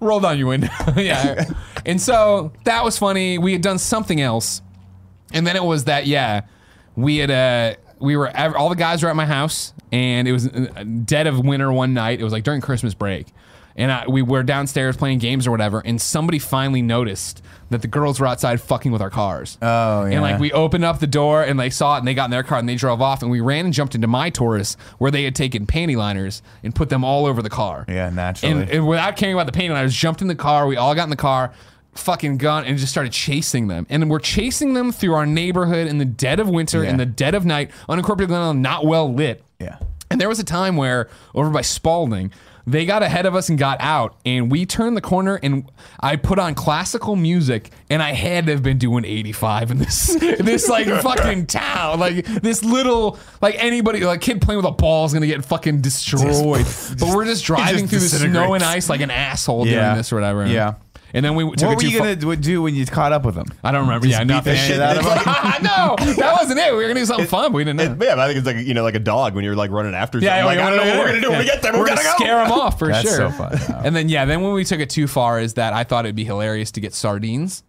[0.00, 0.68] roll down your window.
[0.96, 1.44] yeah.
[1.84, 3.38] And so that was funny.
[3.38, 4.62] We had done something else.
[5.32, 6.42] And then it was that yeah,
[6.94, 10.48] we had uh we were all the guys were at my house, and it was
[10.48, 12.20] uh, dead of winter one night.
[12.20, 13.28] It was like during Christmas break,
[13.74, 17.88] and I, we were downstairs playing games or whatever, and somebody finally noticed that the
[17.88, 19.58] girls were outside fucking with our cars.
[19.60, 20.12] Oh, yeah.
[20.12, 22.30] And like we opened up the door and they saw it and they got in
[22.30, 25.10] their car and they drove off and we ran and jumped into my Taurus where
[25.10, 27.84] they had taken panty liners and put them all over the car.
[27.88, 28.62] Yeah, naturally.
[28.62, 30.66] And, and without caring about the panty liners, jumped in the car.
[30.68, 31.52] We all got in the car,
[31.98, 33.86] fucking gun, and just started chasing them.
[33.90, 36.90] And we're chasing them through our neighborhood in the dead of winter, Yeah.
[36.90, 39.42] in the dead of night, unincorporated Glen Ellyn, not well lit.
[39.58, 39.76] yeah.
[40.08, 42.30] And there was a time where over by Spalding,
[42.68, 45.70] they got ahead of us and got out, and we turned the corner, and
[46.00, 50.14] I put on classical music, and I had to have been doing 85 in this
[50.20, 55.06] this like fucking town, like this little like anybody like kid playing with a ball
[55.06, 56.64] is gonna get fucking destroyed.
[56.98, 60.16] but we're just driving through the snow and ice like an asshole doing this or
[60.16, 60.46] whatever.
[60.46, 60.74] Yeah.
[61.16, 62.06] And then we took What it were too you far.
[62.08, 63.46] gonna do- do when you caught up with them?
[63.64, 64.06] I don't remember.
[64.06, 64.52] Yeah, beat nothing.
[64.52, 65.14] the shit out of them.
[65.62, 66.70] no, that wasn't it.
[66.72, 67.84] We were gonna do something fun, but we didn't know.
[67.84, 69.70] It- yeah, but I think it's like you know, like a dog when you're like
[69.70, 70.18] running after.
[70.18, 70.44] Yeah, something.
[70.44, 71.52] like, I don't know what we're gonna do when we Yeah.
[71.54, 71.72] get there.
[71.72, 72.12] We're We gonna go.
[72.18, 73.16] scare them off for That's sure.
[73.16, 73.58] so fun.
[73.84, 76.14] And then yeah, then when we took it too far is that I thought it'd
[76.16, 77.62] be hilarious to get sardines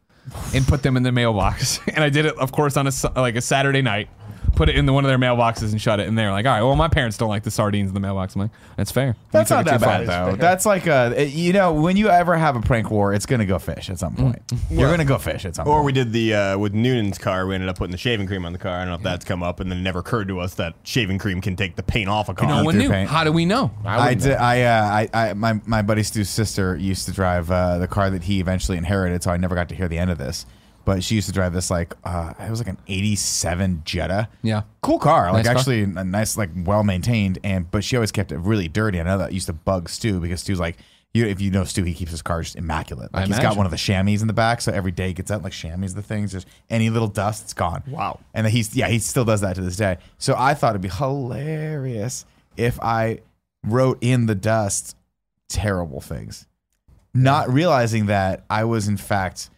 [0.54, 3.38] and put them in the mailbox, and I did it, of course, on a like
[3.38, 4.10] a Saturday night.
[4.58, 6.08] Put it in the, one of their mailboxes and shut it.
[6.08, 8.36] And they're like, "All right, well, my parents don't like the sardines in the mailbox."
[8.36, 10.36] I'm like, "That's fair." That's not that bad though.
[10.36, 13.60] That's like a you know when you ever have a prank war, it's gonna go
[13.60, 14.42] fish at some point.
[14.70, 15.74] You're gonna go fish at some point.
[15.74, 15.86] Or point.
[15.86, 17.46] we did the uh, with Noonan's car.
[17.46, 18.74] We ended up putting the shaving cream on the car.
[18.74, 20.74] I don't know if that's come up, and then it never occurred to us that
[20.84, 22.50] shaving cream can take the paint off a car.
[22.50, 22.90] No one through knew.
[22.90, 23.10] paint.
[23.10, 23.72] How do we know?
[23.86, 24.34] I did.
[24.36, 28.10] I, uh, I, I, my, my buddy Stu's sister used to drive uh, the car
[28.10, 30.46] that he eventually inherited, so I never got to hear the end of this.
[30.88, 34.30] But she used to drive this like uh, it was like an '87 Jetta.
[34.42, 34.62] Yeah.
[34.82, 35.34] cool car.
[35.34, 35.56] Like Nice car.
[35.58, 37.40] actually a nice, like well maintained.
[37.44, 38.98] And but she always kept it really dirty.
[38.98, 40.78] I know that used to bug Stu because Stu's like.
[41.14, 43.12] You, if you know Stu, he keeps his car just immaculate.
[43.14, 45.14] Like I he's got one of the chamois in the back, so every day he
[45.14, 46.32] gets out like chamois the things.
[46.34, 47.82] Just any little dust, it's gone.
[47.88, 48.20] Wow.
[48.34, 49.98] And then he's yeah, he still does that to this day.
[50.20, 52.26] So I thought it'd be hilarious
[52.56, 53.22] if I
[53.64, 54.96] wrote in the dust
[55.50, 56.46] terrible things,
[57.14, 59.50] not realizing that I was in fact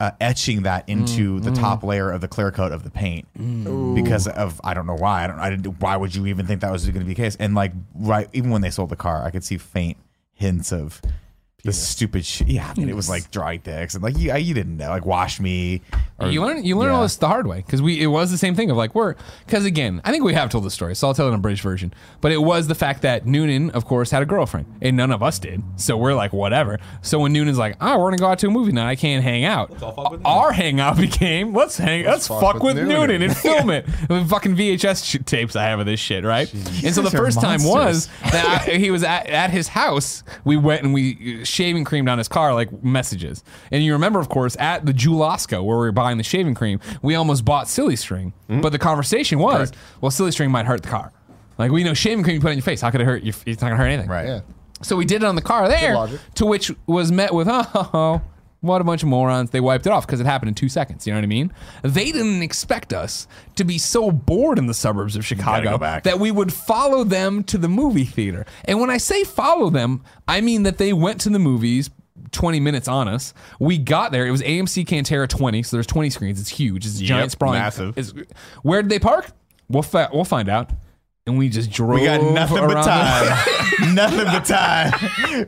[0.00, 1.88] uh, etching that into mm, the top mm.
[1.88, 3.94] layer of the clear coat of the paint mm.
[3.94, 6.60] because of I don't know why I don't I didn't why would you even think
[6.60, 7.36] that was going to be the case?
[7.36, 9.96] And like right even when they sold the car I could see faint
[10.34, 11.02] hints of
[11.64, 14.54] the stupid shit yeah I mean it was like dry dicks and like you you
[14.54, 15.82] didn't know like wash me
[16.20, 18.38] or, you learn you learn all this the hard way because we it was the
[18.38, 21.08] same thing of like we're because again I think we have told the story so
[21.08, 23.86] I'll tell it in a British version but it was the fact that Noonan of
[23.86, 26.78] course had a girlfriend and none of us did so we're like whatever.
[27.02, 29.24] So when Noonan's like oh we're gonna go out to a movie night I can't
[29.24, 29.72] hang out
[30.24, 33.20] our hangout became let's hang let's, fuck, with, Noonan.
[33.20, 33.84] and film it.
[34.06, 36.52] The fucking VHS sh- tapes I have of this shit right?
[36.54, 39.66] And so the guys are first time was that I- he was at, at his
[39.66, 43.42] house we went and we uh, shaving cream down his car like messages.
[43.72, 46.78] And you remember of course at the Jewel-Osco where we were buying the shaving cream
[47.02, 48.32] we almost bought silly string.
[48.48, 51.12] But the conversation was well silly string might hurt the car.
[51.58, 53.34] Like we know shaving cream you put on your face how could it hurt your
[53.44, 54.08] it's not gonna hurt anything.
[54.08, 54.26] Right.
[54.26, 54.40] Yeah.
[54.82, 55.92] so we did it on the car there,
[56.36, 58.22] to which was met with, oh,
[58.60, 59.50] what a bunch of morons.
[59.50, 61.06] They wiped it off because it happened in two seconds.
[61.06, 61.52] You know what I mean?
[61.82, 66.02] They didn't expect us to be so bored in the suburbs of Chicago go back.
[66.04, 68.46] that we would follow them to the movie theater.
[68.64, 71.90] And when I say follow them, I mean that they went to the movies.
[72.32, 73.32] 20 minutes on us.
[73.58, 74.26] We got there.
[74.26, 76.38] It was AMC Cantera 20, so there's 20 screens.
[76.38, 76.84] It's huge.
[76.84, 77.58] It's a giant Yep, sprawling.
[77.60, 77.96] massive.
[77.96, 78.12] It's,
[78.62, 79.30] where did they park?
[79.70, 80.70] We'll fa- we'll find out.
[81.28, 82.00] And we just drove.
[82.00, 84.92] we got nothing but time nothing but time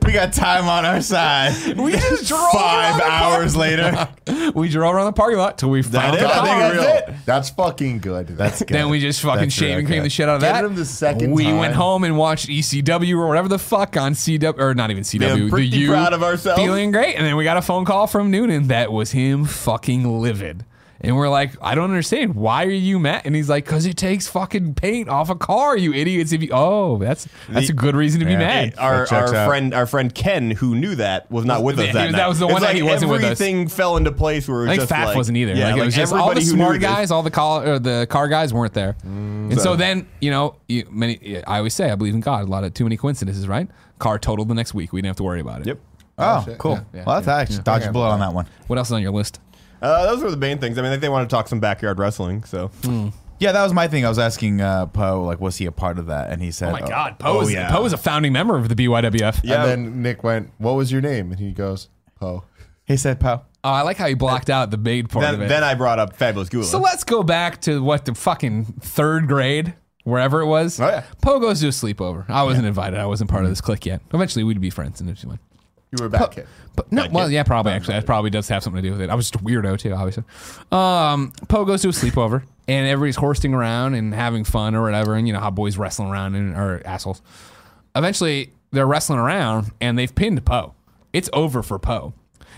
[0.05, 4.07] we got time on our side We just drove five around the hours later
[4.55, 6.19] We drove around the parking lot till we found it?
[6.19, 6.45] the I car.
[6.59, 6.83] That's real.
[7.15, 7.25] it.
[7.25, 8.27] That's fucking good.
[8.27, 10.41] that's good Then we just fucking That's shave and real cream the shit out of
[10.41, 10.65] Get that.
[10.65, 11.57] him the second we time.
[11.57, 15.19] went home and watched ECW or whatever the fuck on CW or not even CW.
[15.19, 16.61] Feeling pretty the U, proud of ourselves.
[16.61, 20.19] Feeling great, and then we got a phone call from Noonan that was him fucking
[20.21, 20.63] livid.
[21.03, 22.35] And we're like, I don't understand.
[22.35, 23.23] Why are you mad?
[23.25, 26.31] And he's like, because it takes fucking paint off a car, you idiots.
[26.31, 28.37] If you, oh, that's that's a good reason to be Yeah.
[28.37, 28.75] mad.
[28.77, 29.47] Our, That checks our out.
[29.47, 32.17] friend, our friend Ken, who knew that, was not with us He that was- night.
[32.17, 33.31] that was the It's one night like he wasn't with us.
[33.31, 35.53] Everything fell into place where it was I think just Faf like, wasn't either.
[35.55, 37.31] Yeah, like, it was just all the everybody who knew smart this- guys, all the
[37.31, 38.95] col- or the car guys weren't there.
[39.03, 39.51] Mm.
[39.51, 41.43] and so then, you know, you, many.
[41.45, 42.43] I always say I believe in God.
[42.43, 43.67] A lot of too many coincidences, right?
[43.97, 44.93] Car totaled the next week.
[44.93, 45.67] We didn't have to worry about it.
[45.67, 45.79] Yep.
[46.19, 46.57] oh shit.
[46.59, 49.01] cool yeah, well that's actually dodged a bullet on that one What else is on
[49.01, 49.39] your list?
[49.81, 50.77] Uh, those were the main things.
[50.77, 52.71] I mean, they they want to talk some backyard wrestling, so
[53.39, 54.05] Yeah, that was my thing.
[54.05, 56.29] I was asking uh, Po, like, was he a part of that?
[56.29, 57.71] And he said, Oh my God, Po oh, is yeah.
[57.71, 59.41] Po is a founding member of the BYWF.
[59.43, 59.63] Yeah.
[59.63, 62.43] And then Nick went, "What was your name?" And he goes, "Po."
[62.85, 63.41] He said Po.
[63.63, 65.49] Oh, I like how he blocked out the maid part then, of it.
[65.49, 66.65] then I brought up Fabulous Gula.
[66.65, 70.79] so let's go back to what the fucking third grade, wherever it was.
[70.79, 71.03] Oh, yeah.
[71.21, 72.29] Po goes to a sleepover.
[72.29, 72.99] I wasn't invited.
[72.99, 74.01] I wasn't part of this clique yet.
[74.13, 75.39] Eventually, we'd be friends, and it's fine.
[75.91, 76.47] You were a bad kid.
[76.75, 77.33] But no, Bad well, kid.
[77.33, 79.09] yeah, probably actually, that probably does have something to do with it.
[79.09, 80.23] I was just a weirdo too, obviously.
[80.71, 85.15] Um, Po goes to a sleepover, and everybody's horsing around and having fun or whatever,
[85.15, 87.21] and you know how boys wrestling around and are assholes.
[87.93, 90.75] Eventually, they're wrestling around, and they've pinned Po.
[91.11, 92.13] It's over for Po,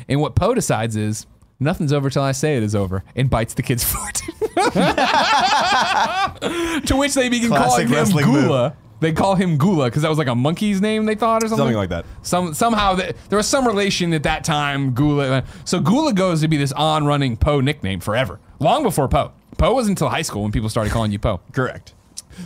[0.07, 1.25] and what Po decides is
[1.59, 4.21] nothing's over till I say it is over, and bites the kid's foot.
[6.85, 8.73] to which they begin Classic calling him wrestling move.
[9.03, 11.57] They call him Gula because that was like a monkey's name they thought or something.
[11.65, 12.05] Something like that.
[12.21, 14.93] Some somehow th- there was some relation at that time.
[14.93, 15.43] Gula.
[15.65, 19.33] So Gula goes to be this on-running Po nickname forever, long before Po.
[19.57, 21.41] Po was until high school when people started calling you Po.
[21.51, 21.93] Correct.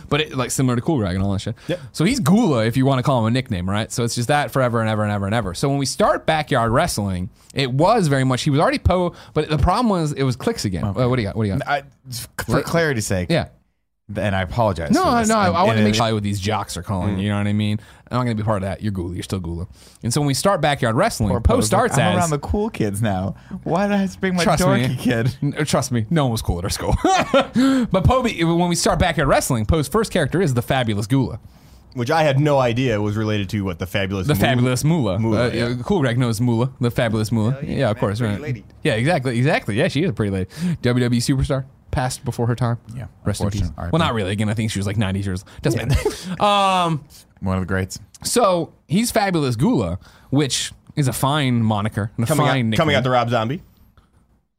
[0.08, 1.54] But it, like similar to Cool Greg and all that shit.
[1.66, 1.80] Yep.
[1.92, 3.90] So he's Gula if you want to call him a nickname, right?
[3.90, 5.54] So it's just that forever and ever and ever and ever.
[5.54, 9.48] So when we start backyard wrestling, it was very much he was already Po, but
[9.48, 10.84] the problem was it was clicks again.
[10.84, 11.36] Uh, what do you got?
[11.36, 11.66] What do you got?
[11.68, 11.82] I,
[12.46, 13.48] for clarity's sake, Yeah.
[14.16, 14.90] And I apologize.
[14.90, 15.28] No, for I this.
[15.28, 17.18] no, I, I want to and make it- sure what these jocks are calling.
[17.18, 17.78] You know what I mean?
[18.10, 18.80] I'm not going to be part of that.
[18.82, 19.12] You're Gula.
[19.12, 19.66] You're still Gula.
[20.02, 22.30] And so when we start backyard wrestling, Poor Po Po's like, starts I'm as around
[22.30, 23.34] the cool kids now.
[23.64, 24.96] Why did I have bring my Trust dorky me.
[24.96, 25.36] kid?
[25.42, 26.94] N- Trust me, no one was cool at our school.
[27.90, 31.38] but Po, when we start backyard wrestling, Po's first character is the fabulous Gula,
[31.92, 34.26] Which I had no idea was related to what the fabulous.
[34.26, 35.18] the Moo- fabulous Moolah.
[35.18, 35.64] Moolah, Uh, yeah.
[35.66, 37.58] uh, Cool Greg knows Moolah, the fabulous Moolah.
[37.62, 38.40] Yeah, of course, right?
[38.40, 38.64] lady.
[38.82, 39.74] Yeah, exactly, exactly.
[39.76, 40.50] Yeah, she is a pretty lady.
[40.82, 42.78] WWE superstar, passed before her time.
[42.94, 43.62] Yeah, rest in peace.
[43.62, 43.92] unfortunate.
[43.92, 44.30] Well, not really.
[44.32, 45.44] Again, I think she was like 90 years.
[45.62, 46.42] Doesn't matter.
[46.42, 47.04] um,
[47.40, 47.98] One of the greats.
[48.22, 49.98] so he's fabulous Gula,
[50.30, 53.02] which is a fine moniker and a Coming, fine out, coming out nickname.
[53.04, 53.62] the Rob Zombie.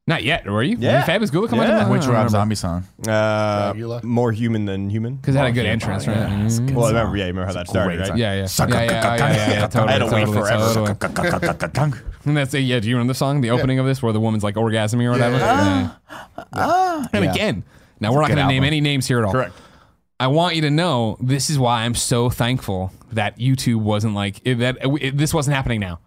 [0.09, 0.75] Not yet, were you?
[0.79, 0.97] Yeah.
[0.97, 1.81] Did Fabulous Gula come Yeah.
[1.83, 1.91] out?
[1.91, 2.83] Which Rob Zombie song?
[3.07, 4.03] Uh, Dragula.
[4.03, 5.17] more human than human.
[5.17, 6.17] Because it had a good entrance, right?
[6.17, 7.15] Yeah, it's a Well, I remember.
[7.15, 8.17] Yeah, you remember how that started, right?
[8.17, 8.47] Yeah, yeah.
[8.57, 12.03] Yeah, yeah, yeah, yeah, yeah, totally, I had to wait totally, forever.
[12.25, 12.59] And that's it.
[12.61, 15.05] Yeah, do you remember the song, the opening of this, where the woman's like orgasming
[15.05, 15.37] or whatever?
[15.37, 15.91] Yeah.
[17.13, 17.31] And Yeah.
[17.31, 17.63] again,
[17.99, 18.67] now we're not Good going to name album.
[18.67, 19.31] any names here at all.
[19.31, 19.53] Correct.
[20.19, 24.41] I want you to know this is why I'm so thankful that YouTube wasn't like
[24.43, 25.99] it, that it, this wasn't happening now,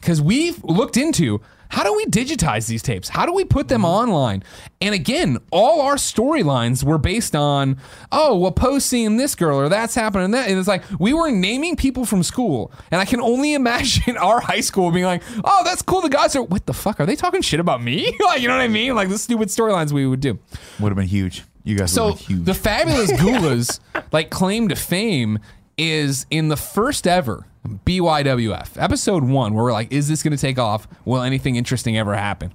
[0.00, 3.08] because we've looked into how do we digitize these tapes?
[3.08, 3.90] How do we put them mm-hmm.
[3.90, 4.42] online?
[4.80, 7.78] And again, all our storylines were based on
[8.12, 11.30] oh, well, Po's seeing this girl or that's happening that, and it's like we were
[11.30, 15.62] naming people from school, and I can only imagine our high school being like, oh,
[15.64, 16.00] that's cool.
[16.00, 18.16] The guys are what the fuck are they talking shit about me?
[18.24, 18.94] like you know what I mean?
[18.94, 20.38] Like the stupid storylines we would do.
[20.80, 21.44] Would have been huge.
[21.64, 22.46] You guys So would have been huge.
[22.46, 23.80] the fabulous Gulas
[24.12, 25.38] like claim to fame
[25.76, 27.46] is in the first ever
[27.84, 30.86] BYWF episode one, where we're like, is this going to take off?
[31.04, 32.52] Will anything interesting ever happen?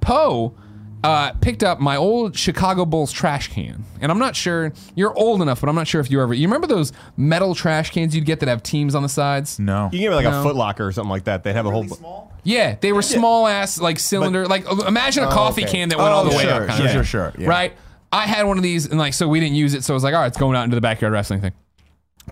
[0.00, 0.54] Po
[1.04, 5.42] uh, picked up my old Chicago Bulls trash can, and I'm not sure you're old
[5.42, 8.24] enough, but I'm not sure if you ever you remember those metal trash cans you'd
[8.24, 9.58] get that have teams on the sides.
[9.58, 9.84] no.
[9.84, 10.40] You can give me like No.
[10.40, 11.44] a Foot Locker or something like that.
[11.44, 11.86] They'd have a whole.
[11.86, 12.32] Small?
[12.42, 14.46] Yeah, they were small ass like cylinder.
[14.46, 15.72] like imagine a coffee okay.
[15.72, 16.58] can that went all the Oh, way sure, up.
[16.60, 16.94] kinda sure, thing.
[16.94, 17.48] sure, sure, yeah.
[17.48, 17.72] Right.
[18.12, 20.04] I had one of these, and like so we didn't use it, so I was
[20.04, 21.52] like, all right, it's going out into the backyard wrestling thing.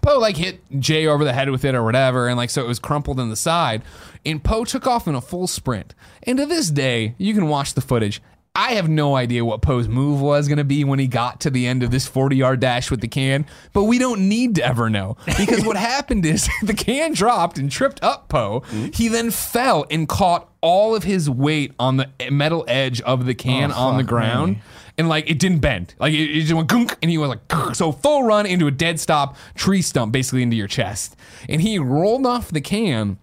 [0.02, 2.68] Po like hit Jay over the head with it or whatever, and like so it
[2.68, 3.82] was crumpled in the side.
[4.26, 5.94] And Po took off in a full sprint.
[6.22, 8.22] And to this day, you can watch the footage.
[8.56, 11.50] I have no idea what Po's move was going to be when he got to
[11.50, 14.64] the end of this 40 yard dash with the can, but we don't need to
[14.64, 15.16] ever know.
[15.26, 18.60] Because what happened is the can dropped and tripped up Po.
[18.60, 18.90] Mm-hmm.
[18.92, 23.34] He then fell and caught all of his weight on the metal edge of the
[23.34, 24.60] can Oh, on the ground.
[24.98, 25.94] And like it didn't bend.
[25.98, 28.66] Like it, it just went gunk, and he was like "Gunk." so full run into
[28.66, 31.16] a dead stop tree stump, basically into your chest.
[31.48, 33.18] And he rolled off the can.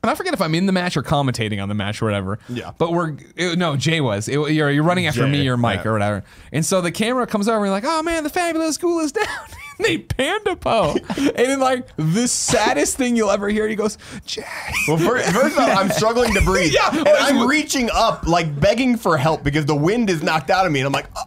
[0.00, 2.38] And I forget if I'm in the match or commentating on the match or whatever.
[2.48, 2.70] Yeah.
[2.78, 4.28] But we're it- no Jay was.
[4.28, 5.90] It- you're you're running after Jay, me or Mike yeah.
[5.90, 6.24] or whatever.
[6.52, 9.26] And so the camera comes over and like, oh man, the fabulous school is down.
[9.78, 13.76] and they pan to Po, and then like the saddest thing you'll ever hear, he
[13.76, 14.44] goes, Jay.
[14.86, 16.72] Well, first, first off, I'm struggling to breathe.
[16.78, 20.66] Yeah, and I'm reaching up, like begging for help because the wind is knocked out
[20.66, 21.24] of me, and I'm like, uh,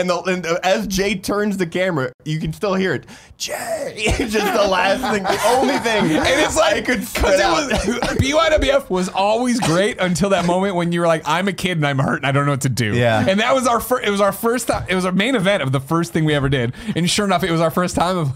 [0.00, 3.06] and, the, and uh, as Jay turns the camera, you can still hear it.
[3.36, 7.72] Jay, just the last thing, the only thing, And it's like because it was
[8.18, 11.86] BYWF was always great until that moment when you were like, I'm a kid and
[11.86, 12.94] I'm hurt and I don't know what to do.
[12.94, 13.24] Yeah.
[13.26, 14.06] And that was our first.
[14.06, 14.68] It was our first.
[14.68, 16.74] Time, it was our main event of the first thing we ever did.
[16.96, 18.32] And sure enough, it was our first time of.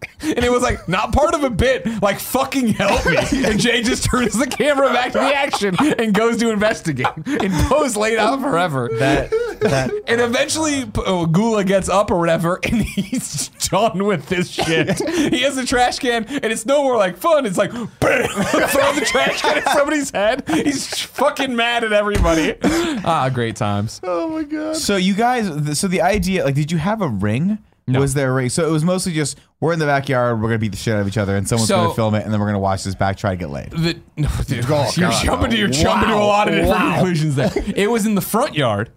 [0.00, 3.16] Like, And it was like not part of a bit, like fucking help me.
[3.44, 7.06] And Jay just turns the camera back to the action and goes to investigate.
[7.26, 8.88] And Po's laid out forever.
[8.98, 9.30] that
[9.60, 14.98] that And eventually, uh, Gula gets up or whatever, and he's done with this shit.
[15.08, 17.44] he has a trash can, and it's no more like fun.
[17.46, 20.44] It's like, bam, throw the trash can at somebody's head.
[20.48, 22.56] He's fucking mad at everybody.
[22.62, 24.00] Ah, great times.
[24.02, 24.76] oh my god.
[24.76, 27.58] So you guys, so the idea, like, did you have a ring?
[27.88, 28.48] Was there a ring?
[28.48, 31.00] So it was mostly just we're in the backyard, we're gonna beat the shit out
[31.00, 32.94] of each other, and someone's So- gonna film it, and then we're gonna watch this
[32.94, 33.70] back try to get laid.
[33.70, 34.92] The, no, dude, you're God.
[35.24, 37.50] jumping to you're jumping to a lot of different conclusions there.
[37.76, 38.90] It was in the front yard.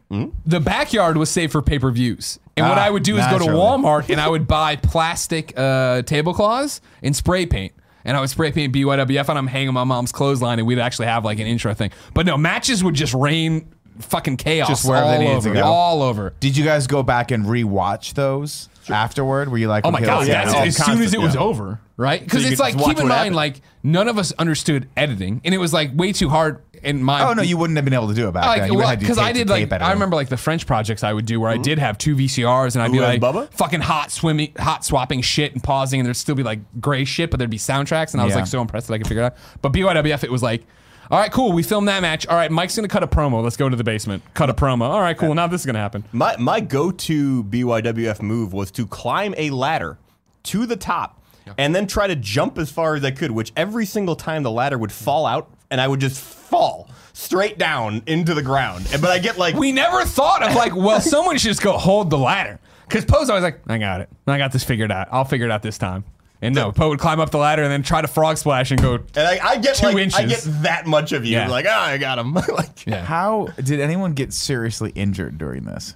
[0.46, 2.40] The backyard was safe for pay per views.
[2.58, 3.60] And what Ah, I would do is go to naturally.
[3.60, 7.72] Walmart and I would buy plastic uh, tablecloths and spray paint.
[8.04, 11.06] and I would spray paint BYWF and I'm hanging my mom's clothesline and we'd actually
[11.08, 11.92] have like an intro thing.
[12.14, 15.54] But no, matches would just rain fucking chaos Just wherever they all needed to over,
[15.54, 15.64] go.
[15.66, 16.34] all over.
[16.40, 19.50] Did you guys go back and rewatch those afterward?
[19.50, 20.18] Were you like, Oh my okay, god!
[20.20, 21.42] let's yeah, that's get it as soon as it was yeah.
[21.42, 22.22] over, right?
[22.24, 23.36] Because So you it's could like just watch keep in what mind, happened.
[23.36, 26.62] like none of us understood editing, and it was like way too hard.
[26.84, 28.72] In my Oh no, you wouldn't have been able to do it back like then.
[28.72, 29.88] You would have had to because do I tape did like tape editing.
[29.88, 31.62] I remember like the French projects I would do where I mm-hmm.
[31.62, 33.52] did have two VCRs and I'd be Ooh, like and Bubba?
[33.52, 37.30] fucking hot swimming, hot swapping shit and pausing, and there'd still be like gray shit,
[37.30, 38.38] but there'd be soundtracks, and I was Yeah.
[38.40, 39.36] like so impressed that I could figure it out.
[39.62, 40.64] But BYWF, it was like.
[41.12, 41.52] All right, cool.
[41.52, 42.26] We filmed that match.
[42.28, 43.44] All right, Mike's gonna cut a promo.
[43.44, 44.24] Let's go to the basement.
[44.34, 44.84] Cut a promo.
[44.84, 45.36] All right, cool.
[45.36, 46.06] Now this is gonna happen.
[46.14, 49.98] My my go-to BYWF move was to climb a ladder
[50.44, 51.22] to the top
[51.58, 54.52] and then try to jump as far as I could, which every single time the
[54.52, 58.88] ladder would fall out and I would just fall straight down into the ground.
[58.94, 61.74] And- But I get like We never thought of like, well, someone should just go
[61.78, 62.58] hold the ladder.
[62.88, 64.10] Because Po's always like, I got it.
[64.28, 65.08] I got this figured out.
[65.12, 66.04] I'll figure it out this time.
[66.42, 68.82] And no, Po would climb up the ladder and then try to frog splash and
[68.82, 68.96] go.
[68.96, 71.34] and I, I get Two like I get that much of you.
[71.34, 71.48] Yeah.
[71.48, 72.34] Like, ah, I got him.
[72.50, 73.04] like Yeah.
[73.06, 75.96] How did anyone get seriously injured during this?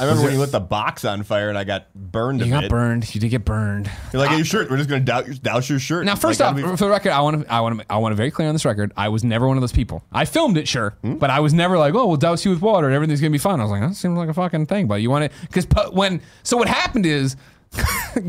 [0.00, 2.50] I remember when you lit the box on fire and I got burned a You
[2.50, 2.70] got bit.
[2.70, 3.14] burned.
[3.14, 3.88] You did get burned.
[4.12, 4.68] You're like, hey, your shirt.
[4.68, 6.04] We're just gonna douse, douse your shirt.
[6.04, 7.98] Now, first Like, off, be- for the record, I want to, I want to, I
[7.98, 8.90] want to very clear on this record.
[8.96, 10.02] I was never one of those people.
[10.10, 12.88] I filmed it, sure, but I was never like, oh, we'll douse you with water
[12.88, 13.60] and everything's gonna be fine.
[13.60, 16.20] I was like, that seems like a fucking thing, but you want it because when
[16.42, 17.36] so what happened is.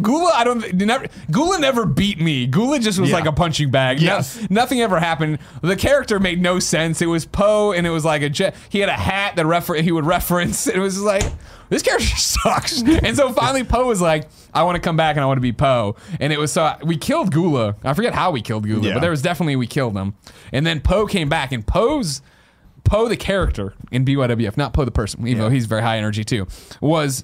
[0.01, 0.73] Gula, I don't.
[0.73, 2.47] Never, Gula never beat me.
[2.47, 3.15] Gula just was Yeah.
[3.17, 3.97] like a punching bag.
[3.97, 4.47] No- Yes.
[4.49, 5.39] nothing ever happened.
[5.61, 7.01] The character made no sense.
[7.01, 8.30] It was Po, and it was like a.
[8.30, 10.67] Je- he had a hat that refer- he would reference.
[10.76, 11.23] It was just like
[11.69, 12.81] this character sucks.
[12.81, 15.41] and so finally, Po was like, "I want to come back and I want to
[15.41, 17.76] be Po." And it was so we killed Gula.
[17.84, 18.93] I forget how we killed Gula, Yeah.
[18.95, 20.15] but there was definitely we killed him.
[20.51, 22.22] And then Po came back, and Po's
[22.84, 26.23] Po the character in BYWF, not Po the person, even though he's very high energy
[26.23, 26.45] too,
[26.81, 27.23] was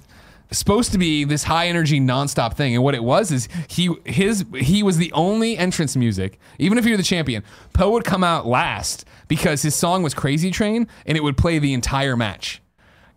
[0.52, 2.76] supposed to be this high energy nonstop thing.
[2.76, 6.86] And what it was is he his he was the only entrance music, even if
[6.86, 11.18] you're the champion, Po would come out last because his song was Crazy Train and
[11.18, 12.62] it would play the entire match.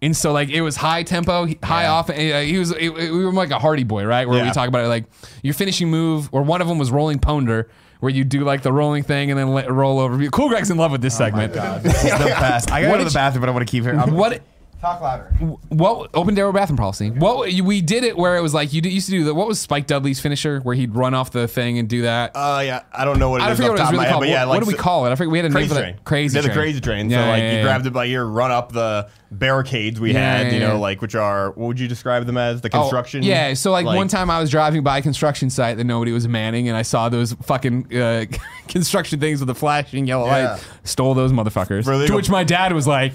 [0.02, 2.10] And so like it was high tempo, high off.
[2.10, 4.28] uh, He was it, it- we were like a Hardy Boy, right?
[4.28, 5.06] Where we talk about it like
[5.42, 7.70] your finishing move, or one of them was rolling thunder,
[8.00, 10.28] where you do like the rolling thing and then let, roll over.
[10.28, 11.54] Cool Greg's in love with this segment.
[11.54, 12.70] This is the best.
[12.70, 13.98] I gotta What go to the bathroom, but I want to keep here.
[13.98, 14.42] I'm- What
[14.84, 15.24] Talk louder.
[15.70, 17.08] what open door bathroom policy?
[17.08, 19.48] What we did it where it was like you did, used to do the what
[19.48, 22.32] was Spike Dudley's finisher where he'd run off the thing and do that.
[22.34, 23.96] uh, yeah, I don't know what it I is forget off what it was really
[23.96, 24.20] my head, called.
[24.22, 25.10] but yeah, what, like what do we call it?
[25.12, 25.30] I forget.
[25.32, 25.80] We had a name Crazy for that.
[25.80, 25.98] train.
[26.04, 27.08] Crazy They're the crazy train.
[27.08, 30.36] Yeah, so like yeah, you grabbed it by ear, run up the barricades we Yeah,
[30.36, 30.46] had.
[30.48, 30.78] yeah, you know, yeah.
[30.78, 32.60] like which are what would you describe them as?
[32.60, 33.22] The Oh, construction.
[33.22, 36.28] yeah, so like, one time I was driving by a construction site that nobody was
[36.28, 38.26] manning, and I saw those fucking uh,
[38.68, 40.52] construction things with the flashing yellow Yeah.
[40.52, 40.64] light.
[40.84, 41.84] Stole those motherfuckers.
[41.84, 43.12] For To which my dad was like,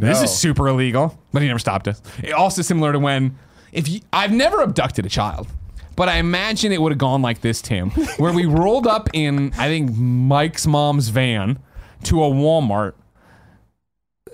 [0.00, 2.00] "This is super illegal," but he never stopped us.
[2.22, 3.36] It, also similar to when
[3.72, 5.48] if you, I've never abducted a child.
[5.96, 9.52] But I imagine it would have gone like this, Tim, where we rolled up in,
[9.58, 11.58] I think, Mike's mom's van
[12.04, 12.94] to a Walmart,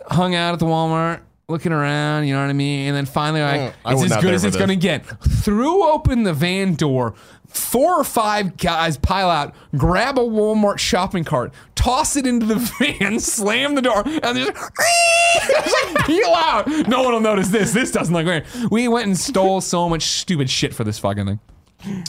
[0.09, 2.89] hung out at the Walmart, looking around, you know what I mean?
[2.89, 5.07] And then finally, like, I it's as good as it's going to get.
[5.21, 7.15] Threw open the van door.
[7.47, 12.57] Four or five guys pile out, grab a Walmart shopping cart, toss it into the
[13.01, 14.53] van, slam the door, and just,
[15.49, 16.67] just like peel out.
[16.89, 17.73] No one will notice this.
[17.73, 18.45] This doesn't look weird.
[18.71, 21.41] We went and stole so much stupid shit for this fucking thing.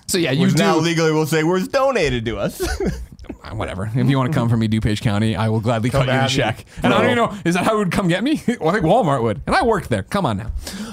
[0.08, 2.60] So yeah, you Which do now legally will say was donated to us.
[3.54, 3.90] whatever.
[3.96, 6.28] If you want to come for me, DuPage County, I will gladly cut you a
[6.28, 6.66] check.
[6.84, 8.42] And I don't even know, is that how it would come get me?
[8.60, 9.42] well, I think Walmart would.
[9.48, 10.04] And I worked there.
[10.04, 10.52] Come on now.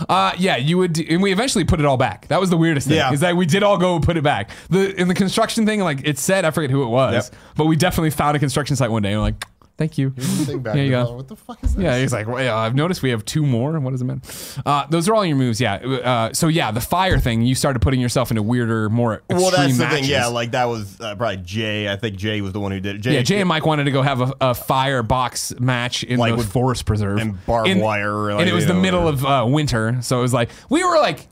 [0.09, 0.98] Uh, yeah, you would.
[0.98, 2.28] And we eventually put it all back.
[2.28, 2.97] That was the weirdest thing.
[2.97, 3.12] Yeah.
[3.12, 4.51] Is that we did all go put it back.
[4.70, 7.40] The in the construction thing, like it said, I forget who it was, Yep.
[7.56, 9.44] but we definitely found a construction site one day and we're like,
[9.77, 10.11] thank you.
[10.17, 11.15] There you go.
[11.17, 11.83] What the fuck is this?
[11.83, 13.79] Yeah, he's like, well, yeah, I've noticed we have two more.
[13.81, 14.23] What does it mean?
[14.65, 15.75] Uh, those are all your moves, yeah.
[15.75, 19.51] Uh, so yeah, the fire thing, you started putting yourself into weirder, more extreme well,
[19.51, 20.01] that's the matches.
[20.01, 20.11] thing.
[20.11, 21.91] Yeah, like that was uh, probably Jay.
[21.91, 22.99] I think Jay was the one who did it.
[23.01, 26.19] Jay, Yeah, Jay and Mike wanted to go have a, a fire box match in
[26.19, 29.09] Like the with- forest preserve and barbed In- wire, and it was the know, middle
[29.09, 31.27] of uh, winter, so it was like we were like.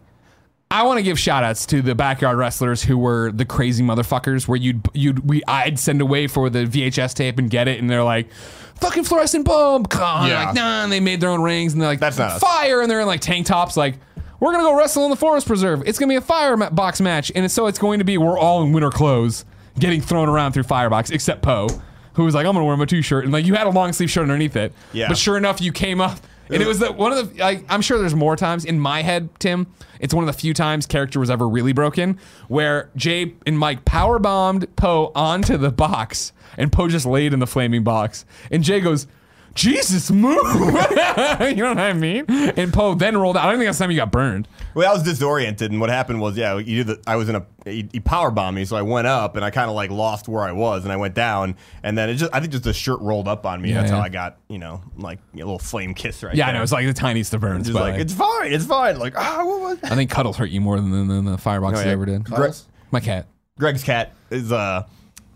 [0.72, 4.48] I want to give shout outs to the backyard wrestlers who were the crazy motherfuckers
[4.48, 7.90] where you'd you'd we I'd send away for the VHS tape and get it and
[7.90, 8.30] they're like
[8.76, 10.46] fucking fluorescent bulb come Yeah.
[10.46, 12.40] like nah and they made their own rings and they're like That's not us.
[12.40, 13.96] fire and they're in like tank tops like
[14.40, 17.30] we're gonna go wrestle in the forest preserve it's gonna be a fire box match
[17.34, 19.44] and so it's going to be we're all in winter clothes
[19.78, 21.68] getting thrown around through firebox except Po
[22.14, 24.10] who was like I'm gonna wear my t-shirt and like you had a long sleeve
[24.10, 25.08] shirt underneath it Yeah.
[25.08, 26.18] but sure enough you came up
[26.48, 29.02] and it was the one of the like, I'm sure there's more times in my
[29.02, 29.66] head Tim
[30.00, 33.84] it's one of the few times character was ever really broken where Jay and Mike
[33.84, 38.24] power bombed Po onto the box and Po just laid in the flaming box.
[38.50, 39.06] And Jay goes
[39.54, 40.36] Jesus, move!
[40.54, 42.24] you know what I mean?
[42.28, 43.44] And Po then rolled out.
[43.44, 44.48] I don't think that's the time you got burned.
[44.74, 47.36] Well, I was disoriented, and what happened was, yeah, you did the, I was in
[47.36, 49.90] a he, he power bombed me, so I went up, and I kind of like
[49.90, 52.64] lost where I was, and I went down, and then it just I think just
[52.64, 53.68] the shirt rolled up on me.
[53.70, 53.96] Yeah, That's yeah.
[53.98, 56.54] how I got, you know, like a little flame kiss right Yeah, there.
[56.54, 56.62] I know.
[56.62, 57.66] It's like the tiniest of burns.
[57.66, 58.98] just but like like, it's fine, it's fine.
[58.98, 59.78] Like ah, what was?
[59.90, 61.90] I think cuddles hurt you more than, than the fireboxes Oh, yeah.
[61.92, 62.24] ever did.
[62.24, 62.48] Gre-
[62.90, 63.26] My cat.
[63.58, 64.86] Greg's cat is uh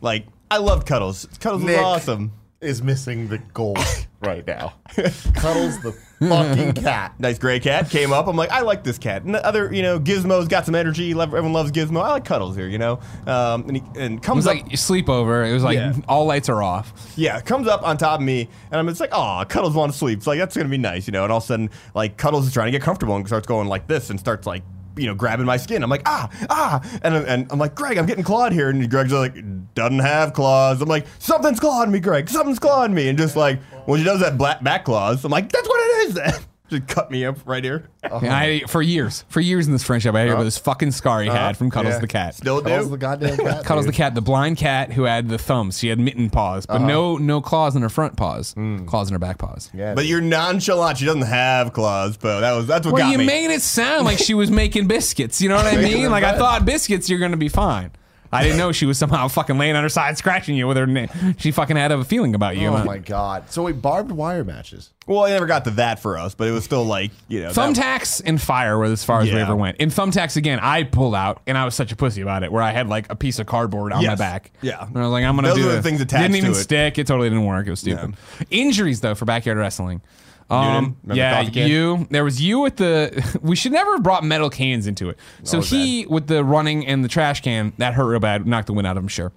[0.00, 1.26] like I love Cuddles.
[1.40, 1.82] Cuddles was Nick.
[1.84, 2.32] awesome.
[2.66, 3.78] Is missing the gold
[4.22, 4.74] right now.
[5.34, 7.14] Cuddles the fucking cat.
[7.18, 8.26] Nice gray cat came up.
[8.26, 9.22] I'm like, I like this cat.
[9.22, 11.12] And the other, you know, Gizmo's got some energy.
[11.12, 12.02] Everyone loves Gizmo.
[12.02, 12.98] I like Cuddles here, you know.
[13.26, 15.48] Um, and he and It comes was up, like sleepover.
[15.48, 15.94] It was like Yeah.
[16.08, 16.92] all lights are off.
[17.16, 19.98] yeah, comes up on top of me, and I'm just like, oh, Cuddles want to
[19.98, 20.18] sleep.
[20.18, 21.22] It's like that's gonna be nice, you know.
[21.22, 23.68] And all of a sudden, like Cuddles is trying to get comfortable and starts going
[23.68, 24.62] like this and starts like.
[24.96, 25.82] You know, grabbing my skin.
[25.82, 29.12] I'm like, ah, ah, and, and I'm like, Greg, I'm getting clawed here, and Greg's
[29.12, 29.34] like,
[29.74, 30.80] doesn't have claws.
[30.80, 32.28] I'm like, something's clawing me, Greg.
[32.28, 35.52] Something's clawing me, and just like, when she does that black back claws, I'm like,
[35.52, 36.14] that's what it is.
[36.14, 36.32] Then
[36.68, 37.88] just cut me up right here.
[38.02, 38.26] And uh-huh.
[38.28, 40.44] I, for years, for years in this friendship, I had uh-huh.
[40.44, 41.52] this fucking scar he had uh-huh.
[41.54, 42.00] from Cuddles Yeah.
[42.00, 42.34] the cat.
[42.34, 42.90] Still Cuddles do.
[42.92, 43.64] the goddamn cat.
[43.66, 45.78] Cuddles the cat, the blind cat who had the thumbs.
[45.78, 48.52] She had mitten paws, but no no claws in her front paws.
[48.54, 48.84] Hmm.
[48.86, 49.70] Claws in her back paws.
[49.74, 50.98] Yeah, But you're nonchalant.
[50.98, 52.40] She doesn't have claws, Po.
[52.40, 53.26] That was that's what Well, got you me.
[53.26, 55.40] made it sound like she was making biscuits.
[55.40, 56.02] You know what I Making mean?
[56.04, 56.38] them Like I bad.
[56.38, 57.90] thought biscuits, you're gonna be fine.
[58.32, 60.86] I didn't know she was somehow fucking laying on her side, scratching you with her.
[60.86, 61.06] Na-
[61.38, 62.68] she fucking had a feeling about you.
[62.68, 63.50] Oh my god.
[63.50, 64.90] So wait, barbed wire matches.
[65.06, 67.52] well, I never got to that for us, but it was still like you know.
[67.52, 69.42] that- Thumbtacks and fire were as far as we Yeah.
[69.42, 69.76] ever went.
[69.78, 72.62] In thumbtacks again, I pulled out and I was such a pussy about it, where
[72.62, 74.18] I had like a piece of cardboard on my Yes.
[74.18, 74.50] back.
[74.62, 74.84] Yeah.
[74.86, 75.82] and I was like, I'm gonna Those do are the it.
[75.82, 76.62] things attached Didn't even to it.
[76.62, 76.98] stick.
[76.98, 77.66] It totally didn't work.
[77.66, 78.14] It was stupid.
[78.50, 80.00] Injuries though for backyard wrestling.
[80.48, 81.16] Um, Noonan?
[81.16, 82.06] Yeah, you.
[82.10, 83.38] There was you with the.
[83.42, 85.18] We should never have brought metal cans into it.
[85.42, 88.46] So Oh, he with the running and the trash can that hurt real bad.
[88.46, 89.08] Knocked the wind out of him.
[89.08, 89.32] Sure.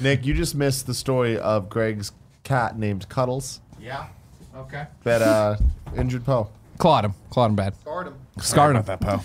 [0.00, 2.12] Nick, you just missed the story of Greg's
[2.44, 4.08] cat named Cuddles Yeah.
[4.54, 4.86] Okay.
[5.04, 5.56] that uh,
[5.96, 6.48] injured Po.
[6.78, 7.14] Clawed him.
[7.30, 7.74] Clawed him bad.
[7.80, 8.14] Scarred him.
[8.38, 8.82] Scarred him.
[8.84, 9.22] that Po.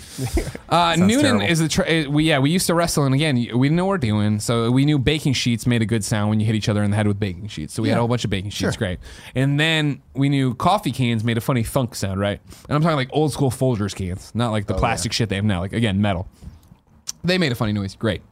[0.68, 1.42] Uh, Noonan terrible.
[1.42, 3.84] is the tra- uh, we yeah we used to wrestle and again we didn't know
[3.84, 6.54] what we're doing so we knew baking sheets made a good sound when you hit
[6.54, 8.30] each other in the head with baking sheets so we had a whole bunch of
[8.30, 8.98] baking sheets great.
[9.34, 12.40] And then we knew coffee cans made a funny thunk sound right?
[12.68, 15.44] And I'm talking like old school Folgers cans not like the plastic shit they have
[15.44, 16.26] now like again metal.
[17.24, 18.22] They made a funny noise great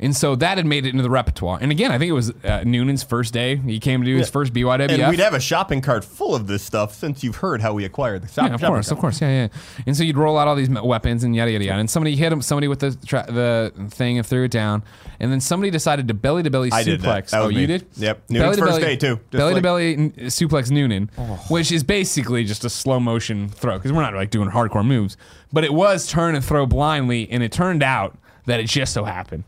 [0.00, 2.30] and so that had made it into the repertoire and again I think it was
[2.44, 5.40] uh, Noonan's first day he came to do his first BYWF And we'd have a
[5.40, 8.54] shopping cart full of this stuff since you've heard how we acquired the shop, Yeah,
[8.54, 8.98] of shopping course, cart.
[8.98, 9.48] of course, yeah, yeah.
[9.86, 11.80] And so you'd roll out all these weapons and yada yada yada.
[11.80, 14.82] And somebody hit him, somebody with the tra- the thing and threw it down.
[15.20, 16.74] And then somebody decided to belly to belly suplex.
[16.74, 17.26] I did that.
[17.28, 17.66] That oh, was you me.
[17.66, 17.86] did?
[17.96, 18.30] Yep.
[18.30, 19.16] Noonan's first day, too.
[19.16, 19.96] Just belly to belly
[20.28, 21.10] suplex Noonan,
[21.48, 25.16] which is basically just a slow motion throw because we're not like doing hardcore moves.
[25.52, 28.16] But it was turn and throw blindly, and it turned out
[28.46, 29.44] that it just so happened.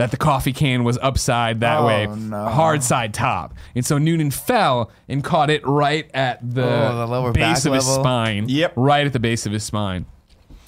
[0.00, 2.46] That the coffee can was upside that Oh, way, no.
[2.48, 7.06] hard side top, and so Noonan fell and caught it right at the, Oh, the
[7.06, 8.02] lower base of his level?
[8.02, 8.48] spine.
[8.48, 8.72] Yep.
[8.76, 10.06] right at the base of his spine.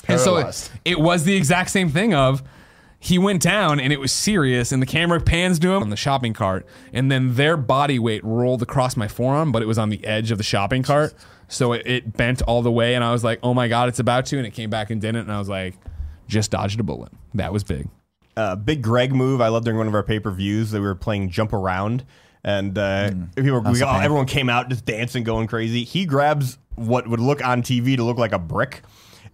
[0.08, 2.42] And so it, it was the exact same thing of
[2.98, 5.96] he went down and it was serious and the camera pans to him on the
[5.96, 9.88] shopping cart and then their body weight rolled across my forearm but it was on
[9.90, 11.12] the edge of the shopping cart
[11.48, 13.98] so it, it bent all the way and I was like oh my god it's
[13.98, 15.74] about to and it came back and didn't and I was like
[16.28, 17.88] just dodged a bullet that was big
[18.36, 20.86] uh, big Greg move I loved during one of our pay per views that we
[20.86, 22.04] were playing Jump Around,
[22.44, 25.84] and uh, people, we, a all, everyone came out just dancing, going crazy.
[25.84, 28.82] He grabs what would look on TV to look like a brick.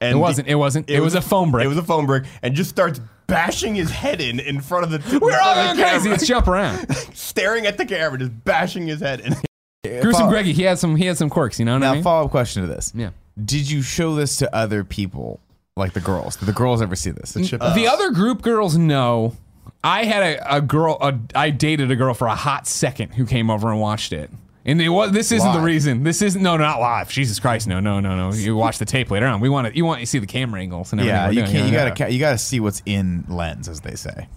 [0.00, 0.88] And It wasn't, it wasn't.
[0.90, 1.64] It was a foam brick.
[1.64, 4.90] It was a foam brick, and just starts bashing his head in in front of
[4.90, 5.18] the.
[5.20, 9.00] we're all going crazy camera, it's jump around staring at the camera, just bashing his
[9.00, 9.34] head in.
[10.00, 11.94] gruesome Follow- Greggy he had some he had some quirks you know what I Now,
[11.94, 12.92] mean follow up question to this.
[12.94, 13.10] Yeah.
[13.42, 15.40] Did you show this to other people,
[15.78, 16.36] like the girls?
[16.36, 17.32] Did the girls ever see this?
[17.32, 19.36] the other group girls know.
[19.84, 20.98] I had a, a girl.
[21.00, 24.28] A, I dated a girl for a hot second who came over and watched it.
[24.64, 25.12] And it was.
[25.12, 26.02] This isn't the reason.
[26.02, 26.42] This isn't.
[26.42, 27.08] No, not live.
[27.08, 28.36] Jesus Christ, no, no, no, no.
[28.36, 29.40] You watch the tape later on.
[29.40, 29.74] We want to.
[29.76, 31.16] You want to see the camera angles and everything.
[31.16, 31.66] yeah, you doing, can't.
[31.66, 31.78] You know?
[31.78, 31.94] gotta.
[31.94, 34.28] ca- You gotta see what's in lens, as they say.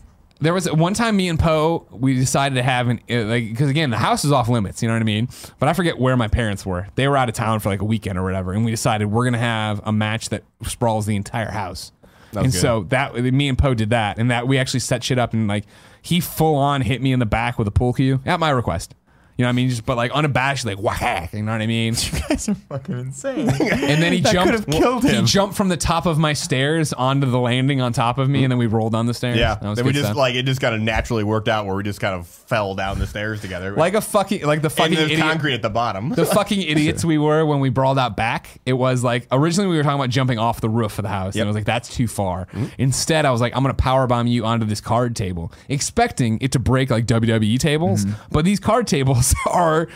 [0.42, 3.70] There was one time me and Po we decided to have an uh, like because
[3.70, 5.30] again the house is off limits, you know what I mean.
[5.60, 6.88] But I forget where my parents were.
[6.96, 9.26] They were out of town for like a weekend or whatever, and we decided we're
[9.26, 11.92] gonna have a match that sprawls the entire house.
[12.34, 12.60] and good.
[12.60, 15.48] so that me and Po did that, and that we actually set shit up and
[15.48, 15.66] like
[16.02, 18.96] he full on hit me in the back with a pool cue at my request.
[19.38, 19.70] You know what I mean?
[19.70, 21.34] Just but like unabashed, like whack.
[21.34, 21.96] You know what I mean?
[22.12, 23.50] You guys are fucking insane.
[23.50, 24.52] And then he That jumped.
[24.52, 25.22] could've killed him.
[25.22, 28.44] He jumped from the top of my stairs onto the landing on top of me,
[28.44, 29.38] and then we rolled down the stairs.
[29.38, 30.18] Yeah, That was then we good just stuff.
[30.18, 33.00] like it just kind of naturally worked out where we just kind of fell down
[33.00, 35.22] the stairs together, like a fucking like the and fucking there's idiot.
[35.28, 36.10] concrete at the bottom.
[36.10, 38.60] the fucking idiots we were when we brawled out back.
[38.66, 41.34] It was like originally we were talking about jumping off the roof of the house,
[41.36, 42.66] and I was like, "That's too far." Mm-hmm.
[42.78, 46.52] Instead, I was like, "I'm gonna power bomb you onto this card table," expecting it
[46.52, 48.06] to break like WWE tables.
[48.06, 48.22] Mm-hmm.
[48.32, 49.88] But these card tables are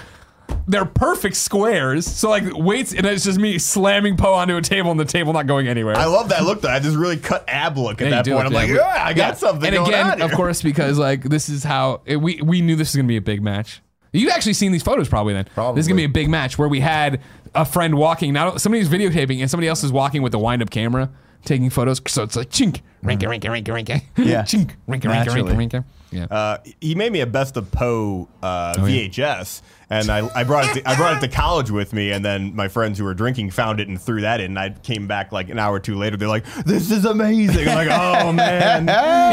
[0.67, 2.05] they're perfect squares.
[2.05, 5.33] So like weights, and it's just me slamming Po onto a table, and the table
[5.33, 5.95] not going anywhere.
[5.95, 6.69] I love that look though.
[6.69, 8.47] I had this really cut ab look at Yeah, you that do point.
[8.47, 9.67] I'm like, yeah, I got something.
[9.67, 10.37] And going again, on of here.
[10.37, 13.21] course, because like this is how it, we we knew this was gonna be a
[13.21, 13.81] big match.
[14.11, 15.45] You've actually seen these photos probably then.
[15.53, 15.77] Probably.
[15.79, 17.21] This is gonna be a big match where we had
[17.53, 18.33] a friend walking.
[18.33, 21.09] Now somebody's videotaping and somebody else is walking with a wind up camera
[21.45, 22.01] taking photos.
[22.07, 24.01] So it's like chink, rinka, rinka, rinka, rinka.
[24.17, 24.41] Yeah.
[24.43, 25.85] chink, rinka, rinka, rinka, rinka.
[26.11, 26.25] Yeah.
[26.31, 30.65] Uh, he made me a best of Po uh, Oh, VHS, and I, I brought
[30.69, 33.13] it to, I brought it to college with me, and then my friends who were
[33.13, 34.51] drinking found it and threw that in.
[34.51, 36.15] And I came back like an hour or two later.
[36.15, 38.83] They're like, "This is amazing!" I'm like, "Oh man!"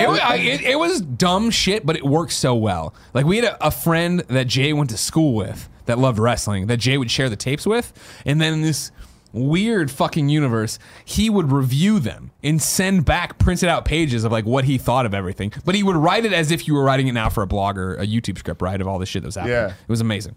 [0.03, 2.95] It, wa- I- it, it was dumb shit, but it worked so well.
[3.15, 6.67] Like we had a, a friend that Jay went to school with that loved wrestling
[6.67, 7.93] that Jay would share the tapes with,
[8.27, 8.91] and then this
[9.33, 14.45] weird fucking universe, he would review them and send back printed out pages of like
[14.45, 15.53] what he thought of everything.
[15.65, 17.79] But he would write it as if you were writing it now for a blog
[17.79, 18.81] or a YouTube script, right?
[18.81, 19.55] Of all the shit that was happening.
[19.55, 19.69] Yeah.
[19.69, 20.37] It was amazing.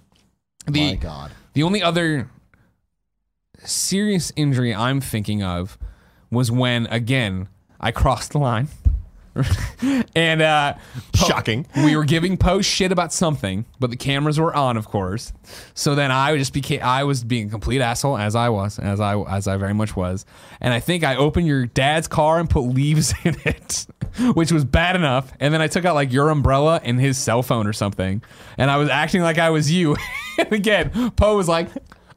[0.67, 1.31] The, My God.
[1.53, 2.29] The only other
[3.63, 5.77] serious injury I'm thinking of
[6.31, 7.47] was when again
[7.79, 8.67] I crossed the line.
[10.15, 10.75] and uh
[11.13, 11.67] Shocking.
[11.77, 15.33] we were giving post shit about something, but the cameras were on, of course.
[15.73, 18.99] So then I just became I was being a complete asshole as I was, as
[18.99, 20.25] I as I very much was.
[20.61, 23.85] And I think I opened your dad's car and put leaves in it,
[24.33, 25.31] which was bad enough.
[25.39, 28.21] And then I took out like your umbrella and his cell phone or something,
[28.57, 29.95] and I was acting like I was you.
[30.39, 31.69] and again, Po was like.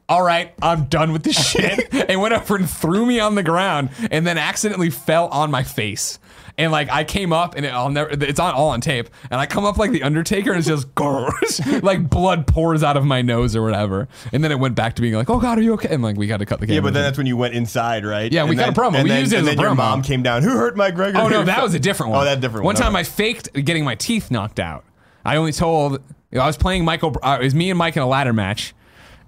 [0.07, 1.93] All right, I'm done with this shit.
[1.93, 5.61] and went over and threw me on the ground, and then accidentally fell on my
[5.61, 6.17] face.
[6.59, 8.09] And like I came up, and it, I'll never.
[8.11, 9.09] It's on all on tape.
[9.31, 12.97] And I come up like the Undertaker, and it's just "Grrr," like blood pours out
[12.97, 14.09] of my nose or whatever.
[14.33, 16.17] And then it went back to being like, "Oh God, are you okay?" And like
[16.17, 16.75] we got to cut the camera.
[16.75, 18.29] Yeah, but then that's when you went inside, right?
[18.29, 18.95] Yeah, we And got a then- promo.
[18.95, 19.77] And We then, used it and as a then your promo.
[19.77, 20.43] mom came down.
[20.43, 21.17] Who hurt my Gregor?
[21.17, 22.21] Oh no, that was a different one.
[22.21, 22.75] Oh, that different one.
[22.75, 22.81] one.
[22.81, 22.99] time Okay.
[22.99, 24.83] I faked getting my teeth knocked out.
[25.23, 26.01] I only told
[26.33, 27.15] I was playing Michael.
[27.23, 28.75] Uh, it was me and Mike in a ladder match,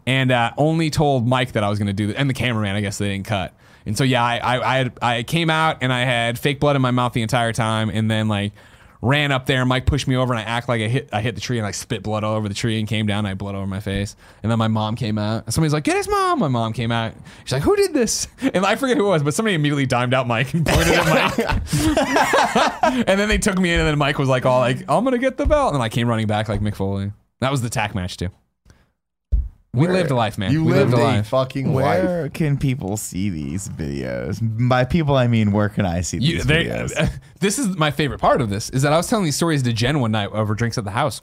[0.06, 2.76] and uh, only told Mike that I was going to do that, and the cameraman.
[2.76, 3.54] I guess they didn't cut.
[3.86, 6.76] And so yeah, I I I, had, I came out and I had fake blood
[6.76, 8.54] in my mouth the entire time, and then like
[9.02, 9.66] ran up there.
[9.66, 11.66] Mike pushed me over, and I act like I hit I hit the tree, and
[11.66, 13.20] I spit blood all over the tree, and came down.
[13.20, 15.52] And I had blood over my face, and then my mom came out.
[15.52, 17.14] Somebody's like, "Get his mom!" My mom came out.
[17.44, 20.14] She's like, "Who did this?" And I forget who it was, but somebody immediately dimed
[20.14, 21.40] out Mike and pointed at Mike.
[23.08, 25.18] and then they took me in, and then Mike was like, "All like, I'm gonna
[25.18, 27.12] get the belt," and I came running back like Mick Foley.
[27.40, 28.30] That was the tack match too.
[29.74, 30.52] We lived a life, man.
[30.52, 31.28] You we lived lived a a life.
[31.28, 32.04] fucking life.
[32.04, 34.40] Where can people see these videos?
[34.68, 37.20] By people, I mean where can I see You, these they, videos?
[37.40, 39.72] this is my favorite part of this is that I was telling these stories to
[39.72, 41.22] Jen one night over drinks at the house,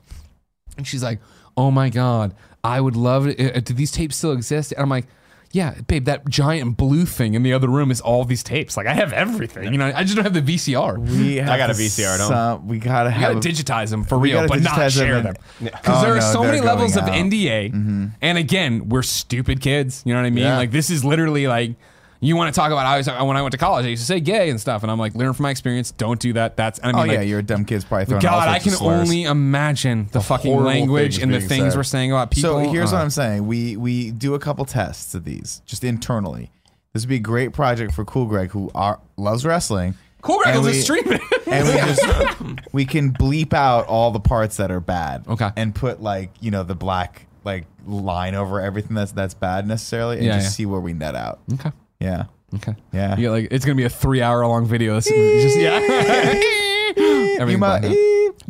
[0.78, 1.20] and she's like,
[1.58, 2.34] "Oh my god,
[2.64, 3.38] I would love it.
[3.56, 5.06] Uh, do these tapes still exist?" And I'm like,
[5.52, 8.76] "Yeah, babe, that giant blue thing in the other room is all these tapes.
[8.76, 9.72] Like I have everything.
[9.72, 10.98] You know, I just don't have the VCR.
[10.98, 12.28] we have got a to VCR at home.
[12.28, 13.34] some- we gotta You have.
[13.36, 15.34] gotta a- digitize them for real, gotta but not digitize them share and- them.
[15.62, 17.30] Because Oh, there are no, so they're many levels of going out.
[17.32, 18.04] Mm-hmm.
[18.04, 20.02] NDA, and again, we're stupid kids.
[20.04, 20.44] You know what I mean?
[20.44, 20.56] Yeah.
[20.56, 21.74] Like this is literally like
[22.20, 22.84] you want to talk about.
[22.86, 24.90] I was when I went to college, I used to say gay and stuff, and
[24.90, 25.92] I'm like, learn from my experience.
[25.92, 26.56] Don't do that.
[26.56, 28.74] That's I mean, oh like, yeah, you're a dumb kid's probably throwing God, I can
[28.80, 31.76] only imagine the fucking language and the things said.
[31.76, 32.50] we're saying about people.
[32.64, 33.46] So here's Uh, what I'm saying.
[33.46, 36.50] We we do a couple tests of these just internally.
[36.92, 39.94] This would be a great project for Cool Greg, who are, loves wrestling.
[40.22, 41.20] Cool Greg and will we- just stream it.
[41.46, 45.24] and we just we can bleep out all the parts that are bad.
[45.28, 45.50] Okay.
[45.56, 50.16] And put like you know the black like line over everything that's that's bad necessarily,
[50.16, 50.50] and Yeah, just yeah.
[50.50, 51.38] see where we net out.
[51.54, 51.70] okay.
[52.00, 52.24] Yeah.
[52.54, 52.74] Okay.
[52.92, 53.16] Yeah.
[53.16, 54.94] You get like it's gonna be a three hour long video.
[54.94, 55.80] That's just yeah.
[56.96, 57.94] You Everything might- blacked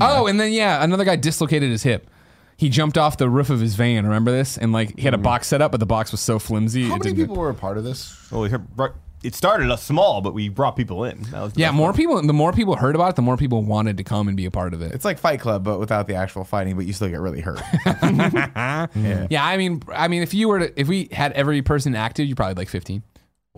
[0.00, 0.18] out.
[0.20, 2.08] Oh, and then yeah, another guy dislocated his hip.
[2.56, 4.04] He jumped off the roof of his van.
[4.04, 4.56] Remember this?
[4.56, 5.22] And like he had a mm.
[5.22, 6.84] box set up, but the box was so flimsy.
[6.84, 8.30] How it many didn't- people were a part of this?
[8.30, 11.22] Well, we heard- brought- it started us small, but we brought people in.
[11.32, 11.96] That was the Yeah, best more part.
[11.96, 12.22] people.
[12.22, 14.50] The more people heard about it, the more people wanted to come and be a
[14.50, 14.92] part of it.
[14.92, 17.60] It's like Fight Club, but without the actual fighting, but you still get really hurt.
[17.84, 19.26] yeah.
[19.28, 22.28] Yeah, I mean, I mean, if you were to, if we had every person active,
[22.28, 23.02] you probably like fifteen.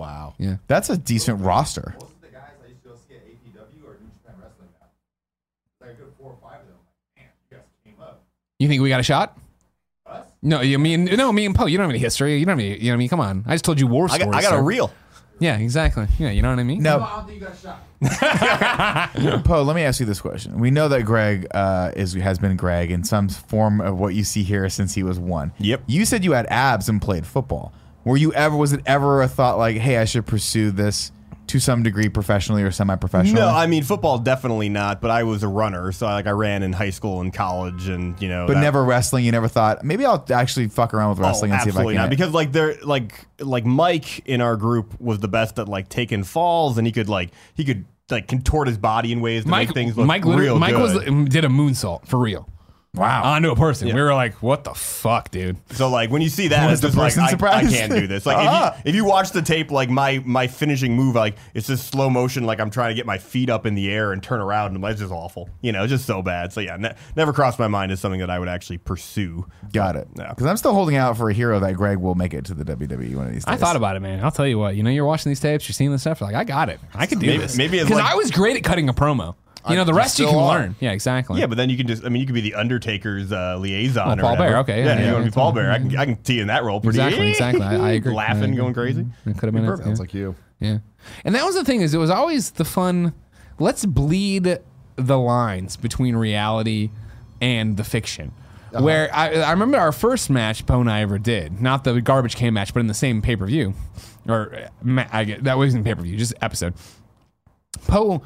[0.00, 0.34] Wow.
[0.38, 0.56] Yeah.
[0.66, 1.94] That's a decent roster.
[2.00, 4.68] Most of the guys I used to go see at APW or New Japan Wrestling
[4.80, 4.86] now.
[5.86, 6.76] Like a good four or five of them.
[7.16, 8.22] Like, man, you guys came up.
[8.58, 9.36] You think we got a shot?
[10.06, 10.26] Us?
[10.42, 11.66] No, you mean no, me and Po.
[11.66, 12.38] You don't have any history.
[12.38, 12.78] You don't have any.
[12.78, 13.08] You know what I mean?
[13.10, 13.44] Come on.
[13.46, 14.24] I just told you war I stories.
[14.32, 14.62] got, I got a sir.
[14.62, 14.90] reel.
[15.38, 16.06] Yeah, exactly.
[16.18, 16.82] Yeah, you know what I mean.
[16.82, 19.44] No, No, I don't think you got a shot.
[19.44, 20.58] Po, let me ask you this question.
[20.60, 24.24] We know that Greg uh, is has been Greg in some form of what you
[24.24, 25.52] see here since he was one.
[25.58, 25.82] Yep.
[25.86, 27.72] You said you had abs and played football.
[28.04, 28.56] Were you ever?
[28.56, 31.12] Was it ever a thought like, hey, I should pursue this
[31.48, 33.40] to some degree professionally or semi-professionally?
[33.40, 35.00] No, I mean football definitely not.
[35.00, 38.20] But I was a runner, so like I ran in high school and college, and
[38.22, 38.46] you know.
[38.46, 39.24] but that- never wrestling.
[39.24, 41.76] You never thought maybe I'll actually fuck around with oh, wrestling oh, and see if
[41.76, 42.02] I absolutely can.
[42.02, 42.10] not.
[42.10, 46.24] Because like they're like like Mike in our group was the best at like taking
[46.24, 49.68] falls, and he could like he could like contort his body in ways to Mike,
[49.68, 51.08] make things look Mike, real Mike good.
[51.08, 52.48] was did a moonsault for real.
[52.94, 53.22] Wow.
[53.22, 53.86] onto a person.
[53.86, 55.56] We were like, what the fuck, dude?
[55.76, 57.70] So like when you see that, Was it's the just like person I, I surprised?
[57.74, 58.26] can't do this.
[58.30, 58.74] Like Ah.
[58.80, 61.86] if, you, if you watch the tape, like my my finishing move, like it's just
[61.86, 62.44] slow motion.
[62.44, 64.84] Like I'm trying to get my feet up in the air and turn around, and
[64.84, 65.48] it's just awful.
[65.60, 66.52] You know, it's just so bad.
[66.52, 69.46] So yeah, ne- never crossed my mind as something that I would actually pursue.
[69.72, 70.08] Got it.
[70.18, 70.30] Yeah.
[70.30, 72.64] Because I'm still holding out for a hero that Greg will make it to the
[72.64, 73.54] WWE one of these days.
[73.54, 74.22] I thought about it, man.
[74.24, 74.74] I'll tell you what.
[74.74, 76.20] You know, you're watching these tapes, you're seeing this stuff.
[76.20, 76.80] You're like, I got it.
[76.92, 77.56] I could do Maybe- this.
[77.56, 79.36] maybe it's because like- I was great at cutting a promo.
[79.68, 80.58] You know, the rest you still can are.
[80.58, 80.76] learn.
[80.80, 81.38] Yeah, exactly.
[81.38, 84.08] Yeah, but then you can just, I mean, you could be the Undertaker's uh, liaison.
[84.08, 84.48] Oh, or Paul whatever.
[84.50, 85.54] Bear, okay, yeah, Yeah, yeah, you want to be Paul fine.
[85.62, 85.72] Bear.
[85.72, 87.62] I can, I can see you in that role pretty Exactly, exactly.
[87.62, 88.12] I- I agree.
[88.12, 88.56] I Laughing, agree.
[88.56, 89.06] going crazy.
[89.26, 89.84] It could have been perfect.
[89.86, 90.02] Sounds yeah.
[90.02, 90.34] like you.
[90.60, 90.78] Yeah.
[91.24, 93.12] And that was the thing is it was always the fun
[93.58, 94.58] let's bleed
[94.96, 96.90] the lines between reality
[97.40, 98.32] and the fiction.
[98.72, 98.84] Uh-huh.
[98.84, 102.36] Where I, I remember our first match Po and I ever did, not the garbage
[102.36, 103.74] can match, but in the same pay per view,
[104.28, 104.54] or
[104.86, 106.74] uh, I get that wasn't pay per view, just episode.
[107.88, 108.22] Po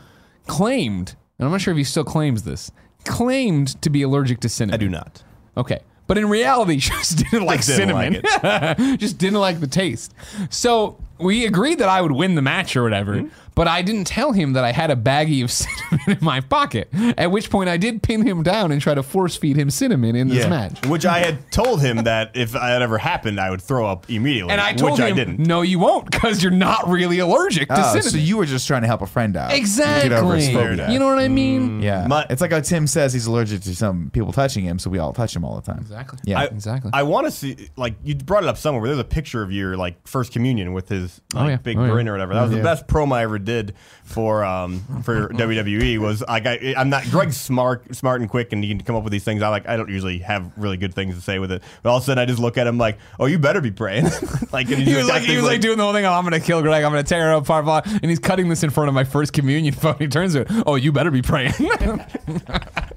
[0.47, 2.71] claimed, and I'm not sure if he still claims this,
[3.05, 4.75] claimed to be allergic to cinnamon.
[4.75, 5.23] I do not.
[5.57, 5.81] Okay.
[6.07, 8.99] But in reality, she just didn't like Just didn't cinnamon.
[8.99, 10.15] just didn't like the taste.
[10.51, 13.21] So we agreed that I would win the match or whatever.
[13.21, 13.29] Hmm?
[13.55, 16.89] But I didn't tell him that I had a baggie of cinnamon in my pocket.
[17.17, 20.17] At which point I did pin him down and try to force feed him cinnamon
[20.17, 20.85] in this match.
[20.87, 24.51] Which I had told him that if that ever happened, I would throw up immediately.
[24.53, 25.39] And I told which him, I didn't.
[25.39, 28.11] no, you won't, because you're not really allergic to Oh, cinnamon.
[28.11, 29.53] so you were just trying to help a friend out.
[29.53, 30.09] exactly.
[30.09, 30.91] Get over his phobia.
[30.91, 31.81] You know what I mean?
[31.81, 31.83] Mm.
[31.83, 32.07] Yeah.
[32.09, 34.99] My- it's like how Tim says he's allergic to some people touching him, so we
[34.99, 35.79] all touch him all the time.
[35.79, 36.19] Exactly.
[36.25, 36.41] Yeah.
[36.41, 36.91] I, Exactly.
[36.93, 39.53] I want to see, like, you brought it up somewhere where there's a picture of
[39.53, 41.57] your, like, first communion with his oh, like, Oh, yeah.
[41.57, 41.91] big Oh, yeah.
[41.91, 42.35] grin or whatever.
[42.35, 42.59] That was Yeah.
[42.59, 45.99] the best promo I ever did for um for WWE.
[45.99, 49.03] Was like, I, I'm not, Greg's smart, smart and quick, and he can come up
[49.03, 49.43] with these things.
[49.43, 51.63] I like, I don't usually have really good things to say with it.
[51.83, 53.71] But all of a sudden, I just look at him like, oh, you better be
[53.71, 54.05] praying.
[54.53, 56.05] like, and He just was like, he was like doing the whole thing.
[56.05, 56.85] Oh, I'm gonna kill Greg.
[56.85, 57.65] I'm gonna tear her apart.
[57.65, 57.93] Blah, blah.
[57.95, 59.97] And he's cutting this in front of my first communion phone.
[59.99, 60.49] He turns to it.
[60.67, 61.53] Oh, you better be praying.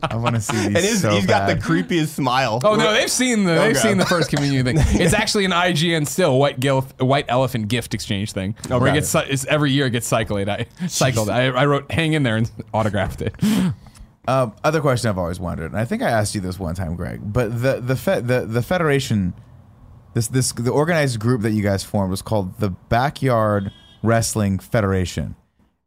[0.04, 0.66] I want to see these.
[0.68, 2.60] and his, so he's got the creepiest smile.
[2.64, 3.80] oh no, they've seen the they've Okay.
[3.90, 4.78] seen the first communion thing.
[4.78, 9.10] It's actually an IGN still white gil, white elephant gift exchange thing where it gets
[9.10, 10.48] cy- it's, every year it gets cycled.
[10.50, 10.68] I
[10.98, 11.30] cycled.
[11.30, 13.36] I, I wrote hang in there and autographed it.
[14.30, 16.98] Um, other question I've always wondered, and I think I asked you this one time,
[16.98, 19.34] Greg, but the the fe- the the federation,
[20.16, 23.72] this this the organized group that you guys formed was called the Backyard
[24.04, 25.38] Wrestling Federation,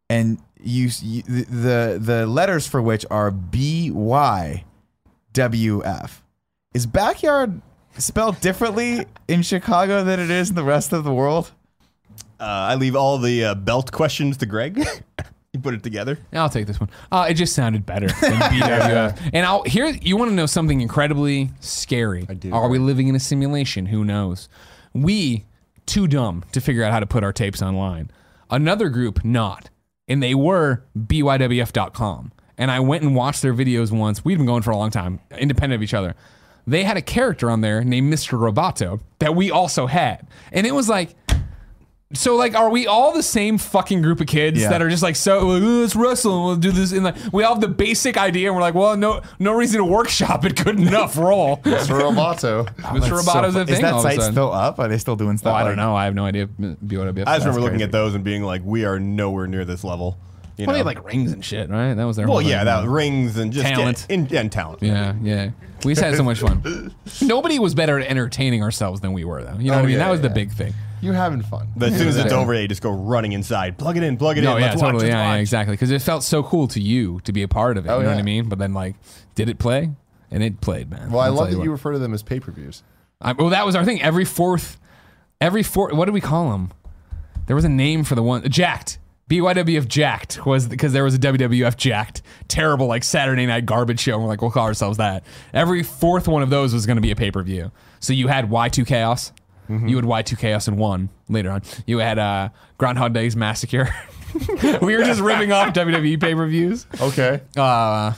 [0.09, 4.63] and you, you the the the letters for which are B Y
[5.33, 6.23] W F.
[6.73, 7.61] Is backyard
[7.99, 11.51] spelled differently in Chicago than it is in the rest of the world?
[12.41, 14.77] Uh, I leave all the uh, belt questions to Greg.
[15.53, 16.17] you put it together.
[16.33, 16.89] I'll take this one.
[17.11, 19.29] Uh, it just sounded better than BWF.
[19.31, 19.85] and I'll here.
[19.85, 22.25] You want to know something incredibly scary?
[22.27, 22.51] I do.
[22.51, 23.85] Are we living in a simulation?
[23.85, 24.49] Who knows?
[24.93, 25.45] We
[25.85, 28.09] too dumb to figure out how to put our tapes online.
[28.49, 29.69] Another group not,
[30.07, 32.31] and they were bywf.com.
[32.57, 34.25] And I went and watched their videos once.
[34.25, 36.15] We'd been going for a long time, independent of each other.
[36.67, 38.37] They had a character on there named Mr.
[38.39, 41.15] Roboto that we also had, and it was like.
[42.13, 44.69] So like, are we all the same fucking group of kids Yeah.
[44.69, 47.15] that are just like, so like, "Oh, let's wrestle, and we'll do this, and like,
[47.31, 50.43] we all have the basic idea, and we're like, well, no, no reason to workshop
[50.45, 50.55] it.
[50.63, 51.57] Good enough, roll.
[51.63, 51.87] Mr.
[51.87, 52.67] For Roboto.
[52.79, 53.73] Roboto's a thing.
[53.73, 53.81] Is thing.
[53.83, 54.33] that all of a site sudden.
[54.33, 54.77] still up?
[54.79, 55.55] Are they still doing Oh, stuff?
[55.55, 55.95] I don't like- know.
[55.95, 56.47] I have no idea.
[56.47, 57.23] BYWF.
[57.27, 60.17] I just remember looking at those and being like, we are nowhere near this level.
[60.57, 60.89] You Well, they know?
[60.89, 61.93] had like rings and shit, right?
[61.93, 62.25] That was their.
[62.27, 62.65] well, whole yeah, thing.
[62.65, 64.05] that rings and just Talent.
[64.09, 64.83] Yeah, and, and talent.
[64.83, 65.51] Yeah, yeah.
[65.85, 66.93] We just had so much fun.
[67.21, 69.57] Nobody was better at entertaining ourselves than we were, though.
[69.57, 69.91] You know Oh, what I mean?
[69.93, 70.33] yeah, that was the yeah.
[70.33, 70.73] big thing.
[71.01, 71.67] You're having fun.
[71.75, 73.77] But as soon as it's over, they just go running inside.
[73.77, 74.61] Plug it in, plug it No, in.
[74.61, 75.03] yeah, let's watch, totally.
[75.05, 75.39] let's yeah, yeah, watch.
[75.41, 75.73] exactly.
[75.73, 77.89] Because it felt so cool to you to be a part of it.
[77.89, 78.47] Oh, you know what I mean?
[78.49, 78.95] But then, like,
[79.35, 79.91] did it play?
[80.29, 81.11] And it played, man.
[81.11, 81.75] Well, I I'll love tell that you what.
[81.75, 82.83] refer to them as pay per views.
[83.19, 84.01] I, well, that was our thing.
[84.01, 84.79] Every fourth,
[85.41, 85.93] every fourth.
[85.93, 86.71] What did we call them?
[87.47, 88.47] There was a name for the one.
[88.49, 88.97] Jacked.
[89.29, 92.21] BYWF Jacked was because there was a WWF Jacked.
[92.49, 94.13] Terrible, like Saturday night garbage show.
[94.15, 95.23] And we're like, we'll call ourselves that.
[95.53, 97.71] Every fourth one of those was going to be a pay per view.
[98.01, 99.31] So you had Y2 Chaos.
[99.87, 101.61] You had Y2 Chaos in one later on.
[101.85, 103.93] You had uh, Groundhog Days Massacre.
[104.81, 106.85] we were just ripping off WWE pay per views.
[106.99, 107.41] Okay.
[107.57, 108.13] Uh,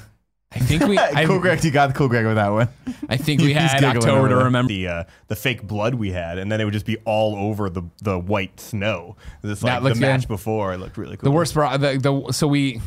[0.56, 0.98] I think we.
[1.00, 2.70] I, cool Greg, you got the cool Greg with that one.
[3.10, 4.70] I think we had October to remember.
[4.70, 7.70] The uh, the fake blood we had, and then it would just be all over
[7.70, 9.16] the the white snow.
[9.42, 10.28] This That like the looks match good.
[10.30, 10.74] before.
[10.74, 11.30] It looked really cool.
[11.30, 12.82] The worst part, the, the so we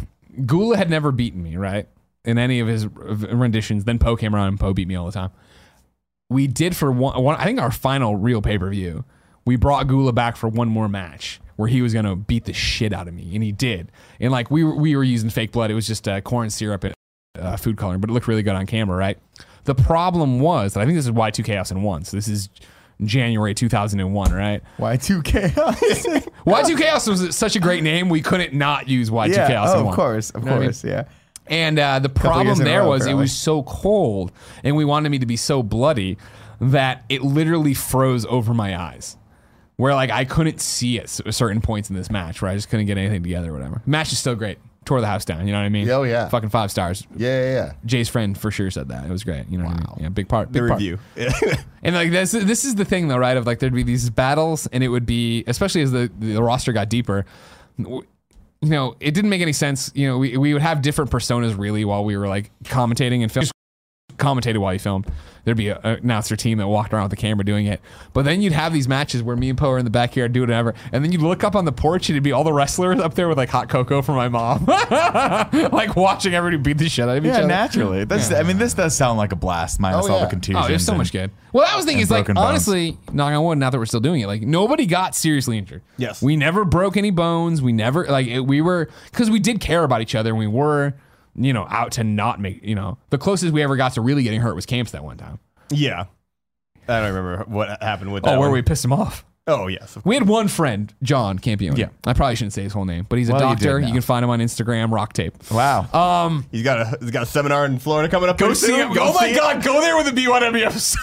[0.44, 1.88] Gula had never beaten me right
[2.24, 3.84] in any of his renditions.
[3.84, 5.30] Then Po came around and Po beat me all the time.
[6.28, 9.05] We did for one, one I think our final real pay per view.
[9.44, 12.93] We brought Gula back for one more match where he was gonna beat the shit
[12.93, 13.90] out of me, and he did.
[14.20, 15.70] And like we were, we were using fake blood.
[15.70, 16.94] It was just uh, corn syrup and
[17.39, 19.19] uh, food coloring, but it looked really good on camera, right?
[19.65, 22.05] The problem was that I think this is Y2 Chaos in one.
[22.05, 22.48] So this is
[23.05, 24.62] January 2001, right?
[24.78, 25.51] Y2K.
[26.47, 29.47] Y2 Chaos was such a great name, we couldn't not use Y2 yeah.
[29.48, 29.94] Chaos Oh, in of one.
[29.94, 30.69] course, of You know what I mean?
[30.69, 31.05] course, yeah.
[31.48, 34.32] And uh, the problem years in a there row, was it was so cold,
[34.64, 36.18] and we wanted me to be so bloody
[36.60, 39.16] that it literally froze over my eyes.
[39.77, 42.86] Where like I couldn't see at certain points in this match, where I just couldn't
[42.86, 43.82] get anything together, or whatever.
[43.86, 44.59] Match is still great.
[44.86, 45.47] Tore the house down.
[45.47, 45.90] You know what I mean?
[45.90, 46.28] Oh, yeah.
[46.28, 47.05] Fucking five stars.
[47.16, 47.73] Yeah, yeah, yeah.
[47.85, 49.05] Jay's friend for sure said that.
[49.05, 49.48] It was great.
[49.51, 49.86] You know what I mean?
[49.98, 50.52] Yeah, big part.
[50.52, 50.81] The Big part.
[50.81, 50.98] review.
[51.82, 53.36] And like this, this is the thing though, right?
[53.36, 56.73] Of like there'd be these battles, and it would be, especially as the the roster
[56.73, 57.24] got deeper.
[58.66, 59.93] You know, it didn't make any sense.
[59.94, 63.30] You know, we, we would have different personas really while we were like commentating and
[63.30, 63.47] film.
[64.16, 65.06] Commentated while you filmed.
[65.44, 67.80] There'd be a, a announcer team that walked around with the camera doing it.
[68.12, 70.48] But then you'd have these matches where me and Po are in the backyard doing
[70.48, 72.98] whatever, and then you'd look up on the porch and it'd be all the wrestlers
[72.98, 77.09] up there with like hot cocoa for my mom, like watching everybody beat the shit
[77.09, 77.47] out of each Yeah, other.
[77.47, 78.05] naturally.
[78.05, 80.24] That's, I mean, this does sound like a blast, minus Oh, all yeah.
[80.24, 80.66] the contusions.
[80.68, 81.30] Oh, it so and- much good.
[81.52, 82.36] Well, that was the thing is like bones.
[82.38, 83.56] honestly, knock on wood.
[83.56, 85.80] Now that we're still doing it, like nobody got seriously injured.
[85.97, 86.20] Yes.
[86.20, 87.62] we never broke any bones.
[87.62, 90.48] We never like it, we were because we did care about each other and we
[90.48, 90.93] were
[91.37, 94.23] you know out to not make you know the closest we ever got to really
[94.23, 95.39] getting hurt was camps that one time.
[95.71, 96.07] yeah.
[96.89, 98.37] I don't remember what happened with that.
[98.37, 98.59] Oh, where one.
[98.59, 99.25] we pissed him off.
[99.49, 99.99] Oh, yes.
[100.05, 101.77] We had one friend, John Campione.
[101.77, 101.89] Yeah.
[102.05, 103.81] I probably shouldn't say his whole name, but he's a Well, doctor.
[103.81, 105.35] did You, can find him on Instagram, Rock Tape.
[105.51, 105.87] Wow.
[105.93, 108.39] Um, He's got a he's got a seminar in Florida coming up.
[108.39, 108.79] go see soon.
[108.89, 108.93] him.
[108.93, 109.37] Go oh my it.
[109.37, 110.97] god, go there with a B1WF.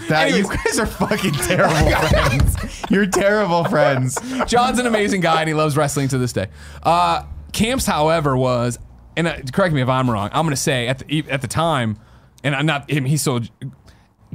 [0.08, 2.82] that, you guys are fucking terrible friends.
[2.90, 4.18] You're terrible friends.
[4.46, 6.48] John's an amazing guy and he loves wrestling to this day.
[6.82, 8.78] Uh, Camps, however, was
[9.16, 10.30] and uh, correct me if I'm wrong.
[10.32, 11.98] I'm going to say at the at the time,
[12.42, 13.04] and I'm not him.
[13.04, 13.40] He's so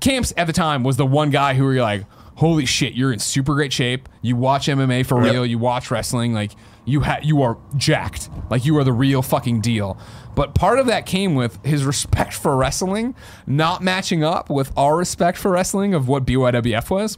[0.02, 3.20] Camps at the time was the one guy who were like, holy shit, you're in
[3.20, 4.10] super great shape.
[4.22, 5.46] You watch MMA for real.
[5.46, 6.52] You watch wrestling like
[6.84, 8.30] you ha- you are jacked.
[8.50, 9.98] Like you are the real fucking deal.
[10.36, 13.16] But part of that came with his respect for wrestling
[13.48, 17.18] not matching up with our respect for wrestling of what BYWF was.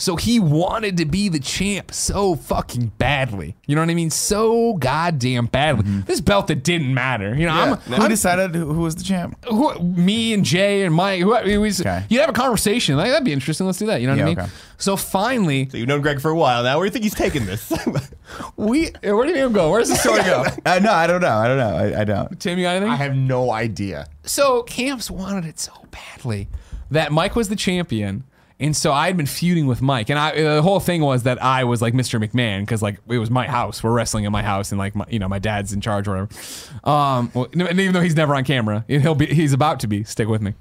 [0.00, 3.56] So he wanted to be the champ so fucking badly.
[3.66, 4.10] You know what I mean?
[4.10, 6.02] So goddamn badly.
[6.06, 7.34] This belt that didn't matter.
[7.34, 9.44] You know, I'm, Who decided who, who was the champ?
[9.46, 12.04] who, me and Jay and Mike, who, it was, Okay.
[12.08, 12.96] you'd have a conversation.
[12.96, 13.66] Like, that'd be interesting.
[13.66, 14.00] Let's do that.
[14.00, 14.38] You know what I mean?
[14.38, 14.48] okay.
[14.76, 16.78] So finally, So you've known Greg for a while now.
[16.78, 17.72] Where do you think he's taking this?
[18.56, 19.70] we, where do you go?
[19.70, 20.44] Where's the story go?
[20.64, 21.28] Uh, no, I don't know.
[21.36, 21.76] I don't know.
[21.76, 22.38] I, I don't.
[22.38, 22.92] Tim, you got anything?
[22.92, 24.06] I have no idea.
[24.22, 26.48] so Camps wanted it so badly
[26.90, 28.22] that Mike was the champion.
[28.60, 31.40] And so I had been feuding with Mike, and I, the whole thing was that
[31.40, 32.22] I was like Mr.
[32.22, 33.82] McMahon because like it was my house.
[33.84, 36.26] We're wrestling in my house, and like my, you know my dad's in charge or
[36.26, 36.90] whatever.
[36.90, 40.02] Um, well, and even though he's never on camera, he'll be he's about to be.
[40.02, 40.54] Stick with me.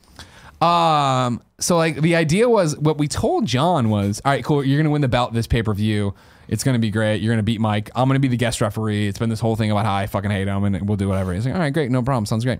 [0.61, 4.63] Um, so like the idea was what we told John was, all right, cool.
[4.63, 6.13] You're gonna win the belt this pay per view.
[6.47, 7.21] It's gonna be great.
[7.21, 7.89] You're gonna beat Mike.
[7.95, 9.07] I'm gonna be the guest referee.
[9.07, 11.33] It's been this whole thing about how I fucking hate him, and we'll do whatever.
[11.33, 12.27] He's like, all right, great, no problem.
[12.27, 12.59] Sounds great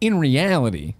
[0.00, 0.94] in reality,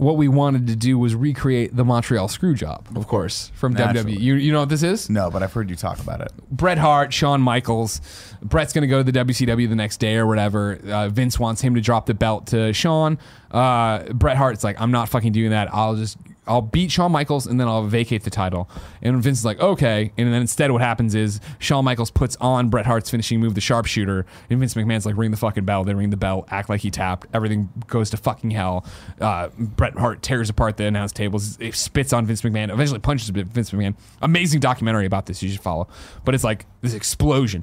[0.00, 4.16] what we wanted to do was recreate the Montreal screw job, of course, from Naturally.
[4.16, 4.20] WWE.
[4.20, 5.10] You, you know what this is?
[5.10, 6.32] No, but I've heard you talk about it.
[6.50, 8.00] Bret Hart, Shawn Michaels.
[8.42, 10.80] Bret's going to go to the WCW the next day or whatever.
[10.88, 13.18] Uh, Vince wants him to drop the belt to Shawn.
[13.50, 15.68] Uh, Bret Hart's like, I'm not fucking doing that.
[15.74, 16.16] I'll just,
[16.50, 18.68] I'll beat Shawn Michaels and then I'll vacate the title.
[19.02, 20.12] And Vince is like, okay.
[20.18, 23.60] And then instead, what happens is Shawn Michaels puts on Bret Hart's finishing move, the
[23.60, 24.26] sharpshooter.
[24.50, 25.84] And Vince McMahon's like, ring the fucking bell.
[25.84, 27.28] They ring the bell, act like he tapped.
[27.32, 28.84] Everything goes to fucking hell.
[29.20, 33.28] Uh, Bret Hart tears apart the announce tables, it spits on Vince McMahon, eventually punches
[33.28, 33.94] Vince McMahon.
[34.20, 35.42] Amazing documentary about this.
[35.44, 35.86] You should follow.
[36.24, 37.62] But it's like this explosion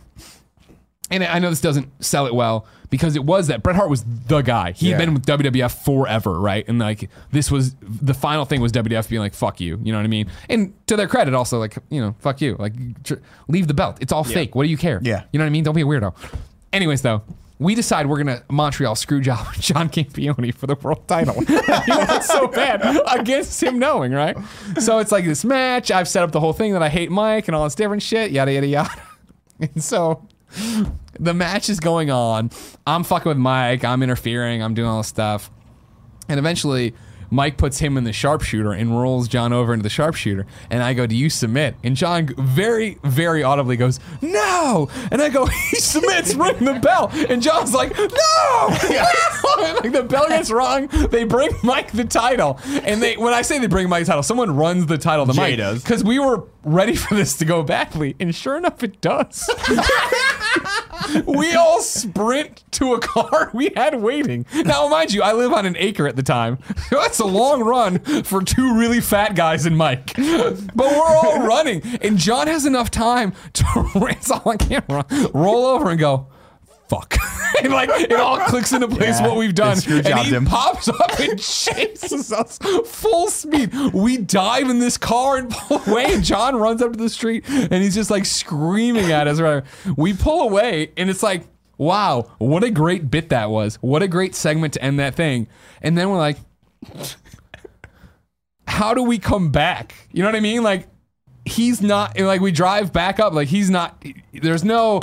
[1.09, 4.03] and I know this doesn't sell it well because it was that Bret Hart was
[4.27, 4.71] the guy.
[4.71, 4.97] He'd Yeah.
[4.97, 6.65] been with WWF forever, right?
[6.67, 9.97] And like this was the final thing was WWF being like "fuck you," you know
[9.99, 10.29] what I mean?
[10.49, 12.73] And to their credit, also like you know "fuck you," like
[13.03, 13.15] tr-
[13.47, 13.97] leave the belt.
[14.01, 14.55] It's all fake.
[14.55, 14.99] What do you care?
[15.03, 15.23] Yeah.
[15.31, 15.63] you know what I mean?
[15.63, 16.13] Don't be a weirdo.
[16.73, 17.23] Anyways, though.
[17.59, 21.41] We decide we're gonna Montreal screw job John Campione for the world title.
[21.47, 21.55] he
[21.91, 22.81] wants so bad
[23.11, 24.37] against him knowing, right?
[24.79, 25.89] So it's like this match.
[25.89, 28.29] I've set up the whole thing that I hate Mike and all this different shit,
[28.29, 28.91] yada yada yada.
[29.59, 30.21] And so
[31.19, 32.51] the match is going on.
[32.85, 33.83] I'm fucking with Mike.
[33.83, 34.61] I'm interfering.
[34.61, 35.51] I'm doing all this stuff.
[36.29, 36.93] And eventually,
[37.29, 40.45] Mike puts him in the sharpshooter and rolls John over into the sharpshooter.
[40.69, 41.75] And I go, Do you submit?
[41.83, 44.89] And John very, very audibly goes, No.
[45.11, 47.09] And I go, He submits, ring the bell.
[47.13, 48.77] And John's like, No.
[49.57, 50.87] Like the bell gets rung.
[50.87, 52.59] They bring Mike the title.
[52.83, 55.33] And they, when I say they bring Mike the title, someone runs the title to
[55.33, 55.81] Jay Mike.
[55.81, 58.15] Because we were ready for this to go badly.
[58.19, 59.49] And sure enough, it does.
[61.25, 64.45] we all sprint to a car we had waiting.
[64.53, 66.59] Now, mind you, I live on an acre at the time.
[66.91, 70.13] That's a long run for two really fat guys and Mike.
[70.15, 73.65] But we're all running, and John has enough time to,
[73.95, 76.27] it's all on camera, roll over and go,
[76.89, 77.15] fuck.
[77.63, 79.77] and like, it all clicks into place Yeah, what we've done.
[79.87, 80.45] And he him.
[80.45, 83.73] pops up and chases us full speed.
[83.93, 87.43] We dive in this car and pull away, and John runs up to the street
[87.47, 89.39] and he's just like screaming at us.
[89.39, 89.63] Right?
[89.95, 91.43] We pull away, and it's like
[91.77, 93.75] wow, what a great bit that was.
[93.75, 95.47] What a great segment to end that thing.
[95.81, 96.37] And then we're like,
[98.67, 99.93] how do we come back?
[100.11, 100.63] You know what I mean?
[100.63, 100.87] Like,
[101.45, 103.33] he's not, like, we drive back up.
[103.33, 104.03] Like, he's not,
[104.33, 105.01] there's no,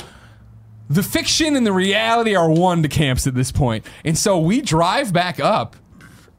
[0.89, 3.85] the fiction and the reality are one to camps at this point.
[4.03, 5.75] And so we drive back up,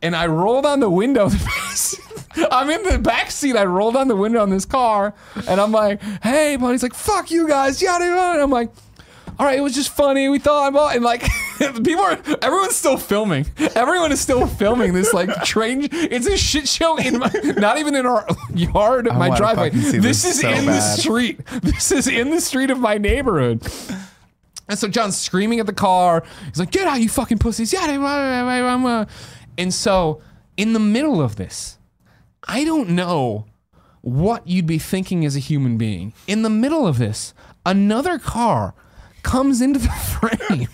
[0.02, 1.30] and I roll down the window.
[2.50, 3.56] I'm in the back seat.
[3.56, 5.14] I roll down the window on this car,
[5.48, 8.32] and I'm like, "Hey, buddy." He's like, "Fuck you guys." Yada yada.
[8.34, 8.70] And I'm like,
[9.38, 10.28] "All right, it was just funny.
[10.28, 11.22] We thought I'm about." And like,
[11.58, 13.46] people are, everyone's still filming.
[13.74, 15.88] Everyone is still filming this like train.
[15.90, 19.70] It's a shit show in my, not even in our yard, my driveway.
[19.70, 21.40] This this is so in the street.
[21.62, 23.66] This is in the street of my neighborhood.
[24.68, 26.24] And so John's screaming at the car.
[26.46, 29.04] He's like, "Get out, you fucking pussies!" Uh,"
[29.58, 30.20] and so
[30.56, 31.78] in the middle of this,
[32.48, 33.46] I don't know
[34.00, 36.12] what you'd be thinking as a human being.
[36.26, 37.34] In the middle of this,
[37.64, 38.74] another car
[39.22, 40.68] comes into the frame,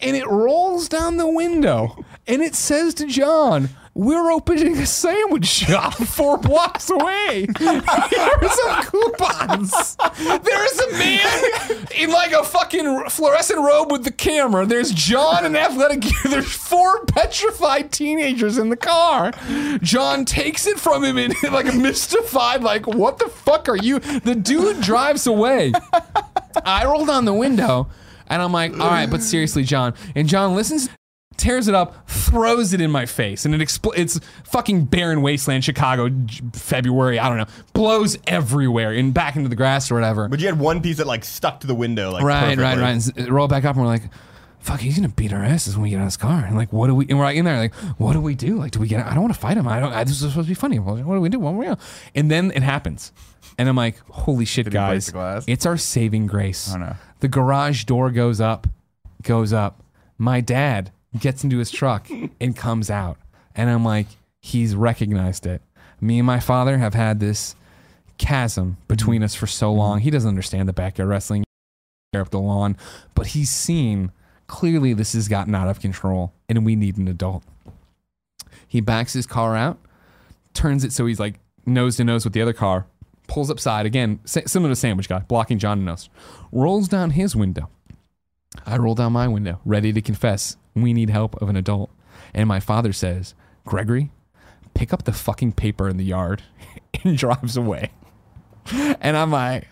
[0.00, 3.68] and it rolls down the window, and it says to John.
[3.96, 7.46] We're opening a sandwich shop four blocks away.
[7.58, 9.96] Here are some coupons.
[10.18, 14.66] There's a man in like a fucking fluorescent robe with the camera.
[14.66, 16.12] There's John in athletic gear.
[16.24, 19.32] There's four petrified teenagers in the car.
[19.80, 24.00] John takes it from him in like mystified, like, what the fuck are you?
[24.00, 25.72] The dude drives away.
[26.66, 27.88] I roll down the window
[28.26, 29.94] and I'm like, all right, but seriously, John.
[30.14, 30.90] And John listens,
[31.36, 35.64] tears it up, throws it in my face, and it expl- it's fucking barren wasteland,
[35.64, 40.28] Chicago, J- February, I don't know, blows everywhere and back into the grass or whatever.
[40.28, 42.82] But you had one piece that like stuck to the window, like right, right, perfectly.
[42.82, 43.26] right.
[43.26, 44.02] And roll back up, and we're like,
[44.58, 46.44] fuck, he's gonna beat our asses when we get out of his car.
[46.44, 47.06] And like, what do we?
[47.08, 48.56] And we're like in there, like, what do we do?
[48.58, 49.04] Like, do we get?
[49.06, 49.68] I don't want to fight him.
[49.68, 49.92] I don't.
[49.92, 50.78] I, this is supposed to be funny.
[50.78, 51.38] What do we do?
[51.38, 51.76] What do we do?
[52.14, 53.12] And then it happens,
[53.58, 55.12] and I'm like, holy shit, Did guys,
[55.46, 56.72] it's our saving grace.
[56.74, 56.96] Oh, no.
[57.20, 58.66] The garage door goes up,
[59.22, 59.82] goes up.
[60.18, 62.08] My dad gets into his truck
[62.40, 63.18] and comes out,
[63.54, 64.06] and I'm like,
[64.40, 65.62] he's recognized it.
[66.00, 67.56] Me and my father have had this
[68.18, 69.24] chasm between mm-hmm.
[69.24, 70.00] us for so long.
[70.00, 71.44] He doesn't understand the backyard wrestling
[72.14, 72.76] up the lawn,
[73.14, 74.10] but he's seen
[74.46, 77.42] clearly this has gotten out of control and we need an adult.
[78.66, 79.78] He backs his car out,
[80.54, 82.86] turns it so he's like nose to nose with the other car,
[83.26, 86.08] pulls up side again, similar to Sandwich Guy, blocking John and us,
[86.52, 87.68] rolls down his window.
[88.64, 91.90] I roll down my window, ready to confess we need help of an adult.
[92.34, 93.34] And my father says,
[93.64, 94.10] Gregory,
[94.74, 96.42] pick up the fucking paper in the yard
[97.04, 97.90] and drives away.
[98.72, 99.68] And I'm like,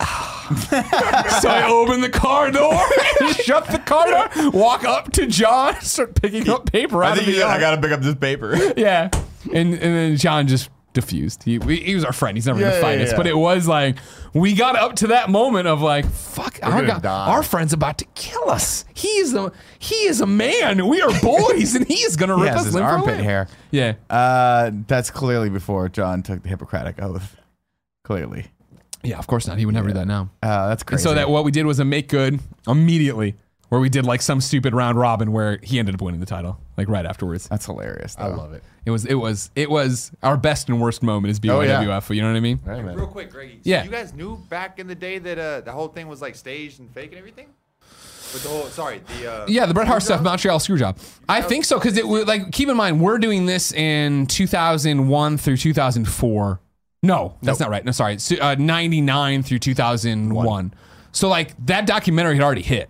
[0.00, 0.34] ah.
[1.42, 2.72] so I open the car door,
[3.42, 7.18] shut the car door, walk up to John, start picking up paper I out of
[7.18, 7.56] think the you said, yard.
[7.56, 8.56] I gotta pick up this paper.
[8.76, 9.10] yeah,
[9.52, 11.42] and and then John just diffused.
[11.44, 12.36] He we, he was our friend.
[12.36, 13.16] He's never Yeah, gonna fight yeah, us, yeah.
[13.16, 13.96] but it was like
[14.34, 17.26] we got up to that moment of like, fuck, our, die.
[17.28, 18.84] our friend's about to kill us.
[18.94, 20.86] He is a he is a man.
[20.88, 23.24] We are boys, and he is gonna rip us his limb armpit limb.
[23.24, 23.48] hair.
[23.70, 27.36] Yeah, Uh, that's clearly before John took the Hippocratic oath.
[28.04, 28.46] Clearly.
[29.02, 29.18] yeah.
[29.18, 29.58] Of course not.
[29.58, 30.30] He would never do that now.
[30.42, 31.02] Uh, that's And crazy.
[31.04, 33.36] so that what we did was a make good immediately,
[33.68, 36.58] where we did like some stupid round robin where he ended up winning the title
[36.76, 37.48] like right afterwards.
[37.48, 38.16] that's hilarious.
[38.18, 38.62] I love it.
[38.86, 41.82] It was it was it was our best and worst moment as Oh, yeah.
[41.82, 42.14] BYWF.
[42.14, 42.58] You know what I mean?
[42.64, 42.80] Hey.
[42.82, 43.54] Real quick, Greggy.
[43.56, 43.84] So Yeah.
[43.84, 46.80] You guys knew back in the day that uh, the whole thing was like staged
[46.80, 47.48] and fake and everything.
[48.32, 50.98] But the whole, sorry, the uh, Yeah, the Bret Hart stuff, Montreal screw job.
[51.28, 55.38] I think so because it was like keep in mind we're doing this in 2001
[55.38, 56.60] through 2004.
[57.02, 57.84] No, that's not right.
[57.84, 60.74] No, sorry, It's, uh, 99 through 2001.
[61.12, 62.88] So like that documentary had already hit.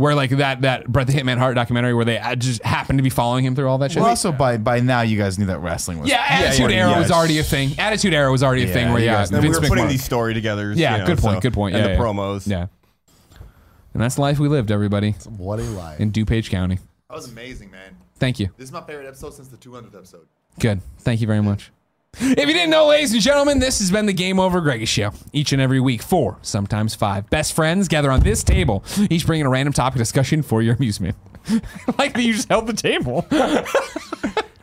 [0.00, 3.02] Where like that that Bret the Hitman Hart documentary where they uh, just happened to
[3.02, 4.00] be following him through all that shit.
[4.00, 6.08] Well, also by by now you guys knew that wrestling was.
[6.08, 7.78] yeah, Attitude yeah, Era was already a thing.
[7.78, 9.68] Attitude Era was already a Yeah, thing where you yeah, guys- And we Vince were
[9.68, 10.72] putting McMahon- these story together.
[10.72, 11.36] Yeah, you know, good point.
[11.36, 11.74] so- good point.
[11.76, 12.00] And Yeah, the yeah.
[12.00, 12.46] promos.
[12.46, 12.66] Yeah.
[13.92, 16.00] And that's the life we lived, everybody, What a life.
[16.00, 16.78] in DuPage County.
[17.10, 17.96] That was amazing, man.
[18.18, 18.48] Thank you.
[18.56, 20.26] This is my favorite episode since the 200th episode.
[20.58, 20.80] Good.
[21.00, 21.72] Thank you very much.
[22.18, 25.12] If you didn't know, ladies and gentlemen, this has been the Game Over Greggy Show.
[25.32, 29.46] Each and every week, four, sometimes five best friends gather on this table, each bringing
[29.46, 31.16] a random topic discussion for your amusement.
[31.98, 33.26] like that you just held the table.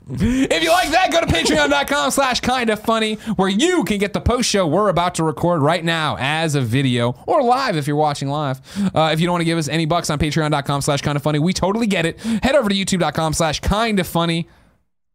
[0.09, 4.21] If you like that, go to patreon.com slash kinda funny, where you can get the
[4.21, 7.97] post show we're about to record right now as a video or live if you're
[7.97, 8.61] watching live.
[8.95, 11.39] Uh, if you don't want to give us any bucks on patreon.com slash kinda funny,
[11.39, 12.19] we totally get it.
[12.21, 14.47] Head over to youtube.com slash kinda funny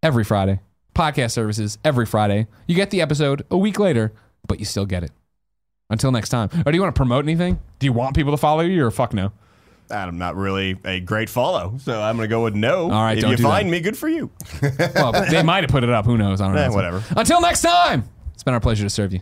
[0.02, 0.60] every Friday.
[0.94, 2.46] Podcast services every Friday.
[2.66, 4.12] You get the episode a week later,
[4.46, 5.10] but you still get it.
[5.90, 6.48] Until next time.
[6.66, 7.60] Or do you want to promote anything?
[7.78, 9.32] Do you want people to follow you or fuck no?
[9.90, 12.84] I'm not really a great follow, so I'm gonna go with no.
[12.84, 13.72] All right, if don't you do find that.
[13.72, 14.30] me, good for you.
[14.94, 16.06] Well, they might have put it up.
[16.06, 16.40] Who knows?
[16.40, 16.62] I don't know.
[16.62, 17.04] Eh, whatever.
[17.14, 19.20] Until next time, it's been our pleasure to serve you.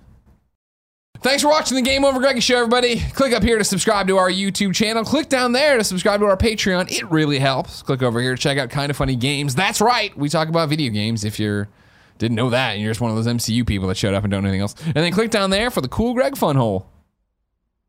[1.23, 2.99] Thanks for watching the Game Over Greggy Show, everybody.
[3.11, 5.05] Click up here to subscribe to our YouTube channel.
[5.05, 6.91] Click down there to subscribe to our Patreon.
[6.91, 7.83] It really helps.
[7.83, 9.55] Click over here to check out Kinda Funny Games.
[9.55, 10.17] That's right.
[10.17, 11.69] We talk about video games if you're
[12.17, 14.31] didn't know that and you're just one of those MCU people that showed up and
[14.31, 14.75] don't know anything else.
[14.87, 16.87] And then click down there for the cool Greg fun hole.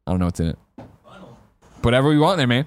[0.05, 0.59] I don't know what's in it.
[1.83, 2.65] Whatever we want there, man.